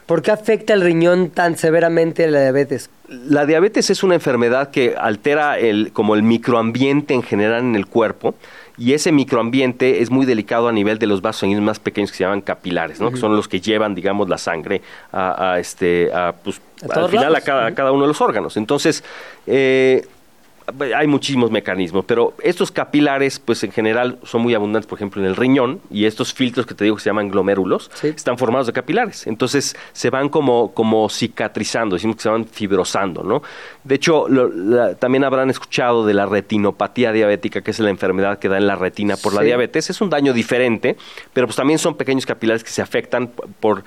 ¿Por 0.07 0.22
qué 0.22 0.31
afecta 0.31 0.72
el 0.72 0.83
riñón 0.83 1.31
tan 1.31 1.57
severamente 1.57 2.29
la 2.31 2.40
diabetes? 2.40 2.90
La 3.09 3.44
diabetes 3.44 3.90
es 3.90 4.05
una 4.05 4.14
enfermedad 4.14 4.70
que 4.70 4.94
altera 4.96 5.59
el, 5.59 5.90
como 5.92 6.14
el 6.14 6.22
microambiente 6.22 7.12
en 7.14 7.22
general 7.25 7.61
en 7.61 7.75
el 7.75 7.87
cuerpo 7.87 8.35
y 8.79 8.92
ese 8.92 9.11
microambiente 9.11 10.03
es 10.03 10.11
muy 10.11 10.25
delicado 10.27 10.68
a 10.68 10.72
nivel 10.72 10.99
de 10.99 11.07
los 11.07 11.22
vasos 11.22 11.40
sanguíneos 11.40 11.64
más 11.64 11.79
pequeños 11.81 12.11
que 12.12 12.18
se 12.18 12.25
llaman 12.25 12.40
capilares, 12.40 13.01
¿no? 13.01 13.11
que 13.11 13.16
son 13.16 13.35
los 13.35 13.49
que 13.49 13.61
llevan, 13.61 13.94
digamos, 13.94 14.29
la 14.29 14.38
sangre 14.38 14.83
a, 15.12 15.53
a, 15.53 15.59
este, 15.59 16.12
a, 16.12 16.35
pues, 16.44 16.61
A 16.88 17.01
al 17.01 17.09
final 17.09 17.35
a 17.35 17.40
cada, 17.40 17.66
a 17.66 17.75
cada 17.75 17.90
uno 17.90 18.03
de 18.03 18.09
los 18.09 18.20
órganos. 18.20 18.57
Entonces, 18.57 19.03
eh, 19.46 20.07
hay 20.96 21.07
muchísimos 21.07 21.50
mecanismos, 21.50 22.05
pero 22.07 22.35
estos 22.42 22.70
capilares, 22.72 23.38
pues 23.38 23.62
en 23.64 23.70
general 23.72 24.18
son 24.24 24.42
muy 24.42 24.55
abundantes, 24.55 24.88
por 24.88 24.98
ejemplo, 24.98 25.22
en 25.22 25.29
el 25.29 25.37
riñón, 25.37 25.81
y 25.90 26.05
estos 26.07 26.35
filtros 26.35 26.66
que 26.66 26.74
te 26.74 26.85
digo 26.85 26.96
que 26.96 27.02
se 27.02 27.09
llaman 27.11 27.29
glomérulos, 27.31 27.90
Sí. 27.94 28.09
están 28.09 28.37
formados 28.37 28.66
de 28.66 28.72
capilares. 28.72 29.26
Entonces 29.26 29.76
se 29.92 30.11
van 30.11 30.29
como, 30.29 30.72
como 30.74 31.09
cicatrizando, 31.09 31.94
decimos 31.96 32.16
que 32.16 32.22
se 32.22 32.29
van 32.29 32.46
fibrosando, 32.46 33.22
¿no? 33.22 33.42
De 33.85 33.94
hecho, 33.94 34.29
lo- 34.29 34.48
la- 34.48 34.94
también 34.96 35.24
habrán 35.24 35.50
escuchado 35.50 36.05
de 36.05 36.14
la 36.14 36.26
retinopatía 36.26 37.12
diabética, 37.12 37.61
que 37.62 37.70
es 37.70 37.79
la 37.79 37.90
enfermedad 37.90 38.38
que 38.38 38.48
da 38.48 38.57
en 38.59 38.66
la 38.66 38.74
retina 38.76 39.16
por 39.16 39.35
la 39.35 39.42
diabetes. 39.42 39.90
Es 39.90 40.00
un 40.00 40.11
daño 40.11 40.33
diferente, 40.33 40.96
pero 41.33 41.46
pues 41.46 41.57
también 41.57 41.79
son 41.79 41.96
pequeños 41.96 42.26
capilares 42.26 42.64
que 42.64 42.70
se 42.70 42.83
afectan 42.83 43.31
por 43.61 43.85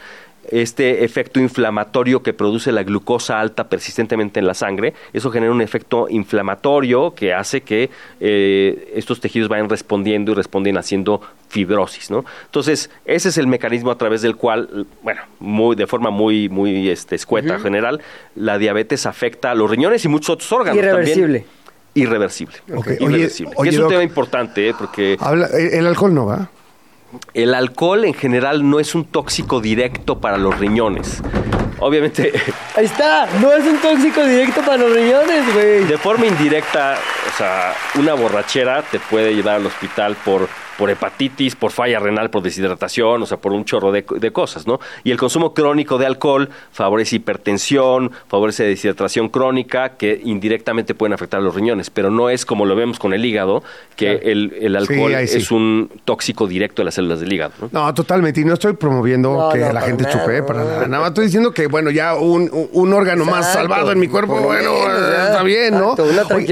este 0.52 1.04
efecto 1.04 1.40
inflamatorio 1.40 2.22
que 2.24 2.34
produce 2.34 2.72
la 2.72 2.84
glucosa 2.84 3.40
alta 3.40 3.70
persistentemente 3.70 4.40
en 4.40 4.48
la 4.48 4.54
sangre, 4.54 4.94
eso 5.14 5.32
genera 5.32 5.52
un 5.52 5.62
efecto 5.62 6.08
inflamatorio 6.10 7.14
que 7.14 7.34
hace 7.34 7.62
que 7.62 7.90
eh, 8.20 8.92
estos 8.96 9.20
tejidos 9.20 9.50
vayan 9.50 9.70
respondiendo 9.70 10.32
y 10.32 10.36
responden 10.36 10.78
haciendo 10.78 11.22
fibrosis, 11.50 12.12
¿no? 12.12 12.26
Entonces, 12.46 12.90
ese 13.06 13.30
es 13.30 13.38
el 13.38 13.48
mecanismo 13.48 13.92
a 13.92 13.98
través 13.98 14.22
del 14.22 14.36
cual, 14.36 14.86
bueno, 15.02 15.22
muy, 15.40 15.76
de 15.76 15.88
forma 15.88 16.10
muy, 16.10 16.48
muy 16.50 16.90
este, 16.90 17.16
escueta 17.16 17.60
general, 17.60 18.02
la 18.36 18.58
diabetes 18.58 19.06
afecta 19.06 19.52
a 19.52 19.56
los 19.56 19.70
riñones 19.70 20.06
y 20.06 20.08
muchos 20.08 20.30
otros 20.32 20.52
órganos 20.52 20.78
Irreversible. 20.78 21.40
también. 21.40 21.46
Irreversible. 21.96 22.56
Ok. 22.76 22.88
Irreversible. 23.00 23.54
Oye, 23.58 23.72
es 23.72 23.76
un 23.78 23.82
Doc. 23.84 23.92
tema 23.92 24.04
importante, 24.04 24.70
¿eh? 24.70 24.74
porque 24.78 25.18
Habla, 25.20 25.48
el, 25.48 25.74
el 25.74 25.88
alcohol 25.88 26.14
no 26.14 26.28
va. 26.28 26.50
El 27.34 27.54
alcohol 27.54 28.06
en 28.06 28.14
general 28.14 28.70
no 28.70 28.80
es 28.80 28.96
un 28.96 29.06
tóxico 29.06 29.62
directo 29.62 30.20
para 30.20 30.38
los 30.38 30.58
riñones. 30.60 31.22
obviamente, 31.80 32.32
Ahí 32.76 32.86
está. 32.86 33.28
No 33.42 33.52
es 33.52 33.66
un 33.66 33.78
tóxico 33.80 34.24
directo 34.24 34.62
para 34.62 34.78
los 34.78 34.94
riñones, 34.94 35.54
güey. 35.54 35.86
de 35.86 35.98
forma 35.98 36.26
indirecta, 36.26 36.98
o 37.34 37.38
sea, 37.38 37.74
una 37.96 38.14
borrachera 38.14 38.84
te 38.84 39.00
puede 39.00 39.36
llevar 39.36 39.56
al 39.56 39.66
hospital 39.66 40.16
por, 40.24 40.48
por 40.80 40.90
hepatitis, 40.90 41.58
por 41.58 41.72
falla 41.72 42.00
renal, 42.00 42.30
por 42.30 42.42
deshidratación, 42.42 43.22
o 43.22 43.26
sea, 43.26 43.38
por 43.38 43.52
un 43.52 43.66
chorro 43.66 43.92
de, 43.92 44.06
de 44.10 44.32
cosas, 44.32 44.66
¿no? 44.66 44.80
Y 45.04 45.12
el 45.12 45.18
consumo 45.18 45.54
crónico 45.54 45.98
de 45.98 46.06
alcohol 46.06 46.50
favorece 46.72 47.18
hipertensión, 47.18 48.12
favorece 48.30 48.64
deshidratación 48.64 49.28
crónica, 49.28 49.98
que 49.98 50.22
indirectamente 50.24 50.96
pueden 50.96 51.12
afectar 51.12 51.42
a 51.42 51.44
los 51.44 51.54
riñones, 51.54 51.90
pero 51.90 52.10
no 52.10 52.30
es 52.30 52.46
como 52.46 52.66
lo 52.66 52.78
vemos 52.78 52.98
con 52.98 53.14
el 53.14 53.26
hígado, 53.26 53.62
que 53.98 54.14
el, 54.24 54.54
el 54.62 54.78
alcohol 54.78 55.12
sí. 55.28 55.38
es 55.38 55.52
un 55.52 55.92
tóxico 56.06 56.48
directo 56.48 56.82
de 56.82 56.86
las 56.86 56.94
células 56.96 57.20
del 57.20 57.34
hígado, 57.34 57.52
¿no? 57.60 57.70
No, 57.74 57.94
totalmente. 57.94 58.40
Y 58.40 58.46
no 58.46 58.54
estoy 58.54 58.72
promoviendo 58.72 59.34
No, 59.34 59.50
que 59.50 59.60
no, 59.60 59.74
la 59.74 59.82
gente 59.82 60.04
nada, 60.04 60.18
chupe, 60.18 60.44
para 60.44 60.64
nada. 60.64 60.82
no. 60.84 60.88
Nada 60.88 61.02
más 61.02 61.10
estoy 61.10 61.26
diciendo 61.26 61.52
que, 61.52 61.68
bueno, 61.68 61.92
ya 61.92 62.16
un, 62.16 62.50
órgano 62.94 63.26
más 63.26 63.52
salvado 63.52 63.92
en 63.92 64.00
mi 64.00 64.08
cuerpo, 64.08 64.40
bueno, 64.40 64.72
ya. 64.86 65.26
está 65.28 65.44
bien, 65.44 65.74
¿no? 65.74 65.96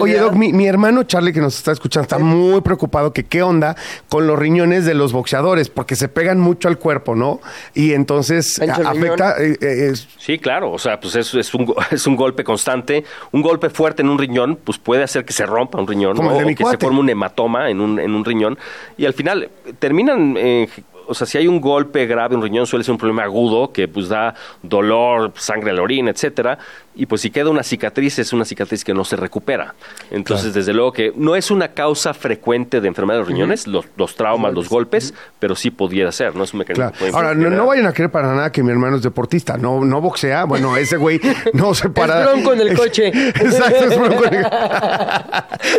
Oye. 0.02 0.18
Doc, 0.18 0.34
mi, 0.34 0.52
mi 0.52 0.68
hermano 0.68 1.04
Charlie, 1.04 1.32
que 1.32 1.40
nos 1.40 1.56
está 1.58 1.72
escuchando, 1.72 2.04
está 2.04 2.20
muy 2.20 2.60
preocupado 2.60 3.14
que 3.14 3.24
qué 3.24 3.42
onda 3.42 3.78
con 4.10 4.17
los 4.22 4.40
riñones 4.40 4.86
de 4.86 4.94
los 4.94 5.14
boxeadores, 5.14 5.70
porque 5.70 5.96
se 5.96 6.08
pegan 6.08 6.40
mucho 6.40 6.68
al 6.68 6.78
cuerpo, 6.78 7.16
¿no? 7.16 7.40
Y 7.74 7.94
entonces 7.94 8.60
afecta... 8.60 9.36
eh, 9.42 9.58
eh, 9.62 9.90
es- 9.92 10.08
Sí, 10.18 10.40
claro, 10.40 10.72
o 10.72 10.80
sea, 10.80 11.00
pues 11.00 11.16
es, 11.16 11.34
es, 11.34 11.54
un, 11.54 11.74
es 11.92 12.08
un 12.08 12.16
golpe 12.16 12.44
constante. 12.44 13.04
Un 13.32 13.42
golpe 13.42 13.70
fuerte 13.70 14.02
en 14.02 14.10
un 14.10 14.18
riñón, 14.18 14.58
pues 14.64 14.78
puede 14.78 15.04
hacer 15.04 15.26
que 15.26 15.34
se 15.34 15.46
rompa 15.46 15.80
un 15.80 15.88
riñón, 15.88 16.16
Como 16.16 16.30
¿no? 16.30 16.36
el 16.36 16.40
de 16.40 16.44
o 16.46 16.48
mi 16.48 16.56
que 16.56 16.66
se 16.66 16.78
forme 16.78 17.00
un 17.00 17.10
hematoma 17.10 17.70
en 17.70 17.82
un, 17.82 18.00
en 18.00 18.14
un 18.16 18.24
riñón. 18.26 18.58
Y 18.98 19.06
al 19.06 19.14
final 19.14 19.50
terminan, 19.80 20.36
eh, 20.38 20.68
o 21.08 21.14
sea, 21.14 21.26
si 21.26 21.38
hay 21.38 21.48
un 21.48 21.62
golpe 21.62 22.06
grave 22.06 22.34
en 22.34 22.40
un 22.40 22.44
riñón, 22.44 22.66
suele 22.68 22.84
ser 22.84 22.92
un 22.92 22.98
problema 22.98 23.24
agudo 23.24 23.72
que 23.72 23.88
pues 23.88 24.10
da 24.10 24.34
dolor, 24.62 25.32
sangre 25.38 25.72
a 25.72 25.74
la 25.74 25.82
orina, 25.82 26.12
etcétera. 26.12 26.58
Y 26.98 27.06
pues 27.06 27.22
si 27.22 27.30
queda 27.30 27.50
una 27.52 27.62
cicatriz, 27.62 28.18
es 28.18 28.34
una 28.34 28.44
cicatriz 28.44 28.84
que 28.84 28.94
no 28.94 29.06
se 29.06 29.16
recupera. 29.16 29.76
Entonces, 30.10 30.54
desde 30.54 30.74
luego 30.74 30.92
que 30.92 31.14
no 31.16 31.36
es 31.36 31.52
una 31.52 31.70
causa 31.70 32.14
frecuente 32.16 32.82
de 32.82 32.88
enfermedad 32.88 33.18
de 33.18 33.20
los 33.20 33.28
riñones, 33.28 33.68
los, 33.68 33.86
los 33.96 34.16
traumas, 34.16 34.54
los 34.54 34.68
golpes, 34.68 35.14
pero 35.40 35.56
sí 35.56 35.70
pudiera 35.70 36.12
ser, 36.12 36.36
¿no? 36.36 36.44
Es 36.44 36.54
un 36.54 36.60
mecanismo. 36.60 36.92
Claro. 36.92 37.16
Ahora, 37.16 37.36
no, 37.36 37.52
no 37.52 37.68
vayan 37.68 37.86
a 37.86 37.94
creer 37.94 38.10
para 38.10 38.34
nada 38.34 38.52
que 38.52 38.64
mi 38.64 38.72
hermano 38.72 38.98
es 38.98 39.04
deportista, 39.04 39.58
no, 39.58 39.86
no 39.86 40.02
boxea. 40.02 40.46
Bueno, 40.46 40.76
ese 40.76 40.98
güey 40.98 41.22
no 41.54 41.76
se 41.76 41.90
para. 41.90 42.24
Es 42.24 42.32
bronco 42.32 42.54
en 42.54 42.62
el 42.62 42.76
coche. 42.76 43.08
Exacto, 43.08 43.86
es 43.86 44.00
bronco 44.00 44.26
en 44.26 44.34
el 44.34 44.46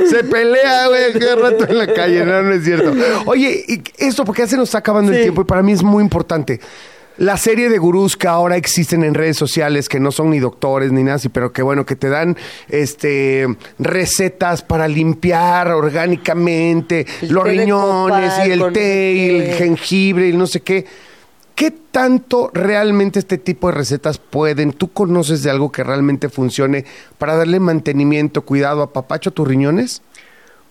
Se 0.09 0.23
pelea, 0.23 0.87
güey, 0.87 1.12
cada 1.14 1.51
rato 1.51 1.66
en 1.69 1.79
la 1.79 1.87
calle, 1.93 2.25
no, 2.25 2.43
no 2.43 2.53
es 2.53 2.64
cierto. 2.64 2.95
Oye, 3.27 3.64
y 3.66 3.83
esto 3.99 4.25
porque 4.25 4.43
ya 4.43 4.49
se 4.49 4.57
nos 4.57 4.69
está 4.69 4.79
acabando 4.79 5.12
el 5.12 5.21
tiempo 5.21 5.43
y 5.43 5.45
para 5.45 5.62
mí 5.62 5.73
es 5.73 5.83
muy 5.83 6.03
importante. 6.03 6.61
La 7.19 7.37
serie 7.37 7.69
de 7.69 7.79
gurús 7.79 8.16
que 8.16 8.29
ahora 8.29 8.57
existen 8.57 9.03
en 9.03 9.12
redes 9.12 9.37
sociales, 9.37 9.89
que 9.89 9.99
no 9.99 10.12
son 10.12 10.31
ni 10.31 10.39
doctores 10.39 10.93
ni 10.93 11.03
nada 11.03 11.16
así, 11.16 11.29
pero 11.29 11.53
que 11.53 11.62
bueno, 11.62 11.85
que 11.85 11.97
te 11.97 12.09
dan 12.09 12.37
este 12.69 13.47
recetas 13.81 14.62
para 14.62 14.87
limpiar 14.87 15.73
orgánicamente 15.73 17.07
El 17.23 17.31
los 17.31 17.45
riñones 17.45 18.33
y 18.47 18.51
el 18.53 18.73
té 18.73 19.12
y 19.12 19.31
el 19.31 19.55
jengibre 19.55 20.29
y 20.29 20.33
no 20.33 20.47
sé 20.47 20.61
qué. 20.61 20.87
¿Qué 21.57 21.73
tanto 21.73 22.53
realmente 22.55 23.19
este 23.19 23.37
tipo 23.37 23.66
de 23.66 23.75
recetas 23.75 24.19
pueden? 24.19 24.73
¿Tú 24.73 24.93
conoces 24.93 25.43
de 25.43 25.51
algo 25.51 25.73
que 25.73 25.83
realmente 25.83 26.29
funcione 26.29 26.85
para 27.19 27.35
darle 27.35 27.59
mantenimiento, 27.59 28.43
cuidado 28.43 28.81
a 28.81 28.93
papacho 28.93 29.31
a 29.31 29.35
tus 29.35 29.49
riñones? 29.49 30.03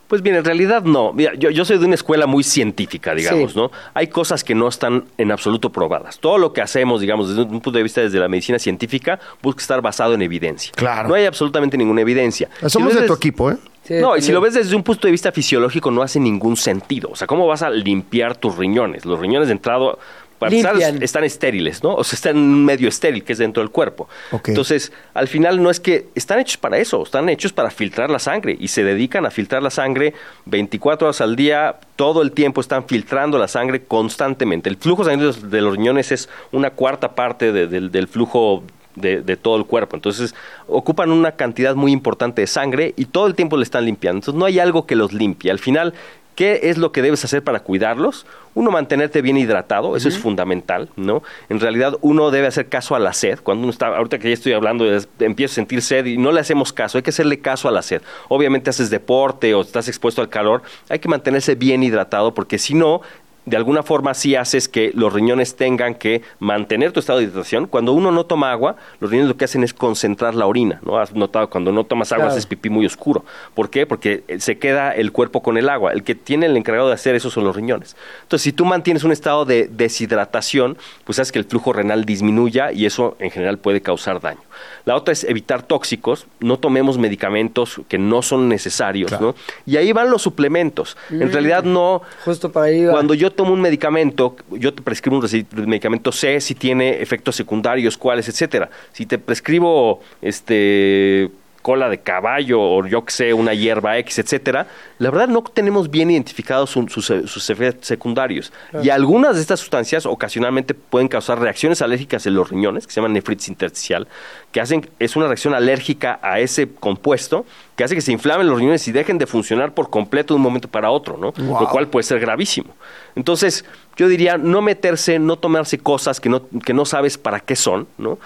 Pues 0.07 0.21
bien, 0.21 0.35
en 0.37 0.45
realidad 0.45 0.83
no. 0.83 1.11
Mira, 1.11 1.33
yo, 1.35 1.49
yo 1.49 1.65
soy 1.65 1.77
de 1.77 1.85
una 1.85 1.95
escuela 1.95 2.27
muy 2.27 2.43
científica, 2.43 3.13
digamos, 3.13 3.51
Sí. 3.51 3.57
¿no? 3.57 3.71
Hay 3.93 4.07
cosas 4.07 4.43
que 4.43 4.55
no 4.55 4.67
están 4.69 5.03
en 5.17 5.31
absoluto 5.31 5.69
probadas. 5.69 6.19
Todo 6.19 6.37
lo 6.37 6.53
que 6.53 6.61
hacemos, 6.61 7.01
digamos, 7.01 7.29
desde 7.29 7.41
un 7.41 7.59
punto 7.61 7.71
de 7.71 7.83
vista 7.83 8.01
desde 8.01 8.17
la 8.19 8.29
medicina 8.29 8.57
científica, 8.57 9.19
busca 9.41 9.61
estar 9.61 9.81
basado 9.81 10.13
en 10.13 10.21
evidencia. 10.21 10.71
Claro. 10.75 11.09
No 11.09 11.15
hay 11.15 11.25
absolutamente 11.25 11.77
ninguna 11.77 12.01
evidencia. 12.01 12.49
Somos 12.67 12.93
lo 12.93 13.01
de 13.01 13.07
tu 13.07 13.13
equipo, 13.13 13.51
¿eh? 13.51 13.57
Sí, 13.83 13.93
no, 14.01 14.17
y 14.17 14.21
si 14.21 14.33
lo 14.33 14.41
ves 14.41 14.53
desde 14.53 14.75
un 14.75 14.83
punto 14.83 15.07
de 15.07 15.11
vista 15.11 15.31
fisiológico 15.31 15.91
no 15.91 16.01
hace 16.01 16.19
ningún 16.19 16.57
sentido. 16.57 17.09
O 17.09 17.15
sea, 17.15 17.25
¿cómo 17.25 17.47
vas 17.47 17.61
a 17.61 17.69
limpiar 17.69 18.35
tus 18.35 18.57
riñones? 18.57 19.05
Los 19.05 19.17
riñones 19.17 19.47
de 19.47 19.53
entrado, 19.53 19.97
para 20.39 20.51
empezar, 20.51 20.75
Limpian. 20.75 21.03
están 21.03 21.23
estériles, 21.23 21.83
¿no? 21.83 21.95
O 21.95 22.03
sea, 22.03 22.15
están 22.15 22.37
en 22.37 22.43
un 22.43 22.65
medio 22.65 22.87
estéril 22.89 23.23
que 23.23 23.33
es 23.33 23.39
dentro 23.39 23.61
del 23.63 23.69
cuerpo. 23.71 24.07
Entonces, 24.51 24.91
al 25.13 25.27
final 25.27 25.61
no 25.61 25.69
es 25.69 25.79
que 25.79 26.07
están 26.15 26.39
hechos 26.39 26.57
para 26.57 26.77
eso, 26.77 27.01
están 27.03 27.27
hechos 27.29 27.53
para 27.53 27.69
filtrar 27.69 28.09
la 28.09 28.19
sangre 28.19 28.55
y 28.59 28.67
se 28.67 28.83
dedican 28.83 29.25
a 29.25 29.31
filtrar 29.31 29.63
la 29.63 29.69
sangre 29.69 30.13
24 30.45 31.07
horas 31.07 31.21
al 31.21 31.35
día, 31.35 31.77
todo 31.95 32.21
el 32.21 32.31
tiempo 32.31 32.61
están 32.61 32.85
filtrando 32.87 33.37
la 33.37 33.47
sangre 33.47 33.83
constantemente. 33.83 34.69
El 34.69 34.77
flujo 34.77 35.03
sanguíneo 35.03 35.31
de 35.33 35.61
los 35.61 35.73
riñones 35.75 36.11
es 36.11 36.29
una 36.51 36.69
cuarta 36.71 37.15
parte 37.15 37.51
de- 37.51 37.67
del- 37.67 37.91
del 37.91 38.07
flujo 38.07 38.63
de, 38.95 39.21
de 39.21 39.37
todo 39.37 39.57
el 39.57 39.65
cuerpo. 39.65 39.95
Entonces, 39.95 40.33
ocupan 40.67 41.11
una 41.11 41.33
cantidad 41.33 41.75
muy 41.75 41.91
importante 41.91 42.41
de 42.41 42.47
sangre 42.47 42.93
y 42.97 43.05
todo 43.05 43.27
el 43.27 43.35
tiempo 43.35 43.55
le 43.55 43.61
están 43.63 43.85
limpiando. 43.85 44.17
Entonces, 44.17 44.39
no 44.39 44.45
hay 44.45 44.57
algo 44.59 44.87
que 44.87 44.95
los 44.95 45.13
limpie. 45.13 45.51
Al 45.51 45.59
final, 45.59 45.93
¿qué 46.37 46.61
es 46.69 46.77
lo 46.77 46.93
que 46.93 47.01
debes 47.01 47.25
hacer 47.25 47.43
para 47.43 47.59
cuidarlos? 47.61 48.25
Uno, 48.53 48.71
mantenerte 48.71 49.21
bien 49.21 49.37
hidratado, 49.37 49.97
eso 49.97 50.07
es 50.07 50.17
fundamental, 50.17 50.87
¿no? 50.95 51.21
En 51.49 51.59
realidad, 51.59 51.95
uno 52.01 52.31
debe 52.31 52.47
hacer 52.47 52.69
caso 52.69 52.95
a 52.95 52.99
la 52.99 53.11
sed. 53.11 53.39
Cuando 53.41 53.63
uno 53.63 53.71
está, 53.71 53.87
ahorita 53.87 54.19
que 54.19 54.29
ya 54.29 54.33
estoy 54.35 54.53
hablando, 54.53 54.85
es- 54.89 55.09
empiezo 55.19 55.51
a 55.53 55.55
sentir 55.55 55.81
sed 55.81 56.05
y 56.05 56.17
no 56.17 56.31
le 56.31 56.39
hacemos 56.39 56.71
caso, 56.71 56.97
hay 56.97 57.03
que 57.03 57.09
hacerle 57.09 57.39
caso 57.39 57.67
a 57.67 57.71
la 57.71 57.81
sed. 57.81 58.01
Obviamente 58.29 58.69
haces 58.69 58.89
deporte 58.89 59.53
o 59.53 59.61
estás 59.61 59.87
expuesto 59.89 60.21
al 60.21 60.29
calor, 60.29 60.61
hay 60.89 60.99
que 60.99 61.09
mantenerse 61.09 61.55
bien 61.55 61.83
hidratado 61.83 62.33
porque 62.33 62.57
si 62.59 62.73
no, 62.75 63.01
de 63.47 63.55
alguna 63.57 63.81
forma 63.81 64.13
sí 64.13 64.35
haces 64.35 64.67
que 64.67 64.91
los 64.93 65.11
riñones 65.13 65.55
tengan 65.55 65.95
que 65.95 66.21
mantener 66.39 66.91
tu 66.91 66.99
estado 66.99 67.19
de 67.19 67.25
hidratación. 67.25 67.65
Cuando 67.65 67.93
uno 67.93 68.11
no 68.11 68.25
toma 68.25 68.51
agua, 68.51 68.75
los 68.99 69.09
riñones 69.09 69.29
lo 69.29 69.37
que 69.37 69.45
hacen 69.45 69.63
es 69.63 69.73
concentrar 69.73 70.35
la 70.35 70.45
orina, 70.47 70.81
¿no? 70.83 70.99
Has 70.99 71.13
notado 71.15 71.49
cuando 71.49 71.71
no 71.71 71.85
tomas 71.85 72.11
agua 72.11 72.25
Claro. 72.25 72.31
haces 72.33 72.45
pipí 72.45 72.69
muy 72.69 72.85
oscuro. 72.85 73.23
¿Por 73.55 73.69
qué? 73.69 73.85
Porque 73.85 74.23
eh, 74.27 74.39
se 74.41 74.57
queda 74.59 74.91
el 74.91 75.11
cuerpo 75.13 75.41
con 75.41 75.57
el 75.57 75.69
agua. 75.69 75.93
El 75.93 76.03
que 76.03 76.13
tiene 76.13 76.45
el 76.47 76.57
encargado 76.57 76.89
de 76.89 76.93
hacer 76.95 77.15
eso 77.15 77.29
son 77.29 77.45
los 77.45 77.55
riñones. 77.55 77.95
Entonces, 78.23 78.43
si 78.43 78.51
tú 78.51 78.65
mantienes 78.65 79.03
un 79.05 79.13
estado 79.13 79.45
de 79.45 79.69
deshidratación, 79.71 80.77
pues 81.05 81.19
haces 81.19 81.31
que 81.31 81.39
el 81.39 81.45
flujo 81.45 81.71
renal 81.73 82.05
disminuya 82.05 82.71
y 82.73 82.85
eso 82.85 83.15
en 83.19 83.31
general 83.31 83.57
puede 83.59 83.81
causar 83.81 84.19
daño. 84.19 84.41
La 84.85 84.95
otra 84.95 85.11
es 85.11 85.23
evitar 85.23 85.63
tóxicos, 85.63 86.27
no 86.39 86.57
tomemos 86.59 86.97
medicamentos 86.97 87.81
que 87.87 87.97
no 87.97 88.21
son 88.21 88.49
necesarios, 88.49 89.11
¿no? 89.21 89.35
Y 89.65 89.77
ahí 89.77 89.91
van 89.91 90.09
los 90.09 90.21
suplementos. 90.21 90.97
En 91.11 91.31
realidad 91.31 91.63
no 91.63 92.01
Justo 92.25 92.51
para 92.51 92.67
ahí 92.67 92.85
va. 92.85 92.91
cuando 92.91 93.13
yo 93.13 93.31
tomo 93.37 93.53
un 93.53 93.61
medicamento, 93.61 94.35
yo 94.51 94.73
te 94.73 94.81
prescribo 94.81 95.17
un 95.19 95.69
medicamento, 95.69 96.11
sé 96.11 96.41
si 96.41 96.55
tiene 96.55 97.01
efectos 97.01 97.37
secundarios, 97.37 97.97
cuáles, 97.97 98.27
etcétera. 98.27 98.69
Si 98.91 99.05
te 99.05 99.17
prescribo 99.17 100.01
este 100.21 101.31
cola 101.61 101.89
de 101.89 101.99
caballo 101.99 102.61
o 102.61 102.85
yo 102.87 103.03
que 103.03 103.11
sé, 103.11 103.33
una 103.33 103.53
hierba 103.53 103.97
X, 103.97 104.19
etcétera, 104.19 104.67
la 104.99 105.09
verdad 105.11 105.27
no 105.27 105.41
tenemos 105.43 105.89
bien 105.91 106.09
identificados 106.09 106.69
su- 106.69 106.87
sus, 106.87 107.05
sus 107.05 107.49
efectos 107.49 107.87
secundarios. 107.87 108.53
Y 108.81 108.89
algunas 108.89 109.35
de 109.35 109.41
estas 109.41 109.59
sustancias 109.59 110.05
ocasionalmente 110.05 110.73
pueden 110.73 111.07
causar 111.07 111.39
reacciones 111.39 111.81
alérgicas 111.81 112.25
en 112.25 112.35
los 112.35 112.49
riñones, 112.49 112.87
que 112.87 112.93
se 112.93 113.01
llaman 113.01 113.13
nefritis 113.13 113.49
intersticial, 113.49 114.07
que 114.51 114.61
hacen, 114.61 114.89
es 114.99 115.15
una 115.15 115.25
reacción 115.27 115.53
alérgica 115.53 116.19
a 116.21 116.39
ese 116.39 116.69
compuesto 116.79 117.45
que 117.75 117.83
hace 117.83 117.93
que 117.95 118.01
se 118.01 118.11
inflamen 118.11 118.47
los 118.47 118.57
riñones 118.57 118.87
y 118.87 118.91
dejen 118.91 119.17
de 119.17 119.27
funcionar 119.27 119.73
por 119.73 119.89
completo 119.89 120.33
de 120.33 120.37
un 120.37 120.41
momento 120.43 120.67
para 120.67 120.89
otro, 120.89 121.17
¿no? 121.17 121.31
Wow. 121.33 121.61
Lo 121.61 121.69
cual 121.69 121.87
puede 121.89 122.03
ser 122.03 122.19
gravísimo. 122.19 122.73
Entonces, 123.15 123.65
yo 123.97 124.07
diría 124.07 124.37
no 124.37 124.61
meterse, 124.61 125.19
no 125.19 125.35
tomarse 125.37 125.77
cosas 125.77 126.19
que 126.19 126.29
no, 126.29 126.41
que 126.65 126.73
no 126.73 126.85
sabes 126.85 127.17
para 127.17 127.39
qué 127.39 127.55
son, 127.55 127.87
¿no? 127.97 128.17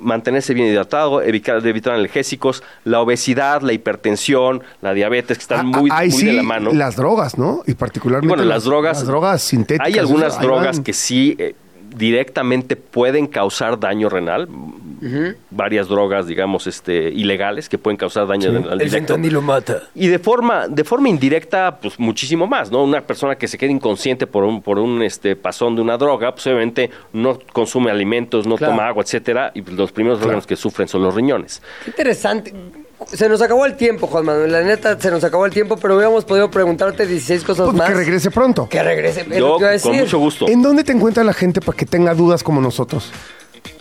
Mantenerse 0.00 0.54
bien 0.54 0.68
hidratado, 0.68 1.22
evitar, 1.22 1.64
evitar 1.66 1.94
analgésicos, 1.94 2.62
la 2.84 3.00
obesidad, 3.00 3.62
la 3.62 3.72
hipertensión, 3.72 4.62
la 4.80 4.92
diabetes, 4.94 5.38
que 5.38 5.42
están 5.42 5.60
Ah, 5.74 5.78
muy, 5.78 5.90
muy 5.90 6.10
sí, 6.10 6.26
de 6.26 6.32
la 6.34 6.42
mano. 6.42 6.72
las 6.72 6.96
drogas, 6.96 7.36
¿no? 7.38 7.62
Y 7.66 7.72
Y 7.72 7.74
particularmente 7.74 8.28
bueno, 8.28 8.44
las 8.48 8.64
drogas. 8.64 8.98
Las 8.98 9.06
drogas 9.06 9.42
sintéticas. 9.42 9.86
Hay 9.86 9.98
algunas 9.98 10.40
drogas 10.40 10.76
van. 10.78 10.84
que 10.84 10.92
sí 10.92 11.36
eh, 11.38 11.54
directamente 11.98 12.76
pueden 12.76 13.26
causar 13.26 13.78
daño 13.78 14.08
renal. 14.08 14.48
Varias 15.50 15.88
drogas, 15.88 16.26
digamos, 16.26 16.66
este, 16.66 17.10
ilegales 17.10 17.68
que 17.68 17.78
pueden 17.78 17.96
causar 17.96 18.26
daño 18.26 18.50
renal 18.50 18.78
directo. 18.78 19.16
lo 19.18 19.42
mata. 19.42 19.82
Y 19.94 20.08
de 20.08 20.18
forma, 20.18 20.66
de 20.68 20.82
forma 20.84 21.08
indirecta, 21.08 21.78
pues 21.80 21.98
muchísimo 22.00 22.46
más, 22.46 22.70
¿no? 22.70 22.82
Una 22.82 23.00
persona 23.02 23.36
que 23.36 23.46
se 23.46 23.58
quede 23.58 23.70
inconsciente 23.70 24.26
por 24.26 24.44
un, 24.44 24.60
por 24.62 24.78
un 24.78 25.02
este 25.02 25.36
pasón 25.36 25.76
de 25.76 25.82
una 25.82 25.96
droga, 25.96 26.32
pues 26.32 26.46
obviamente 26.46 26.90
no 27.12 27.38
consume 27.52 27.90
alimentos, 27.90 28.46
no 28.46 28.56
Claro. 28.56 28.72
toma 28.72 28.88
agua, 28.88 29.02
etcétera, 29.02 29.52
y 29.54 29.62
pues, 29.62 29.76
los 29.76 29.92
primeros 29.92 30.20
órganos 30.20 30.46
que 30.46 30.56
sufren 30.56 30.88
son 30.88 31.02
los 31.02 31.14
riñones. 31.14 31.62
Qué 31.84 31.90
interesante. 31.90 32.52
Se 33.12 33.28
nos 33.28 33.40
acabó 33.40 33.64
el 33.64 33.76
tiempo, 33.76 34.06
Juan 34.06 34.24
Manuel. 34.24 34.50
La 34.52 34.62
neta, 34.62 34.98
se 35.00 35.10
nos 35.10 35.22
acabó 35.24 35.46
el 35.46 35.52
tiempo, 35.52 35.76
pero 35.76 35.94
hubiéramos 35.94 36.24
podido 36.24 36.50
preguntarte 36.50 37.06
16 37.06 37.44
cosas 37.44 37.66
Pues 37.66 37.76
más. 37.76 37.88
que 37.88 37.94
regrese 37.94 38.30
pronto. 38.30 38.68
Que 38.68 38.82
regrese. 38.82 39.24
Yo, 39.38 39.58
con 39.82 39.96
mucho 39.96 40.18
gusto. 40.18 40.48
¿En 40.48 40.62
dónde 40.62 40.82
te 40.84 40.92
encuentra 40.92 41.22
la 41.24 41.32
gente 41.32 41.60
para 41.60 41.76
que 41.76 41.86
tenga 41.86 42.14
dudas 42.14 42.42
como 42.42 42.60
nosotros? 42.60 43.12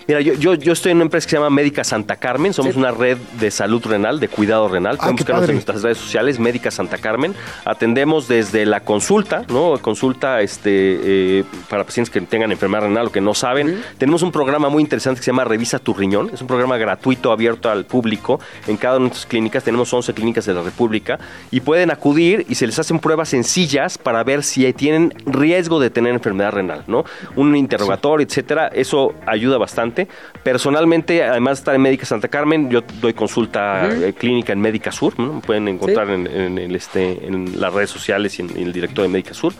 Mira, 0.07 0.21
yo, 0.21 0.33
yo, 0.35 0.53
yo 0.53 0.71
estoy 0.71 0.91
en 0.91 0.99
una 0.99 1.03
empresa 1.03 1.25
que 1.25 1.31
se 1.31 1.35
llama 1.35 1.49
Médica 1.49 1.83
Santa 1.83 2.15
Carmen. 2.15 2.53
Somos 2.53 2.77
una 2.77 2.91
red 2.91 3.17
de 3.39 3.51
salud 3.51 3.83
renal, 3.85 4.21
de 4.21 4.29
cuidado 4.29 4.69
renal. 4.69 4.97
Ah, 5.01 5.11
Pueden 5.13 5.43
en 5.49 5.55
nuestras 5.55 5.81
redes 5.81 5.97
sociales, 5.97 6.39
Médica 6.39 6.71
Santa 6.71 6.97
Carmen. 6.97 7.35
Atendemos 7.65 8.29
desde 8.29 8.65
la 8.65 8.79
consulta, 8.81 9.43
¿no? 9.49 9.77
Consulta 9.81 10.39
este, 10.39 11.39
eh, 11.39 11.43
para 11.69 11.83
pacientes 11.83 12.09
que 12.09 12.21
tengan 12.21 12.53
enfermedad 12.53 12.83
renal 12.83 13.07
o 13.07 13.11
que 13.11 13.19
no 13.19 13.33
saben. 13.33 13.81
Tenemos 13.97 14.21
un 14.21 14.31
programa 14.31 14.69
muy 14.69 14.81
interesante 14.81 15.19
que 15.19 15.25
se 15.25 15.31
llama 15.31 15.43
Revisa 15.43 15.79
tu 15.79 15.93
riñón. 15.93 16.29
Es 16.33 16.39
un 16.39 16.47
programa 16.47 16.77
gratuito, 16.77 17.33
abierto 17.33 17.69
al 17.69 17.83
público. 17.83 18.39
En 18.67 18.77
cada 18.77 18.95
una 18.95 19.05
de 19.05 19.09
nuestras 19.09 19.25
clínicas, 19.25 19.65
tenemos 19.65 19.93
11 19.93 20.13
clínicas 20.13 20.45
de 20.45 20.53
la 20.53 20.61
República, 20.61 21.19
y 21.51 21.59
pueden 21.59 21.91
acudir 21.91 22.45
y 22.47 22.55
se 22.55 22.65
les 22.65 22.79
hacen 22.79 22.99
pruebas 22.99 23.29
sencillas 23.29 23.97
para 23.97 24.23
ver 24.23 24.43
si 24.43 24.71
tienen 24.71 25.13
riesgo 25.25 25.81
de 25.81 25.89
tener 25.89 26.13
enfermedad 26.13 26.51
renal, 26.51 26.83
¿no? 26.87 27.03
Un 27.35 27.57
interrogatorio, 27.57 28.25
etcétera. 28.25 28.67
Eso 28.67 29.13
ayuda 29.25 29.57
bastante. 29.57 29.96
Personalmente, 30.43 31.23
además 31.23 31.57
de 31.57 31.61
estar 31.61 31.75
en 31.75 31.81
Médica 31.81 32.05
Santa 32.05 32.27
Carmen, 32.27 32.69
yo 32.69 32.81
doy 33.01 33.13
consulta 33.13 33.89
eh, 33.89 34.13
clínica 34.13 34.53
en 34.53 34.61
Médica 34.61 34.91
Sur. 34.91 35.17
¿no? 35.19 35.41
Pueden 35.41 35.67
encontrar 35.67 36.09
en, 36.09 36.27
en 36.27 36.57
el, 36.57 36.75
este, 36.75 37.25
en 37.25 37.59
las 37.59 37.73
redes 37.73 37.89
sociales 37.89 38.37
y 38.37 38.43
en, 38.43 38.51
en 38.51 38.63
el 38.67 38.73
director 38.73 39.03
de 39.03 39.09
Médica 39.09 39.33
Sur. 39.33 39.53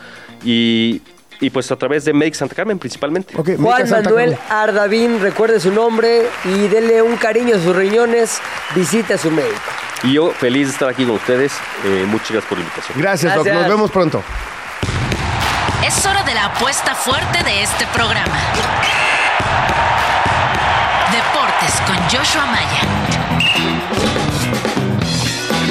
Y, 0.43 1.01
y 1.39 1.49
pues 1.49 1.71
a 1.71 1.75
través 1.75 2.05
de 2.05 2.13
Médica 2.13 2.37
Santa 2.37 2.55
Carmen 2.55 2.77
principalmente. 2.77 3.33
Juan 3.33 3.87
Santa 3.87 4.09
Manuel 4.09 4.37
Carmen. 4.37 4.39
Ardavín, 4.49 5.21
recuerde 5.21 5.59
su 5.59 5.71
nombre 5.71 6.23
y 6.45 6.67
dele 6.67 7.01
un 7.01 7.15
cariño 7.15 7.55
a 7.55 7.59
sus 7.59 7.75
riñones. 7.75 8.39
Visite 8.75 9.15
a 9.15 9.17
su 9.17 9.31
médico. 9.31 9.55
Y 10.03 10.13
yo 10.13 10.29
feliz 10.31 10.67
de 10.67 10.73
estar 10.73 10.89
aquí 10.89 11.05
con 11.05 11.15
ustedes. 11.15 11.53
Eh, 11.85 12.05
muchas 12.07 12.31
gracias 12.31 12.45
por 12.45 12.57
la 12.57 12.63
invitación. 12.63 13.01
Gracias, 13.01 13.35
Doc. 13.35 13.45
Gracias. 13.45 13.67
Nos 13.67 13.75
vemos 13.75 13.91
pronto. 13.91 14.23
Es 15.85 16.05
hora 16.05 16.23
de 16.23 16.33
la 16.33 16.45
apuesta 16.45 16.93
fuerte 16.95 17.43
de 17.43 17.63
este 17.63 17.85
programa. 17.93 18.35
Deportes 21.57 21.81
con 21.87 21.95
Joshua 22.09 22.45
Maya. 22.45 22.81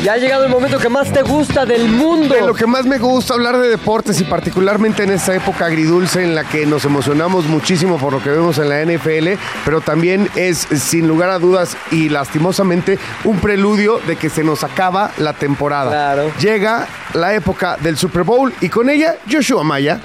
Ya 0.03 0.13
ha 0.15 0.17
llegado 0.17 0.45
el 0.45 0.51
momento 0.51 0.79
que 0.79 0.89
más 0.89 1.13
te 1.13 1.23
gusta 1.23 1.67
del 1.67 1.89
mundo. 1.89 2.35
De 2.35 2.41
lo 2.41 2.55
que 2.55 2.67
más 2.67 2.87
me 2.87 2.99
gusta 2.99 3.35
hablar 3.35 3.59
de 3.59 3.69
deportes 3.69 4.21
y 4.21 4.25
particularmente 4.25 5.03
en 5.03 5.11
esta 5.11 5.35
época 5.35 5.67
agridulce 5.67 6.23
en 6.23 6.35
la 6.35 6.45
que 6.45 6.65
nos 6.65 6.85
emocionamos 6.85 7.47
muchísimo 7.47 7.99
por 7.99 8.13
lo 8.13 8.23
que 8.23 8.31
vemos 8.31 8.59
en 8.59 8.69
la 8.69 8.85
NFL, 8.85 9.41
pero 9.65 9.81
también 9.81 10.29
es 10.37 10.59
sin 10.59 11.09
lugar 11.09 11.31
a 11.31 11.39
dudas 11.39 11.77
y 11.91 12.09
lastimosamente 12.09 12.99
un 13.25 13.39
preludio 13.39 14.01
de 14.07 14.17
que 14.17 14.31
se 14.31 14.45
nos 14.45 14.65
acaba 14.65 15.11
la 15.19 15.33
temporada. 15.33 15.91
Claro. 15.91 16.33
Llega 16.41 16.87
la 17.15 17.35
época 17.35 17.77
del 17.81 17.97
Super 17.97 18.23
Bowl 18.23 18.53
y 18.61 18.69
con 18.69 18.91
ella 18.91 19.17
Joshua 19.31 19.65
Maya. 19.65 20.01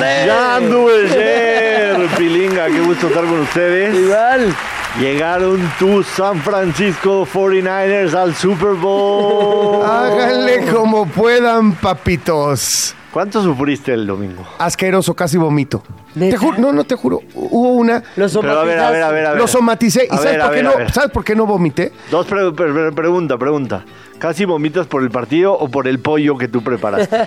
Ya 0.00 0.56
anduve 0.56 1.06
ayer, 1.06 2.06
Pilinga, 2.16 2.66
qué 2.66 2.80
gusto 2.80 3.08
estar 3.08 3.24
con 3.24 3.40
ustedes. 3.40 3.94
Igual. 3.94 4.54
Llegaron 5.00 5.72
tus 5.78 6.06
San 6.06 6.40
Francisco 6.42 7.26
49ers 7.26 8.14
al 8.14 8.34
Super 8.34 8.74
Bowl. 8.74 9.82
Háganle 9.84 10.66
como 10.66 11.06
puedan, 11.06 11.72
papitos. 11.72 12.94
¿Cuánto 13.12 13.42
sufriste 13.42 13.92
el 13.92 14.06
domingo? 14.06 14.42
Asqueroso, 14.58 15.14
casi 15.14 15.36
vomito. 15.36 15.82
Te 16.18 16.36
juro, 16.36 16.58
no, 16.58 16.72
no 16.72 16.84
te 16.84 16.94
juro. 16.96 17.20
Hubo 17.34 17.72
una. 17.72 18.02
Los 18.16 18.36
Pero 18.36 18.58
a 18.60 18.64
ver, 18.64 18.78
a 18.78 18.90
ver, 18.90 19.02
a 19.02 19.10
ver, 19.10 19.26
a 19.26 19.30
ver. 19.32 19.38
Lo 19.40 19.46
somaticé. 19.46 20.08
¿Y 20.10 20.14
A 20.14 20.16
sabes 20.18 20.32
ver, 20.32 20.40
por, 20.40 20.46
a 20.46 20.50
qué 20.50 20.56
ver, 20.56 20.64
no, 20.64 20.70
a 20.70 20.76
ver. 20.76 20.92
¿sabes 20.92 21.10
por 21.10 21.24
qué 21.24 21.34
no 21.36 21.44
vomité? 21.46 21.92
Dos 22.10 22.26
pre- 22.26 22.52
pre- 22.52 22.72
pre- 22.72 22.92
pregunta, 22.92 23.36
pregunta. 23.36 23.84
¿Casi 24.18 24.44
vomitas 24.44 24.86
por 24.86 25.02
el 25.02 25.10
partido 25.10 25.52
o 25.52 25.68
por 25.68 25.88
el 25.88 25.98
pollo 25.98 26.38
que 26.38 26.46
tú 26.48 26.62
preparaste? 26.62 27.16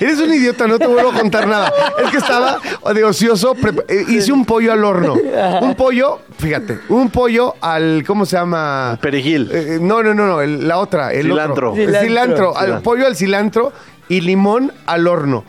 Eres 0.00 0.18
un 0.20 0.32
idiota, 0.32 0.66
no 0.68 0.78
te 0.78 0.86
vuelvo 0.86 1.10
a 1.10 1.14
contar 1.14 1.46
nada. 1.48 1.72
Es 2.04 2.10
que 2.10 2.18
estaba 2.18 2.58
de 2.94 3.02
ocioso, 3.04 3.56
eh, 3.88 4.04
hice 4.08 4.32
un 4.32 4.44
pollo 4.44 4.72
al 4.72 4.84
horno. 4.84 5.14
Un 5.60 5.74
pollo, 5.74 6.20
fíjate, 6.38 6.78
un 6.88 7.10
pollo 7.10 7.54
al, 7.60 8.04
¿cómo 8.06 8.24
se 8.26 8.36
llama? 8.36 8.96
Perejil. 9.00 9.50
Eh, 9.52 9.78
no, 9.80 10.04
no, 10.04 10.14
no, 10.14 10.26
no, 10.28 10.40
el- 10.40 10.68
la 10.68 10.78
otra. 10.78 11.12
El 11.12 11.22
Cilantro. 11.26 11.72
Otro. 11.72 11.82
El 11.82 11.88
Cilantro. 11.88 12.06
cilantro, 12.06 12.56
al 12.56 12.64
Cilantro. 12.66 12.82
pollo 12.84 13.06
al 13.06 13.16
cilantro 13.16 13.49
y 14.08 14.20
limón 14.20 14.72
al 14.86 15.06
horno. 15.06 15.44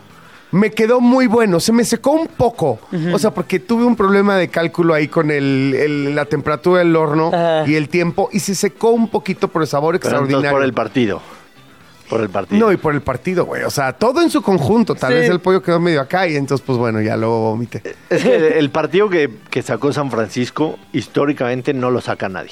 Me 0.52 0.72
quedó 0.72 1.00
muy 1.00 1.28
bueno, 1.28 1.62
se 1.62 1.72
me 1.72 1.86
secó 1.86 2.12
un 2.12 2.28
poco. 2.28 2.80
O 3.14 3.18
sea, 3.20 3.32
porque 3.32 3.60
tuve 3.60 3.86
un 3.86 3.96
problema 3.96 4.36
de 4.36 4.50
cálculo 4.50 4.94
ahí 4.94 5.08
con 5.08 5.32
el, 5.32 5.74
el- 5.78 6.16
la 6.16 6.26
temperatura 6.26 6.80
del 6.80 6.94
horno 6.96 7.32
y 7.66 7.76
el 7.76 7.88
tiempo 7.88 8.30
y 8.34 8.40
se 8.42 8.54
secó 8.56 8.90
un 8.90 9.08
poquito 9.10 9.48
por 9.48 9.62
el 9.62 9.68
sabor 9.70 9.94
Pero 9.98 10.10
extraordinario. 10.10 10.52
por 10.52 10.64
el 10.64 10.74
partido. 10.74 11.22
Por 12.10 12.20
el 12.20 12.28
partido. 12.30 12.60
No, 12.66 12.74
y 12.74 12.76
por 12.76 12.94
el 12.94 13.00
partido, 13.02 13.46
güey. 13.46 13.64
O 13.64 13.70
sea, 13.70 13.94
todo 13.94 14.22
en 14.22 14.30
su 14.30 14.42
conjunto. 14.42 14.94
Tal 14.96 15.14
Sí. 15.14 15.20
vez 15.20 15.30
el 15.30 15.40
pollo 15.40 15.62
quedó 15.62 15.80
medio 15.80 16.02
acá 16.02 16.28
y 16.28 16.36
entonces, 16.36 16.62
pues 16.66 16.78
bueno, 16.78 17.00
ya 17.00 17.16
luego 17.16 17.40
vomité. 17.52 17.82
Es 18.10 18.22
que 18.22 18.36
el, 18.36 18.44
el 18.44 18.70
partido 18.70 19.10
que, 19.10 19.30
que 19.50 19.62
sacó 19.62 19.94
San 19.94 20.12
Francisco, 20.12 20.78
históricamente 20.92 21.74
no 21.74 21.90
lo 21.90 22.02
saca 22.02 22.28
nadie. 22.28 22.52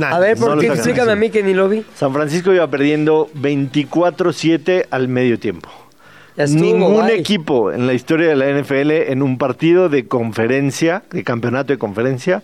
A 0.00 0.18
ver, 0.18 0.36
¿por 0.36 0.58
qué? 0.58 0.68
Explícame 0.68 1.12
a 1.12 1.16
mí 1.16 1.30
que 1.30 1.42
ni 1.42 1.54
lo 1.54 1.68
vi. 1.68 1.84
San 1.94 2.12
Francisco 2.12 2.52
iba 2.52 2.66
perdiendo 2.68 3.28
24-7 3.34 4.86
al 4.90 5.08
medio 5.08 5.38
tiempo. 5.38 5.68
Estuvo, 6.36 6.62
Ningún 6.62 7.10
equipo 7.10 7.72
en 7.72 7.86
la 7.86 7.92
historia 7.92 8.28
de 8.28 8.36
la 8.36 8.48
NFL 8.50 8.90
en 9.12 9.22
un 9.22 9.36
partido 9.36 9.90
de 9.90 10.08
conferencia, 10.08 11.02
de 11.10 11.24
campeonato 11.24 11.74
de 11.74 11.78
conferencia, 11.78 12.42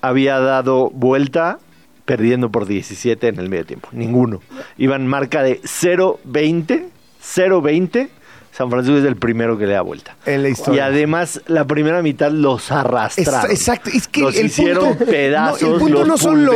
había 0.00 0.38
dado 0.38 0.90
vuelta 0.90 1.58
perdiendo 2.04 2.50
por 2.50 2.66
17 2.66 3.28
en 3.28 3.38
el 3.40 3.48
medio 3.48 3.64
tiempo. 3.64 3.88
Ninguno. 3.92 4.40
Iban 4.78 5.06
marca 5.06 5.42
de 5.42 5.60
0-20, 5.62 6.84
0-20. 7.22 8.08
San 8.56 8.70
Francisco 8.70 8.98
es 8.98 9.04
el 9.04 9.16
primero 9.16 9.58
que 9.58 9.66
le 9.66 9.72
da 9.72 9.80
vuelta. 9.80 10.16
En 10.26 10.42
la 10.44 10.48
historia. 10.48 10.76
Y 10.76 10.92
además, 10.92 11.40
la 11.46 11.64
primera 11.66 12.02
mitad 12.02 12.30
los 12.30 12.70
arrastraron. 12.70 13.50
Es- 13.50 13.58
exacto. 13.60 13.90
Es 13.92 14.06
que 14.06 14.20
los 14.20 14.36
el 14.36 14.46
hicieron 14.46 14.90
punto, 14.96 15.04
pedazos, 15.06 15.62
no, 15.62 15.74
el 15.74 15.80
punto 15.80 15.98
los 15.98 16.06
no 16.08 16.16
son 16.16 16.44
los 16.44 16.54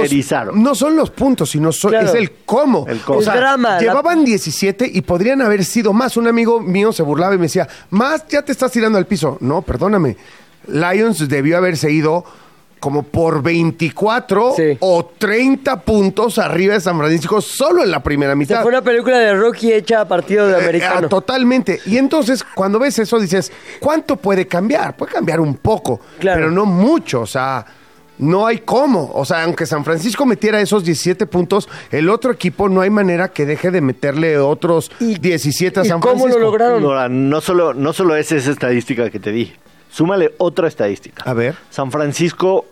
no 0.54 0.74
son 0.76 0.94
los 0.96 1.10
puntos, 1.10 1.50
sino 1.50 1.72
son- 1.72 1.90
Claro. 1.90 2.06
es 2.08 2.14
el 2.14 2.30
cómo. 2.46 2.86
El 2.88 3.00
cómo. 3.00 3.18
O 3.18 3.20
El 3.20 3.24
sea, 3.24 3.36
drama, 3.36 3.70
la- 3.76 3.80
Llevaban 3.80 4.24
17 4.24 4.88
y 4.92 5.00
podrían 5.02 5.42
haber 5.42 5.64
sido 5.64 5.92
más. 5.92 6.16
Un 6.16 6.28
amigo 6.28 6.60
mío 6.60 6.92
se 6.92 7.02
burlaba 7.02 7.34
y 7.34 7.38
me 7.38 7.44
decía, 7.46 7.66
"Más 7.90 8.26
ya 8.28 8.42
te 8.42 8.52
estás 8.52 8.70
tirando 8.70 8.96
al 8.96 9.06
piso." 9.06 9.36
No, 9.40 9.62
perdóname. 9.62 10.16
Lions 10.68 11.28
debió 11.28 11.56
haberse 11.56 11.90
ido 11.90 12.24
como 12.80 13.02
por 13.02 13.42
24 13.42 14.54
Sí. 14.56 14.76
o 14.80 15.04
30 15.18 15.80
puntos 15.82 16.38
arriba 16.38 16.74
de 16.74 16.80
San 16.80 16.96
Francisco 16.98 17.40
solo 17.40 17.82
en 17.82 17.90
la 17.90 18.02
primera 18.02 18.34
mitad. 18.34 18.62
fue 18.62 18.70
una 18.70 18.82
película 18.82 19.18
de 19.18 19.34
Rocky 19.34 19.72
hecha 19.72 20.00
a 20.02 20.08
partido 20.08 20.46
de 20.46 20.52
Eh, 20.54 20.62
americano. 20.62 21.06
ah, 21.06 21.08
totalmente. 21.08 21.80
Y 21.86 21.96
entonces, 21.98 22.44
cuando 22.54 22.78
ves 22.78 22.98
eso, 22.98 23.18
dices, 23.18 23.52
¿cuánto 23.80 24.16
puede 24.16 24.46
cambiar? 24.46 24.96
Puede 24.96 25.12
cambiar 25.12 25.40
un 25.40 25.54
poco, 25.54 26.00
Claro. 26.18 26.38
pero 26.40 26.50
no 26.50 26.64
mucho. 26.66 27.20
O 27.22 27.26
sea, 27.26 27.64
no 28.18 28.46
hay 28.46 28.58
cómo. 28.58 29.10
O 29.14 29.24
sea, 29.24 29.44
aunque 29.44 29.64
San 29.66 29.84
Francisco 29.84 30.26
metiera 30.26 30.60
esos 30.60 30.82
17 30.84 31.26
puntos, 31.26 31.68
el 31.92 32.08
otro 32.10 32.32
equipo 32.32 32.68
no 32.68 32.80
hay 32.80 32.90
manera 32.90 33.28
que 33.28 33.46
deje 33.46 33.70
de 33.70 33.80
meterle 33.80 34.38
otros 34.38 34.90
¿Y- 35.00 35.18
17 35.18 35.80
a 35.80 35.84
¿Y 35.84 35.88
San 35.88 36.00
cómo 36.00 36.14
Francisco. 36.24 36.38
lo 36.40 36.46
lograron? 36.46 36.82
Ahora, 36.84 37.08
no 37.08 37.40
solo, 37.40 37.74
no 37.74 37.92
solo 37.92 38.16
es 38.16 38.32
esa 38.32 38.50
estadística 38.50 39.08
que 39.10 39.20
te 39.20 39.30
di. 39.32 39.52
Súmale 39.90 40.34
otra 40.38 40.68
estadística. 40.68 41.22
A 41.28 41.32
ver. 41.34 41.56
San 41.70 41.90
Francisco, 41.90 42.66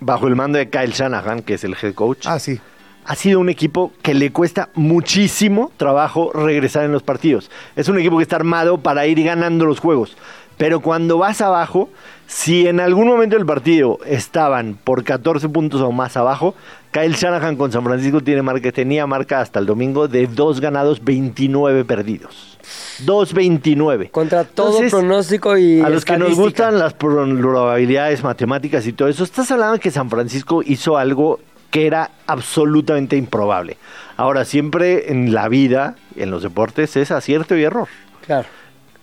bajo 0.00 0.26
el 0.28 0.36
mando 0.36 0.58
de 0.58 0.68
Kyle 0.68 0.90
Shanahan, 0.92 1.42
que 1.42 1.54
es 1.54 1.64
el 1.64 1.76
head 1.80 1.94
coach, 1.94 2.26
Ah, 2.26 2.38
sí. 2.38 2.60
ha 3.04 3.14
sido 3.14 3.38
un 3.40 3.48
equipo 3.48 3.92
que 4.02 4.14
le 4.14 4.32
cuesta 4.32 4.68
muchísimo 4.74 5.70
trabajo 5.76 6.32
regresar 6.32 6.84
en 6.84 6.92
los 6.92 7.02
partidos. 7.02 7.50
Es 7.76 7.88
un 7.88 7.98
equipo 7.98 8.16
que 8.16 8.22
está 8.24 8.36
armado 8.36 8.78
para 8.78 9.06
ir 9.06 9.22
ganando 9.22 9.64
los 9.64 9.78
juegos. 9.80 10.16
Pero 10.56 10.80
cuando 10.80 11.18
vas 11.18 11.40
abajo, 11.40 11.90
si 12.26 12.66
en 12.66 12.80
algún 12.80 13.06
momento 13.06 13.36
del 13.36 13.46
partido 13.46 13.98
estaban 14.06 14.78
por 14.82 15.04
14 15.04 15.48
puntos 15.48 15.80
o 15.80 15.92
más 15.92 16.16
abajo, 16.16 16.54
Kyle 16.90 17.12
Shanahan 17.12 17.56
con 17.56 17.70
San 17.70 17.84
Francisco 17.84 18.22
tiene 18.22 18.42
marca, 18.42 18.72
tenía 18.72 19.06
marca 19.06 19.40
hasta 19.40 19.58
el 19.58 19.66
domingo 19.66 20.08
de 20.08 20.26
dos 20.26 20.60
ganados, 20.60 21.04
29 21.04 21.84
perdidos. 21.84 22.58
2.29. 23.04 24.10
Contra 24.10 24.44
todo 24.44 24.68
Entonces, 24.68 24.90
pronóstico 24.90 25.56
y 25.58 25.80
a 25.80 25.90
los 25.90 26.04
que 26.04 26.16
nos 26.16 26.34
gustan 26.34 26.78
las 26.78 26.94
probabilidades 26.94 28.24
matemáticas 28.24 28.86
y 28.86 28.92
todo 28.92 29.08
eso, 29.08 29.24
estás 29.24 29.50
hablando 29.50 29.74
de 29.74 29.80
que 29.80 29.90
San 29.90 30.08
Francisco 30.08 30.62
hizo 30.64 30.96
algo 30.96 31.38
que 31.70 31.86
era 31.86 32.10
absolutamente 32.26 33.16
improbable. 33.16 33.76
Ahora, 34.16 34.44
siempre 34.46 35.12
en 35.12 35.34
la 35.34 35.48
vida, 35.48 35.96
en 36.16 36.30
los 36.30 36.42
deportes, 36.42 36.96
es 36.96 37.10
acierto 37.10 37.56
y 37.56 37.64
error. 37.64 37.88
Claro. 38.24 38.48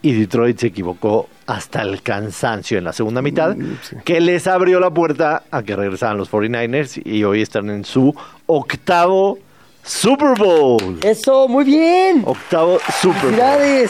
Y 0.03 0.11
Detroit 0.13 0.59
se 0.59 0.67
equivocó 0.67 1.27
hasta 1.47 1.81
el 1.81 2.01
cansancio 2.03 2.77
en 2.77 2.83
la 2.83 2.93
segunda 2.93 3.21
mitad, 3.21 3.55
Mm, 3.55 3.77
sí. 3.81 3.95
que 4.03 4.19
les 4.19 4.45
abrió 4.47 4.79
la 4.79 4.89
puerta 4.91 5.43
a 5.49 5.63
que 5.63 5.75
regresaran 5.75 6.17
los 6.17 6.29
49ers 6.29 7.01
y 7.05 7.23
hoy 7.23 7.41
están 7.41 7.69
en 7.69 7.83
su 7.85 8.13
octavo 8.45 9.39
Super 9.81 10.37
Bowl. 10.37 10.99
Eso, 11.03 11.47
muy 11.47 11.63
bien. 11.65 12.21
Octavo 12.25 12.79
Super 13.01 13.31
Bowl. 13.31 13.89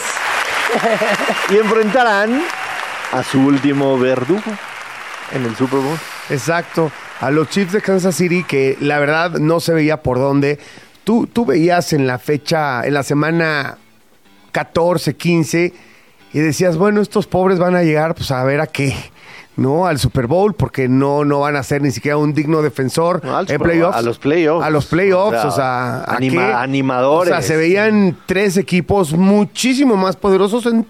Y 1.50 1.56
enfrentarán 1.56 2.42
a 3.12 3.22
su 3.22 3.40
último 3.40 3.98
verdugo 3.98 4.40
en 5.32 5.44
el 5.44 5.54
Super 5.56 5.78
Bowl. 5.80 5.98
Exacto. 6.30 6.90
A 7.20 7.30
los 7.30 7.48
Chiefs 7.48 7.72
de 7.72 7.80
Kansas 7.80 8.14
City, 8.16 8.42
que 8.44 8.76
la 8.80 8.98
verdad 8.98 9.32
no 9.32 9.60
se 9.60 9.72
veía 9.72 9.98
por 10.02 10.18
dónde. 10.18 10.58
Tú, 11.04 11.26
tú 11.26 11.44
veías 11.44 11.92
en 11.92 12.06
la 12.06 12.18
fecha, 12.18 12.84
en 12.84 12.94
la 12.94 13.02
semana 13.04 13.78
14, 14.52 15.14
15, 15.14 15.72
y 16.34 16.40
decías, 16.40 16.76
bueno, 16.76 17.00
estos 17.00 17.26
pobres 17.26 17.58
van 17.58 17.74
a 17.76 17.82
llegar 17.82 18.14
pues 18.14 18.30
a 18.30 18.44
ver 18.44 18.60
a 18.60 18.66
qué. 18.66 18.94
no 19.56 19.86
al 19.86 19.98
Super 20.00 20.26
Bowl 20.26 20.52
porque 20.54 20.88
no, 20.88 21.24
no 21.24 21.38
van 21.40 21.54
a 21.54 21.62
ser 21.62 21.80
ni 21.80 21.92
siquiera 21.92 22.16
un 22.16 22.34
digno 22.34 22.60
defensor 22.60 23.24
No, 23.24 23.40
en 23.40 23.46
playoffs. 23.60 23.96
a 23.96 24.02
los 24.02 24.18
playoffs. 24.18 24.66
A 24.66 24.68
los 24.70 24.86
playoffs, 24.86 25.38
O 25.38 25.40
sea, 25.42 25.48
o 25.48 25.52
sea, 25.54 25.94
¿a 26.02 26.16
anima- 26.16 26.46
qué? 26.48 26.52
animadores. 26.54 27.32
O 27.32 27.34
sea, 27.36 27.40
se 27.42 27.56
veían 27.56 28.18
tres 28.26 28.56
equipos 28.56 29.12
muchísimo 29.12 29.96
más 29.96 30.16
poderosos 30.16 30.66
en 30.66 30.84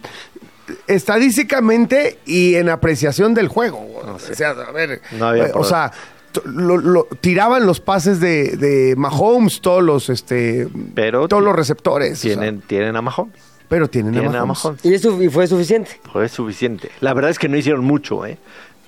estadísticamente 0.86 2.18
y 2.24 2.54
en 2.54 2.68
apreciación 2.70 3.34
del 3.34 3.48
juego. 3.48 3.78
O 4.14 4.18
sea, 4.18 4.50
a 4.50 4.72
ver, 4.72 5.02
No 5.18 5.34
eh, 5.34 5.50
o 5.54 5.62
sea, 5.64 5.92
lo- 6.46 6.78
lo- 6.78 7.06
tiraban 7.20 7.66
los 7.66 7.80
pases 7.80 8.18
de, 8.20 8.56
de 8.56 8.94
Mahomes, 8.96 9.60
todos 9.60 9.82
los 9.82 10.08
este 10.08 10.68
Pero 10.94 11.28
todos 11.28 11.42
los 11.42 11.54
receptores. 11.54 12.12
o 12.12 12.16
sea, 12.22 12.30
Tienen, 12.38 12.60
tienen 12.62 12.96
a 12.96 13.02
Mahomes. 13.02 13.34
Pero 13.68 13.88
tienen, 13.88 14.12
Tienen 14.12 14.34
a 14.36 14.40
a 14.40 14.44
Mahomes. 14.46 14.64
Mahomes. 14.64 14.84
Y, 14.84 14.94
eso, 14.94 15.22
y 15.22 15.28
fue 15.28 15.46
suficiente. 15.46 16.00
Fue 16.12 16.28
suficiente. 16.28 16.90
La 17.00 17.14
verdad 17.14 17.30
es 17.30 17.38
que 17.38 17.48
no 17.48 17.56
hicieron 17.56 17.84
mucho, 17.84 18.24
¿eh? 18.26 18.38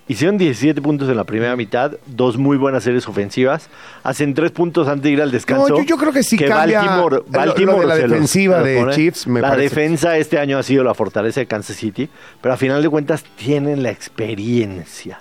Hicieron 0.09 0.39
17 0.39 0.81
puntos 0.83 1.09
en 1.09 1.17
la 1.17 1.25
primera 1.25 1.57
mitad, 1.57 1.91
dos 2.07 2.37
muy 2.37 2.57
buenas 2.57 2.85
series 2.85 3.09
ofensivas. 3.09 3.69
Hacen 4.05 4.35
tres 4.35 4.53
puntos 4.53 4.87
antes 4.87 5.03
de 5.03 5.11
ir 5.11 5.21
al 5.21 5.33
descanso. 5.33 5.69
No, 5.69 5.79
yo- 5.79 5.83
yo 5.85 5.97
creo 5.97 6.13
que 6.13 6.23
sí 6.23 6.37
cambia 6.39 6.81
Baltimore, 6.81 7.17
lo- 7.17 7.73
lo 7.75 7.81
de 7.81 7.87
la 7.87 7.97
defensiva 7.97 8.59
los 8.59 8.67
de 8.67 8.77
pone. 8.79 8.93
Chiefs, 8.95 9.27
me 9.27 9.41
La 9.41 9.49
parece. 9.49 9.69
defensa 9.69 10.17
este 10.17 10.39
año 10.39 10.59
ha 10.59 10.63
sido 10.63 10.85
la 10.85 10.95
fortaleza 10.95 11.41
de 11.41 11.47
Kansas 11.47 11.75
City, 11.77 12.09
pero 12.41 12.55
a 12.55 12.57
final 12.57 12.83
de 12.83 12.89
cuentas 12.89 13.25
tienen 13.37 13.83
la 13.83 13.91
experiencia. 13.91 15.19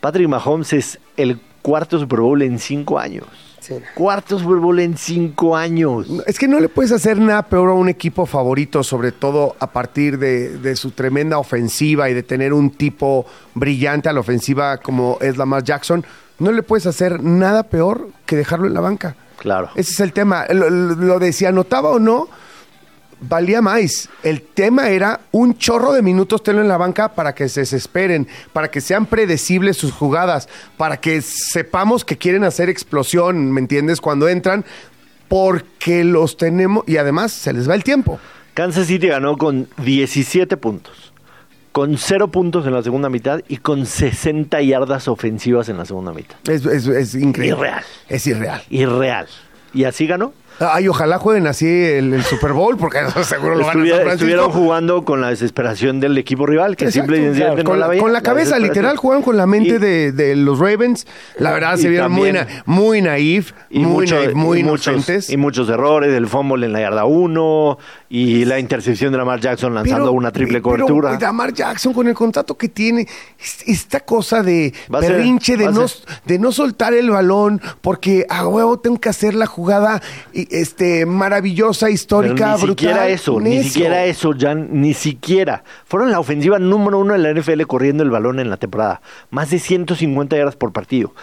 Patrick 0.00 0.28
Mahomes 0.28 0.72
es 0.72 0.98
el 1.16 1.38
cuarto 1.62 1.98
Super 2.00 2.18
Bowl 2.20 2.42
en 2.42 2.58
cinco 2.58 2.98
años. 2.98 3.24
Sí. 3.68 3.74
Cuarto 3.94 4.38
Super 4.38 4.56
Bowl 4.56 4.80
en 4.80 4.96
cinco 4.96 5.54
años. 5.54 6.06
Es 6.26 6.38
que 6.38 6.48
no 6.48 6.58
le 6.58 6.70
puedes 6.70 6.90
hacer 6.90 7.18
nada 7.18 7.42
peor 7.42 7.68
a 7.68 7.74
un 7.74 7.90
equipo 7.90 8.24
favorito, 8.24 8.82
sobre 8.82 9.12
todo 9.12 9.56
a 9.60 9.66
partir 9.66 10.18
de, 10.18 10.56
de 10.56 10.74
su 10.74 10.92
tremenda 10.92 11.36
ofensiva 11.38 12.08
y 12.08 12.14
de 12.14 12.22
tener 12.22 12.54
un 12.54 12.70
tipo 12.70 13.26
brillante 13.54 14.08
a 14.08 14.14
la 14.14 14.20
ofensiva 14.20 14.78
como 14.78 15.18
es 15.20 15.36
Lamar 15.36 15.64
Jackson. 15.64 16.04
No 16.38 16.50
le 16.50 16.62
puedes 16.62 16.86
hacer 16.86 17.22
nada 17.22 17.64
peor 17.64 18.08
que 18.24 18.36
dejarlo 18.36 18.68
en 18.68 18.74
la 18.74 18.80
banca. 18.80 19.16
Claro. 19.36 19.68
Ese 19.74 19.92
es 19.92 20.00
el 20.00 20.14
tema. 20.14 20.46
Lo, 20.48 20.70
lo 20.70 21.18
de 21.18 21.32
si 21.32 21.44
anotaba 21.44 21.90
o 21.90 21.98
no, 21.98 22.28
valía 23.20 23.60
más. 23.62 24.08
El 24.22 24.42
tema 24.42 24.88
era 24.90 25.20
un 25.32 25.56
chorro 25.58 25.92
de 25.92 26.02
minutos 26.02 26.42
tenlo 26.42 26.62
en 26.62 26.68
la 26.68 26.76
banca 26.76 27.14
para 27.14 27.34
que 27.34 27.48
se 27.48 27.60
desesperen, 27.60 28.28
para 28.52 28.70
que 28.70 28.80
sean 28.80 29.06
predecibles 29.06 29.76
sus 29.76 29.92
jugadas, 29.92 30.48
para 30.76 30.98
que 30.98 31.20
sepamos 31.22 32.04
que 32.04 32.16
quieren 32.16 32.44
hacer 32.44 32.68
explosión, 32.68 33.52
¿me 33.52 33.60
entiendes? 33.60 34.00
Cuando 34.00 34.28
entran, 34.28 34.64
porque 35.28 36.04
los 36.04 36.36
tenemos 36.36 36.84
y 36.86 36.96
además 36.96 37.32
se 37.32 37.52
les 37.52 37.68
va 37.68 37.74
el 37.74 37.84
tiempo. 37.84 38.18
Kansas 38.54 38.86
City 38.86 39.08
ganó 39.08 39.36
con 39.36 39.68
17 39.84 40.56
puntos, 40.56 41.12
con 41.72 41.96
0 41.98 42.28
puntos 42.28 42.66
en 42.66 42.72
la 42.72 42.82
segunda 42.82 43.08
mitad 43.08 43.40
y 43.46 43.58
con 43.58 43.86
60 43.86 44.60
yardas 44.62 45.06
ofensivas 45.06 45.68
en 45.68 45.76
la 45.76 45.84
segunda 45.84 46.12
mitad. 46.12 46.36
Es, 46.48 46.64
es- 46.66 46.86
es 46.86 47.14
increíble. 47.14 47.58
Irreal. 47.58 47.84
Es 48.08 48.26
irreal. 48.26 48.62
Irreal. 48.70 49.28
Y 49.74 49.84
así 49.84 50.06
ganó. 50.06 50.32
Ay, 50.60 50.88
ojalá 50.88 51.18
jueguen 51.18 51.46
así 51.46 51.66
el, 51.66 52.14
el 52.14 52.22
Super 52.24 52.52
Bowl, 52.52 52.76
porque 52.76 52.98
seguro 53.24 53.54
lo 53.54 53.64
van 53.66 53.80
a 53.80 53.86
San 53.96 54.08
estuvieron 54.08 54.50
jugando 54.50 55.04
con 55.04 55.20
la 55.20 55.28
desesperación 55.30 56.00
del 56.00 56.18
equipo 56.18 56.46
rival, 56.46 56.76
que 56.76 56.86
Exacto, 56.86 57.06
simple 57.12 57.18
y 57.18 57.26
sencillamente 57.26 57.64
con, 57.64 57.74
no 57.74 57.80
la, 57.80 57.86
la 57.86 57.90
veía. 57.90 58.02
con 58.02 58.12
la 58.12 58.20
cabeza, 58.22 58.58
literal, 58.58 58.96
jugaron 58.96 59.22
con 59.22 59.36
la 59.36 59.46
mente 59.46 59.76
Y- 59.76 59.78
de, 59.78 60.12
de 60.12 60.34
los 60.36 60.58
Ravens. 60.58 61.06
La 61.38 61.52
verdad, 61.52 61.76
se 61.76 61.88
vieron 61.88 62.10
muy, 62.12 62.32
na- 62.32 62.46
muy 62.66 63.00
naif, 63.02 63.52
y, 63.70 63.78
muy, 63.80 63.88
mucho- 64.06 64.16
naif, 64.16 64.34
muy 64.34 64.60
y 64.60 64.64
muchos, 64.64 65.30
y 65.30 65.36
muchos 65.36 65.68
errores, 65.68 66.12
el 66.14 66.26
fumble 66.26 66.66
en 66.66 66.72
la 66.72 66.80
yarda 66.80 67.04
1 67.04 67.78
y 68.10 68.44
la 68.46 68.58
intercepción 68.58 69.12
de 69.12 69.18
Lamar 69.18 69.38
Jackson 69.40 69.74
lanzando 69.74 70.12
una 70.12 70.32
triple 70.32 70.60
pero, 70.62 70.62
cobertura. 70.86 71.18
Lamar 71.20 71.52
Jackson 71.52 71.92
con 71.92 72.08
el 72.08 72.14
contrato 72.14 72.56
que 72.56 72.68
tiene, 72.68 73.06
es- 73.38 73.62
esta 73.68 74.00
cosa 74.00 74.42
de 74.42 74.72
Va 74.92 74.98
a 74.98 75.02
ser- 75.02 75.12
berrinche, 75.12 75.56
de 75.56 75.66
no, 75.70 75.86
de 76.24 76.38
no 76.38 76.50
soltar 76.52 76.94
el 76.94 77.10
balón, 77.10 77.60
porque 77.80 78.26
a 78.28 78.46
huevo 78.48 78.78
tengo 78.80 78.98
que 78.98 79.08
hacer 79.08 79.34
la 79.34 79.46
jugada 79.46 80.02
y, 80.32 80.47
este, 80.50 81.06
maravillosa, 81.06 81.90
histórica, 81.90 82.54
ni 82.56 82.62
brutal. 82.62 82.68
siquiera 82.68 83.08
eso, 83.08 83.40
ni 83.40 83.62
siquiera 83.64 84.04
eso, 84.04 84.32
Jan, 84.38 84.68
ni 84.80 84.94
siquiera. 84.94 85.64
Fueron 85.86 86.10
la 86.10 86.20
ofensiva 86.20 86.58
número 86.58 86.98
uno 86.98 87.12
de 87.14 87.18
la 87.18 87.30
NFL 87.32 87.62
corriendo 87.66 88.02
el 88.02 88.10
balón 88.10 88.40
en 88.40 88.50
la 88.50 88.56
temporada. 88.56 89.00
Más 89.30 89.50
de 89.50 89.58
150 89.58 90.36
yardas 90.36 90.56
por 90.56 90.72
partido. 90.72 91.14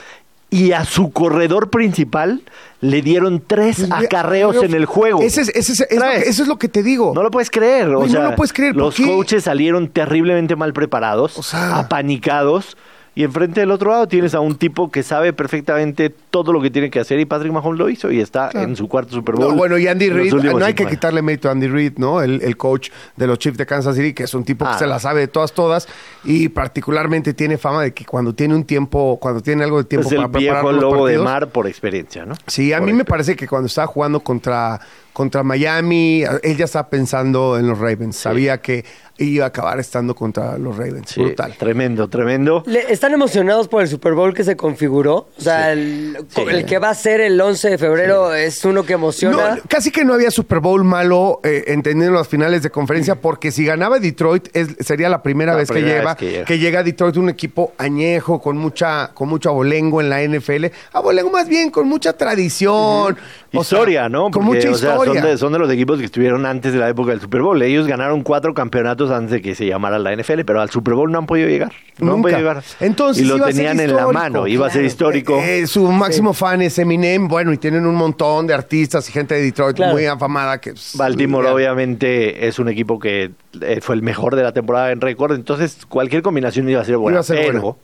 Y 0.52 0.72
a 0.72 0.86
su 0.86 1.12
corredor 1.12 1.70
principal 1.70 2.42
le 2.80 3.02
dieron 3.02 3.42
tres 3.46 3.78
Pues, 3.80 3.92
acarreos 3.92 4.64
en 4.64 4.74
el 4.74 4.86
juego. 4.86 5.22
Ese 5.22 5.42
es- 5.42 5.50
ese 5.50 5.74
es- 5.74 5.82
es 5.90 5.96
lo 5.98 6.02
Tres. 6.06 6.24
que- 6.24 6.30
eso 6.30 6.44
es 6.44 6.48
lo 6.48 6.58
que 6.58 6.70
te 6.70 6.84
digo. 6.84 7.12
No 7.16 7.24
lo 7.24 7.32
puedes 7.32 7.50
creer. 7.50 7.88
O 7.90 8.02
no 8.04 8.08
sea, 8.08 8.30
lo 8.30 8.36
puedes 8.36 8.54
creer, 8.54 8.74
¿por 8.74 8.84
Los 8.84 8.96
qué? 8.96 9.06
coaches 9.06 9.44
salieron 9.44 9.88
terriblemente 9.90 10.56
mal 10.56 10.72
preparados, 10.72 11.38
O 11.38 11.44
sea- 11.44 11.80
apanicados. 11.80 12.78
Y 13.16 13.24
enfrente 13.24 13.62
del 13.62 13.72
otro 13.72 13.92
lado 13.92 14.08
tienes 14.08 14.36
a 14.36 14.40
un 14.42 14.56
tipo 14.56 14.92
que 14.92 15.02
sabe 15.02 15.32
perfectamente 15.34 16.14
todo 16.44 16.52
lo 16.52 16.62
que 16.62 16.70
tiene 16.70 16.90
que 16.90 17.00
hacer 17.00 17.18
y 17.18 17.26
Patrick 17.26 17.54
Mahomes 17.54 17.80
lo 17.80 17.90
hizo 17.90 18.12
y 18.12 18.20
está 18.20 18.50
Claro. 18.50 18.68
en 18.68 18.76
su 18.76 18.90
cuarto 18.90 19.14
Super 19.14 19.36
Bowl. 19.36 19.52
No, 19.52 19.56
bueno, 19.56 19.78
y 19.78 19.88
Andy 19.88 20.10
Reid, 20.10 20.34
no 20.34 20.66
hay 20.66 20.74
que 20.74 20.84
años. 20.84 20.92
quitarle 20.92 21.22
mérito 21.22 21.48
a 21.48 21.54
Andy 21.54 21.68
Reid, 21.68 21.94
¿no? 21.98 22.22
El, 22.22 22.42
el 22.42 22.58
coach 22.58 22.90
de 23.16 23.26
los 23.26 23.40
Chiefs 23.40 23.58
de 23.58 23.66
Kansas 23.66 23.96
City, 23.96 24.14
que 24.14 24.24
es 24.24 24.34
un 24.34 24.44
tipo 24.44 24.66
Ah. 24.66 24.74
que 24.74 24.80
se 24.80 24.86
la 24.88 25.00
sabe 25.00 25.22
de 25.22 25.28
todas, 25.30 25.54
todas, 25.54 25.88
y 26.26 26.50
particularmente 26.50 27.34
tiene 27.34 27.58
fama 27.58 27.84
de 27.84 27.94
que 27.94 28.04
cuando 28.06 28.36
tiene 28.36 28.54
un 28.54 28.66
tiempo, 28.66 29.18
cuando 29.22 29.42
tiene 29.42 29.64
algo 29.64 29.78
de 29.78 29.86
tiempo 29.86 30.10
Es 30.10 30.16
para 30.16 30.28
preparar 30.30 30.64
viejo 30.64 30.72
los 30.74 30.82
lobo 30.82 31.06
de 31.08 31.14
partidos, 31.14 31.26
mar 31.26 31.48
por 31.50 31.68
experiencia, 31.68 32.26
¿no? 32.26 32.36
Sí, 32.48 32.74
a 32.74 32.80
Por 32.80 32.88
mí 32.88 32.94
me 32.94 33.06
parece 33.06 33.36
que 33.38 33.48
cuando 33.48 33.68
estaba 33.68 33.88
jugando 33.88 34.20
contra, 34.20 34.80
contra 35.14 35.44
Miami, 35.44 36.24
él 36.44 36.58
ya 36.58 36.66
estaba 36.66 36.90
pensando 36.90 37.58
en 37.58 37.68
los 37.68 37.80
Ravens. 37.80 38.18
Sabía 38.18 38.58
que 38.60 38.84
iba 39.18 39.46
a 39.46 39.48
acabar 39.48 39.80
estando 39.80 40.14
contra 40.14 40.58
los 40.58 40.76
Ravens. 40.76 41.10
Sí, 41.12 41.22
Brutal. 41.22 41.56
Tremendo, 41.58 42.10
tremendo. 42.10 42.64
¿Están 42.90 43.14
emocionados 43.14 43.70
por 43.70 43.82
el 43.82 43.88
Super 43.88 44.14
Bowl 44.14 44.34
que 44.34 44.44
se 44.44 44.58
configuró? 44.58 45.30
O 45.38 45.42
sea, 45.42 45.72
el, 45.72 46.18
Sí. 46.30 46.42
el 46.50 46.66
que 46.66 46.80
va 46.80 46.90
a 46.90 46.96
ser 46.96 47.22
el 47.22 47.40
11 47.40 47.70
de 47.72 47.78
febrero 47.78 48.34
es 48.34 48.64
uno 48.66 48.84
que 48.84 48.94
emociona. 48.94 49.56
No, 49.56 49.62
casi 49.68 49.92
que 49.92 50.04
no 50.06 50.14
había 50.14 50.32
Super 50.32 50.60
Bowl 50.60 50.84
malo, 50.84 51.40
eh, 51.44 51.66
entendiendo 51.68 52.18
las 52.18 52.28
finales 52.28 52.64
de 52.64 52.70
conferencia, 52.70 53.16
porque 53.16 53.52
si 53.52 53.66
ganaba 53.66 54.00
Detroit 54.00 54.48
es- 54.54 54.76
sería 54.80 55.10
la 55.10 55.22
primera 55.24 55.54
La 55.54 55.58
vez 55.60 55.70
que 55.72 55.82
lleva, 55.82 56.14
vez 56.14 56.16
que 56.18 56.32
llega. 56.32 56.46
que 56.46 56.60
llega 56.60 56.80
a 56.80 56.84
Detroit 56.84 57.18
un 57.18 57.30
equipo 57.30 57.74
añejo, 57.78 58.42
con 58.42 58.58
mucha, 58.58 59.12
con 59.14 59.30
mucho 59.30 59.50
abolengo 59.50 60.02
en 60.02 60.10
la 60.10 60.22
NFL. 60.22 60.72
Abolengo 60.94 61.30
más 61.32 61.48
bien, 61.48 61.70
con 61.72 61.88
mucha 61.88 62.14
tradición. 62.14 63.18
Historia, 63.52 64.10
¿no? 64.10 64.30
Con 64.32 64.44
mucha 64.44 64.70
o 64.72 64.76
sea, 64.76 64.92
historia. 64.94 65.22
son, 65.22 65.32
de, 65.32 65.38
son 65.38 65.54
de 65.54 65.60
los 65.60 65.72
equipos 65.72 65.98
que 66.00 66.06
estuvieron 66.06 66.46
antes 66.46 66.74
de 66.74 66.80
la 66.80 66.90
época 66.90 67.12
del 67.12 67.22
Super 67.22 67.42
Bowl. 67.42 67.62
Ellos 67.62 67.88
ganaron 67.88 68.22
cuatro 68.24 68.54
campeonatos 68.54 69.12
antes 69.12 69.32
de 69.32 69.42
que 69.42 69.56
se 69.56 69.66
llamara 69.66 69.98
la 69.98 70.12
NFL, 70.14 70.44
pero 70.46 70.60
al 70.62 70.70
Super 70.70 70.94
Bowl 70.96 71.10
no 71.12 71.20
han 71.20 71.26
podido 71.26 71.48
llegar. 71.48 71.72
No 72.00 72.08
han 72.08 72.18
Nunca. 72.18 72.22
podido 72.24 72.40
llegar. 72.40 72.64
Entonces 72.82 73.24
y 73.24 73.26
lo 73.28 73.38
iba 73.38 73.46
a 73.46 73.52
ser 73.52 73.56
tenían 73.56 73.80
en 73.80 73.96
la 73.96 74.08
mano, 74.08 74.48
iba 74.48 74.68
a 74.68 74.70
ser 74.70 74.84
histórico. 74.84 75.36
Eh, 75.38 75.60
eh, 75.60 75.68
su 75.68 75.88
máximo 75.90 76.15
fan 76.34 76.62
es 76.62 76.78
Eminem, 76.80 77.28
bueno, 77.28 77.52
y 77.54 77.58
tienen 77.58 77.86
un 77.86 77.96
montón 77.96 78.48
de 78.48 78.54
artistas 78.54 79.08
y 79.10 79.12
gente 79.12 79.36
de 79.36 79.42
Detroit 79.42 79.76
Claro. 79.76 79.94
muy 79.94 80.06
afamada 80.06 80.60
que... 80.60 80.72
pues, 80.72 80.94
Baltimore 80.98 81.48
obviamente 81.50 82.48
es 82.48 82.60
un 82.60 82.70
equipo 82.70 83.00
que 83.00 83.32
eh, 83.62 83.80
fue 83.82 83.96
el 83.96 84.02
mejor 84.02 84.36
de 84.36 84.44
la 84.44 84.52
temporada 84.54 84.92
en 84.92 85.02
récord, 85.02 85.34
entonces 85.34 85.86
cualquier 85.88 86.22
combinación 86.22 86.70
iba 86.70 86.82
a 86.82 86.86
ser 86.86 86.98
buena. 86.98 87.16
Iba 87.16 87.20
a 87.22 87.24
ser 87.24 87.38
pero 87.48 87.62
buena. 87.62 87.78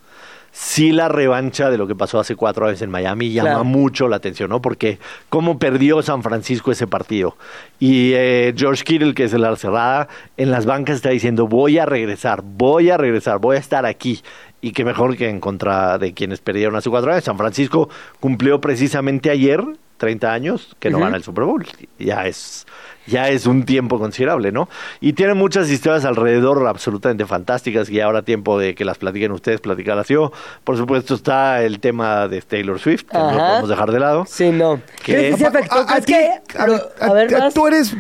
sí 0.52 0.92
la 0.92 1.08
revancha 1.08 1.70
de 1.70 1.78
lo 1.78 1.88
que 1.88 1.96
pasó 1.96 2.20
hace 2.20 2.36
cuatro 2.36 2.68
años 2.68 2.82
en 2.82 2.90
Miami 2.90 3.32
llama 3.32 3.50
Claro. 3.52 3.64
mucho 3.64 4.08
la 4.10 4.18
atención, 4.18 4.50
¿no? 4.50 4.62
Porque 4.62 5.00
cómo 5.30 5.58
perdió 5.60 6.02
San 6.02 6.24
Francisco 6.24 6.72
ese 6.72 6.88
partido. 6.88 7.38
Y 7.80 8.12
eh, 8.14 8.54
George 8.58 8.84
Kittle, 8.84 9.14
que 9.14 9.24
es 9.26 9.34
el 9.34 9.46
cerrada, 9.58 10.08
en 10.38 10.52
las 10.52 10.66
bancas 10.66 10.98
está 10.98 11.10
diciendo 11.10 11.48
voy 11.48 11.78
a 11.78 11.86
regresar, 11.86 12.42
voy 12.44 12.90
a 12.90 12.98
regresar, 12.98 13.40
voy 13.40 13.56
a 13.56 13.60
estar 13.60 13.86
aquí. 13.86 14.22
Y 14.62 14.74
qué 14.74 14.86
mejor 14.86 15.18
que 15.18 15.28
en 15.30 15.40
contra 15.40 15.98
de 15.98 16.14
quienes 16.14 16.40
perdieron 16.40 16.76
hace 16.76 16.90
cuatro 16.90 17.12
años. 17.12 17.24
San 17.24 17.38
Francisco 17.38 17.90
cumplió 18.20 18.62
precisamente 18.62 19.30
ayer 19.32 19.64
30 19.98 20.32
años 20.34 20.76
que 20.80 20.90
no 20.90 20.98
Ujú. 20.98 21.06
gana 21.06 21.18
el 21.18 21.24
Super 21.24 21.44
Bowl. 21.46 21.66
Ya 22.00 22.26
es, 22.28 22.66
ya 23.08 23.30
es 23.30 23.46
un 23.46 23.66
tiempo 23.66 24.00
considerable, 24.00 24.52
¿no? 24.52 24.68
Y 25.00 25.14
tiene 25.14 25.34
muchas 25.36 25.70
historias 25.70 26.06
alrededor 26.06 26.68
absolutamente 26.68 27.26
fantásticas 27.28 27.88
y 27.90 28.00
ahora 28.02 28.22
tiempo 28.24 28.58
de 28.60 28.74
que 28.76 28.84
las 28.86 28.98
platiquen 28.98 29.32
ustedes, 29.32 29.62
platicarlas 29.62 30.08
yo. 30.08 30.32
Por 30.64 30.76
supuesto 30.78 31.14
está 31.16 31.64
el 31.64 31.80
tema 31.80 32.28
de 32.28 32.42
Taylor 32.42 32.80
Swift, 32.80 33.04
que 33.04 33.18
no 33.18 33.30
podemos 33.30 33.70
dejar 33.70 33.92
de 33.92 34.00
lado. 34.00 34.26
Sí, 34.28 34.50
no. 34.50 34.80
¿Qué? 35.04 35.14
¿Crees 35.14 35.32
que 35.34 35.38
sí 35.40 35.46
afectó? 35.46 35.76
A- 35.76 35.82
a 35.82 35.86
¿Crees 36.02 36.06
ti, 36.06 36.14
que- 36.14 36.58
a- 36.58 36.64
a- 37.06 37.10
a 37.10 37.14
ver, 37.14 37.36
a-. 37.36 37.52
¿Tú 37.52 37.68
eres, 37.68 37.96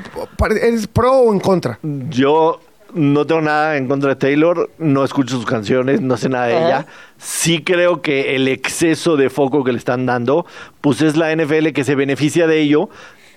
eres 0.61 0.87
pro 0.87 1.11
o 1.13 1.33
en 1.33 1.39
contra? 1.39 1.77
Yo 2.09 2.59
no 2.93 3.25
tengo 3.25 3.41
nada 3.41 3.77
en 3.77 3.87
contra 3.87 4.09
de 4.09 4.15
Taylor, 4.15 4.69
no 4.77 5.03
escucho 5.03 5.35
sus 5.35 5.45
canciones, 5.45 6.01
no 6.01 6.17
sé 6.17 6.29
nada 6.29 6.47
de 6.47 6.57
ella. 6.57 6.85
Sí 7.17 7.63
creo 7.63 8.01
que 8.01 8.35
el 8.35 8.47
exceso 8.47 9.17
de 9.17 9.29
foco 9.29 9.63
que 9.63 9.71
le 9.71 9.77
están 9.77 10.05
dando, 10.05 10.45
pues 10.81 11.01
es 11.01 11.17
la 11.17 11.35
NFL 11.35 11.69
que 11.69 11.83
se 11.83 11.95
beneficia 11.95 12.47
de 12.47 12.59
ello. 12.59 12.89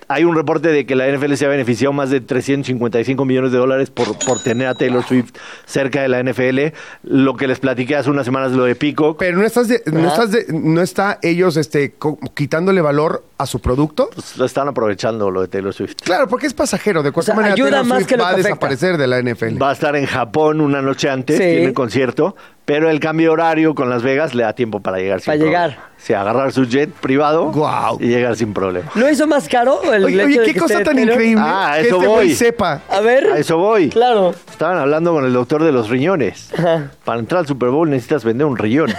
Hay 0.08 0.24
un 0.24 0.34
reporte 0.36 0.68
de 0.68 0.86
que 0.86 0.94
la 0.94 1.06
NFL 1.08 1.34
se 1.34 1.46
ha 1.46 1.48
beneficiado 1.48 1.92
más 1.92 2.10
de 2.10 2.20
355 2.20 3.24
millones 3.24 3.52
de 3.52 3.58
dólares 3.58 3.90
por, 3.90 4.18
por 4.18 4.42
tener 4.42 4.66
a 4.66 4.74
Taylor 4.74 5.04
Swift 5.04 5.32
cerca 5.66 6.02
de 6.02 6.08
la 6.08 6.22
NFL. 6.22 6.74
Lo 7.04 7.36
que 7.36 7.46
les 7.48 7.58
platiqué 7.60 7.96
hace 7.96 8.10
unas 8.10 8.24
semanas, 8.24 8.52
lo 8.52 8.64
de 8.64 8.74
Peacock, 8.74 9.18
Pero 9.18 9.38
no 9.38 9.44
estás, 9.44 9.68
de- 9.68 9.82
no 9.92 10.08
estás, 10.08 10.30
de- 10.32 10.46
no 10.50 10.80
está 10.82 11.18
ellos, 11.22 11.56
este, 11.56 11.92
co- 11.92 12.18
quitándole 12.34 12.80
valor 12.80 13.24
a 13.38 13.46
su 13.46 13.60
producto. 13.60 14.10
pues 14.14 14.36
lo 14.36 14.44
están 14.44 14.68
aprovechando 14.68 15.30
lo 15.30 15.40
de 15.40 15.48
Taylor 15.48 15.72
Swift. 15.74 15.94
Claro, 16.02 16.28
porque 16.28 16.46
es 16.46 16.54
pasajero. 16.54 17.02
De 17.02 17.10
cualquier 17.12 17.22
O 17.22 17.24
sea, 17.24 17.34
manera, 17.36 17.54
ayuda 17.54 17.70
Taylor 17.70 17.86
más 17.86 17.98
Swift 17.98 18.08
que 18.08 18.16
lo 18.16 18.22
va 18.22 18.28
a 18.28 18.32
afecta. 18.32 18.48
desaparecer 18.48 18.96
de 18.98 19.06
la 19.06 19.18
NFL. 19.22 19.60
Va 19.62 19.70
a 19.70 19.72
estar 19.72 19.96
en 19.96 20.06
Japón 20.06 20.60
una 20.60 20.80
noche 20.82 21.08
antes, 21.08 21.36
Sí. 21.36 21.42
tiene 21.42 21.72
concierto, 21.72 22.36
Pero 22.66 22.88
el 22.88 22.98
cambio 22.98 23.26
de 23.26 23.30
horario 23.34 23.74
con 23.74 23.90
Las 23.90 24.02
Vegas 24.02 24.34
le 24.34 24.42
da 24.42 24.54
tiempo 24.54 24.80
para 24.80 24.96
llegar 24.96 25.20
sin 25.20 25.26
Para 25.26 25.38
problema. 25.38 25.66
llegar. 25.66 25.78
Sí, 25.98 26.14
agarrar 26.14 26.50
su 26.52 26.64
jet 26.64 26.90
privado 26.90 27.52
Guau. 27.52 27.98
y 28.00 28.06
llegar 28.08 28.36
sin 28.36 28.54
problema. 28.54 28.90
¿Lo 28.94 29.10
hizo 29.10 29.26
más 29.26 29.48
caro? 29.50 29.82
El 29.92 30.04
Oye, 30.04 30.14
hecho 30.16 30.24
oye, 30.26 30.40
de 30.40 30.46
qué 30.46 30.54
que 30.54 30.60
cosa 30.60 30.72
esté 30.74 30.84
tan 30.86 30.98
increíble 30.98 31.42
Ah, 31.46 31.72
que 31.74 31.86
eso 31.88 31.96
este 31.96 32.06
güey 32.08 32.26
voy. 32.28 32.34
sepa. 32.34 32.80
A 32.90 33.00
ver. 33.00 33.26
A 33.32 33.38
eso 33.38 33.58
voy. 33.58 33.90
Claro. 33.90 34.34
Estaban 34.50 34.78
hablando 34.78 35.12
con 35.12 35.26
el 35.26 35.32
doctor 35.34 35.62
de 35.62 35.72
los 35.72 35.90
riñones. 35.90 36.50
Ajá. 36.56 36.90
Para 37.04 37.20
entrar 37.20 37.40
al 37.40 37.46
Super 37.46 37.68
Bowl 37.68 37.88
necesitas 37.90 38.24
vender 38.24 38.46
un 38.46 38.56
riñón. 38.56 38.90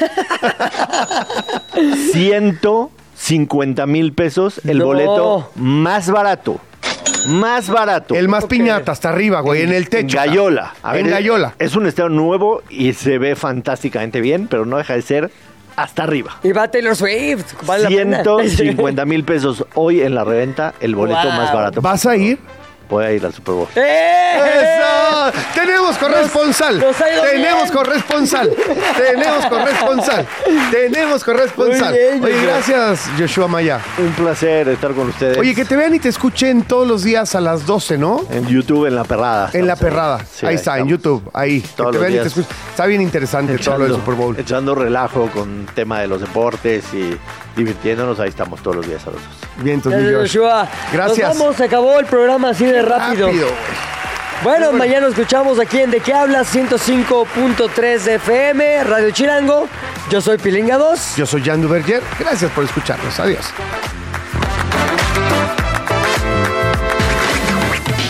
150 2.12 3.86
mil 3.88 4.14
pesos 4.14 4.62
el 4.66 4.78
No. 4.80 4.86
boleto 4.86 5.50
más 5.56 6.10
barato. 6.12 6.60
Más 7.28 7.70
barato. 7.70 8.16
El 8.16 8.28
más 8.28 8.46
piñata, 8.46 8.92
hasta 8.92 9.10
arriba, 9.10 9.42
güey, 9.42 9.62
en 9.64 9.74
el 9.74 9.90
techo. 9.90 10.18
En 10.18 10.26
Gallola. 10.26 10.74
A 10.84 10.98
en 10.98 11.06
ver, 11.06 11.14
Gallola. 11.14 11.54
Es 11.60 11.76
un 11.76 11.86
estadio 11.88 12.10
nuevo 12.10 12.62
y 12.70 12.94
se 12.94 13.18
ve 13.18 13.36
fantásticamente 13.36 14.22
bien, 14.22 14.48
pero 14.48 14.66
no 14.66 14.78
deja 14.78 14.94
de 14.94 15.02
ser 15.02 15.32
hasta 15.76 16.04
arriba. 16.04 16.38
Y 16.44 16.52
va 16.52 16.70
Taylor 16.70 16.96
Swift. 16.96 17.54
Vale 17.66 17.84
la 17.84 17.90
pena. 17.90 18.24
150 18.24 19.06
mil 19.06 19.24
pesos 19.24 19.66
hoy 19.74 20.02
en 20.02 20.16
la 20.16 20.24
reventa, 20.24 20.74
el 20.80 20.96
boleto 20.96 21.20
Wow. 21.24 21.32
más 21.34 21.54
barato. 21.54 21.82
¿Vas 21.82 22.06
a 22.06 22.16
ir? 22.16 22.40
Voy 22.90 23.06
a 23.06 23.12
ir 23.14 23.26
al 23.26 23.34
Super 23.34 23.56
Bowl. 23.56 23.68
¡Eh! 23.76 24.38
¡Eso! 24.38 25.32
Tenemos 25.54 25.98
corresponsal. 25.98 26.80
nos 26.80 27.02
ha 27.02 27.12
ido 27.14 27.24
Tenemos 27.24 27.64
bien. 27.64 27.74
corresponsal. 27.74 28.52
Tenemos 28.98 29.46
corresponsal. 29.48 30.28
Tenemos 30.72 31.24
corresponsal. 31.24 31.90
Muy 31.92 31.98
bien, 32.00 32.24
Oye, 32.24 32.46
gracias, 32.46 33.10
Joshua 33.18 33.48
Maya. 33.48 33.80
Un 33.98 34.12
placer 34.14 34.68
estar 34.70 34.92
con 34.94 35.10
ustedes. 35.10 35.38
Oye, 35.38 35.56
que 35.56 35.66
te 35.66 35.76
vean 35.76 35.96
y 35.96 36.00
te 36.00 36.10
escuchen 36.10 36.64
todos 36.64 36.88
los 36.88 37.04
días 37.04 37.34
a 37.36 37.42
las 37.42 37.66
12, 37.66 37.98
¿no? 37.98 38.22
En 38.30 38.46
YouTube, 38.48 38.86
en 38.86 38.96
La 38.96 39.04
Perrada. 39.04 39.50
En 39.54 39.66
la 39.68 39.76
perrada. 39.76 40.20
Sí, 40.32 40.46
ahí 40.46 40.56
está, 40.56 40.78
en. 40.80 40.88
YouTube. 40.88 41.28
Ahí. 41.34 41.62
Que 41.62 41.68
Todos 41.76 41.92
te 41.92 41.98
los 41.98 42.02
vean 42.02 42.12
y 42.14 42.16
te 42.18 42.22
días. 42.24 42.38
escuchen. 42.38 42.58
Está 42.70 42.86
bien 42.86 43.02
interesante 43.02 43.58
todo 43.64 43.78
lo 43.80 43.84
del 43.86 43.94
Super 43.96 44.14
Bowl. 44.16 44.40
echando 44.40 44.76
relajo 44.76 45.30
con 45.34 45.66
tema 45.74 46.02
de 46.02 46.08
los 46.08 46.22
deportes 46.22 46.84
y 46.94 47.18
divirtiéndonos. 47.56 48.20
Ahí 48.20 48.30
estamos 48.30 48.62
todos 48.62 48.78
los 48.78 48.88
días 48.88 49.06
a 49.08 49.12
los 49.12 49.22
dos. 49.22 49.64
Bien, 49.64 49.76
entonces. 49.76 50.16
Joshua. 50.16 50.68
Gracias. 50.92 51.30
Nos 51.30 51.38
vamos, 51.38 51.56
se 51.56 51.64
acabó 51.66 52.00
el 52.00 52.06
programa 52.06 52.50
así 52.50 52.66
de 52.66 52.82
rápido. 52.82 53.28
Rápido. 53.28 53.48
Bueno, 54.44 54.72
mañana 54.74 55.08
nos 55.08 55.18
escuchamos 55.18 55.60
aquí 55.60 55.80
en 55.80 55.92
De 55.92 56.02
qué 56.02 56.14
hablas 56.14 56.54
105.3 56.54 58.00
de 58.00 58.16
FM, 58.16 58.84
Radio 58.84 59.12
Chirango. 59.12 59.68
Yo 60.10 60.22
soy 60.22 60.38
Pilinga 60.38 60.78
2. 60.78 61.16
Yo 61.16 61.26
soy 61.26 61.42
Jan 61.42 61.62
Duverger. 61.62 62.04
Gracias 62.20 62.52
por 62.52 62.64
escucharnos. 62.64 63.20
Adiós. 63.20 63.46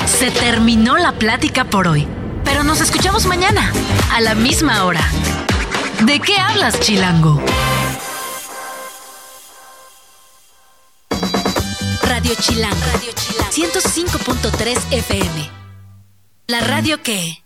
Se 0.07 0.31
terminó 0.31 0.97
la 0.97 1.11
plática 1.11 1.65
por 1.65 1.87
hoy, 1.87 2.07
pero 2.43 2.63
nos 2.63 2.81
escuchamos 2.81 3.25
mañana, 3.27 3.71
a 4.13 4.21
la 4.21 4.33
misma 4.33 4.85
hora. 4.85 5.01
¿De 6.01 6.19
qué 6.19 6.37
hablas, 6.37 6.79
Chilango? 6.79 7.41
Radio 12.25 12.41
Chilango. 12.41 12.85
Radio 12.91 13.13
Chilango. 13.13 13.51
105.3 13.51 14.93
FM. 14.93 15.51
La 16.47 16.59
radio 16.61 16.99
que... 17.03 17.43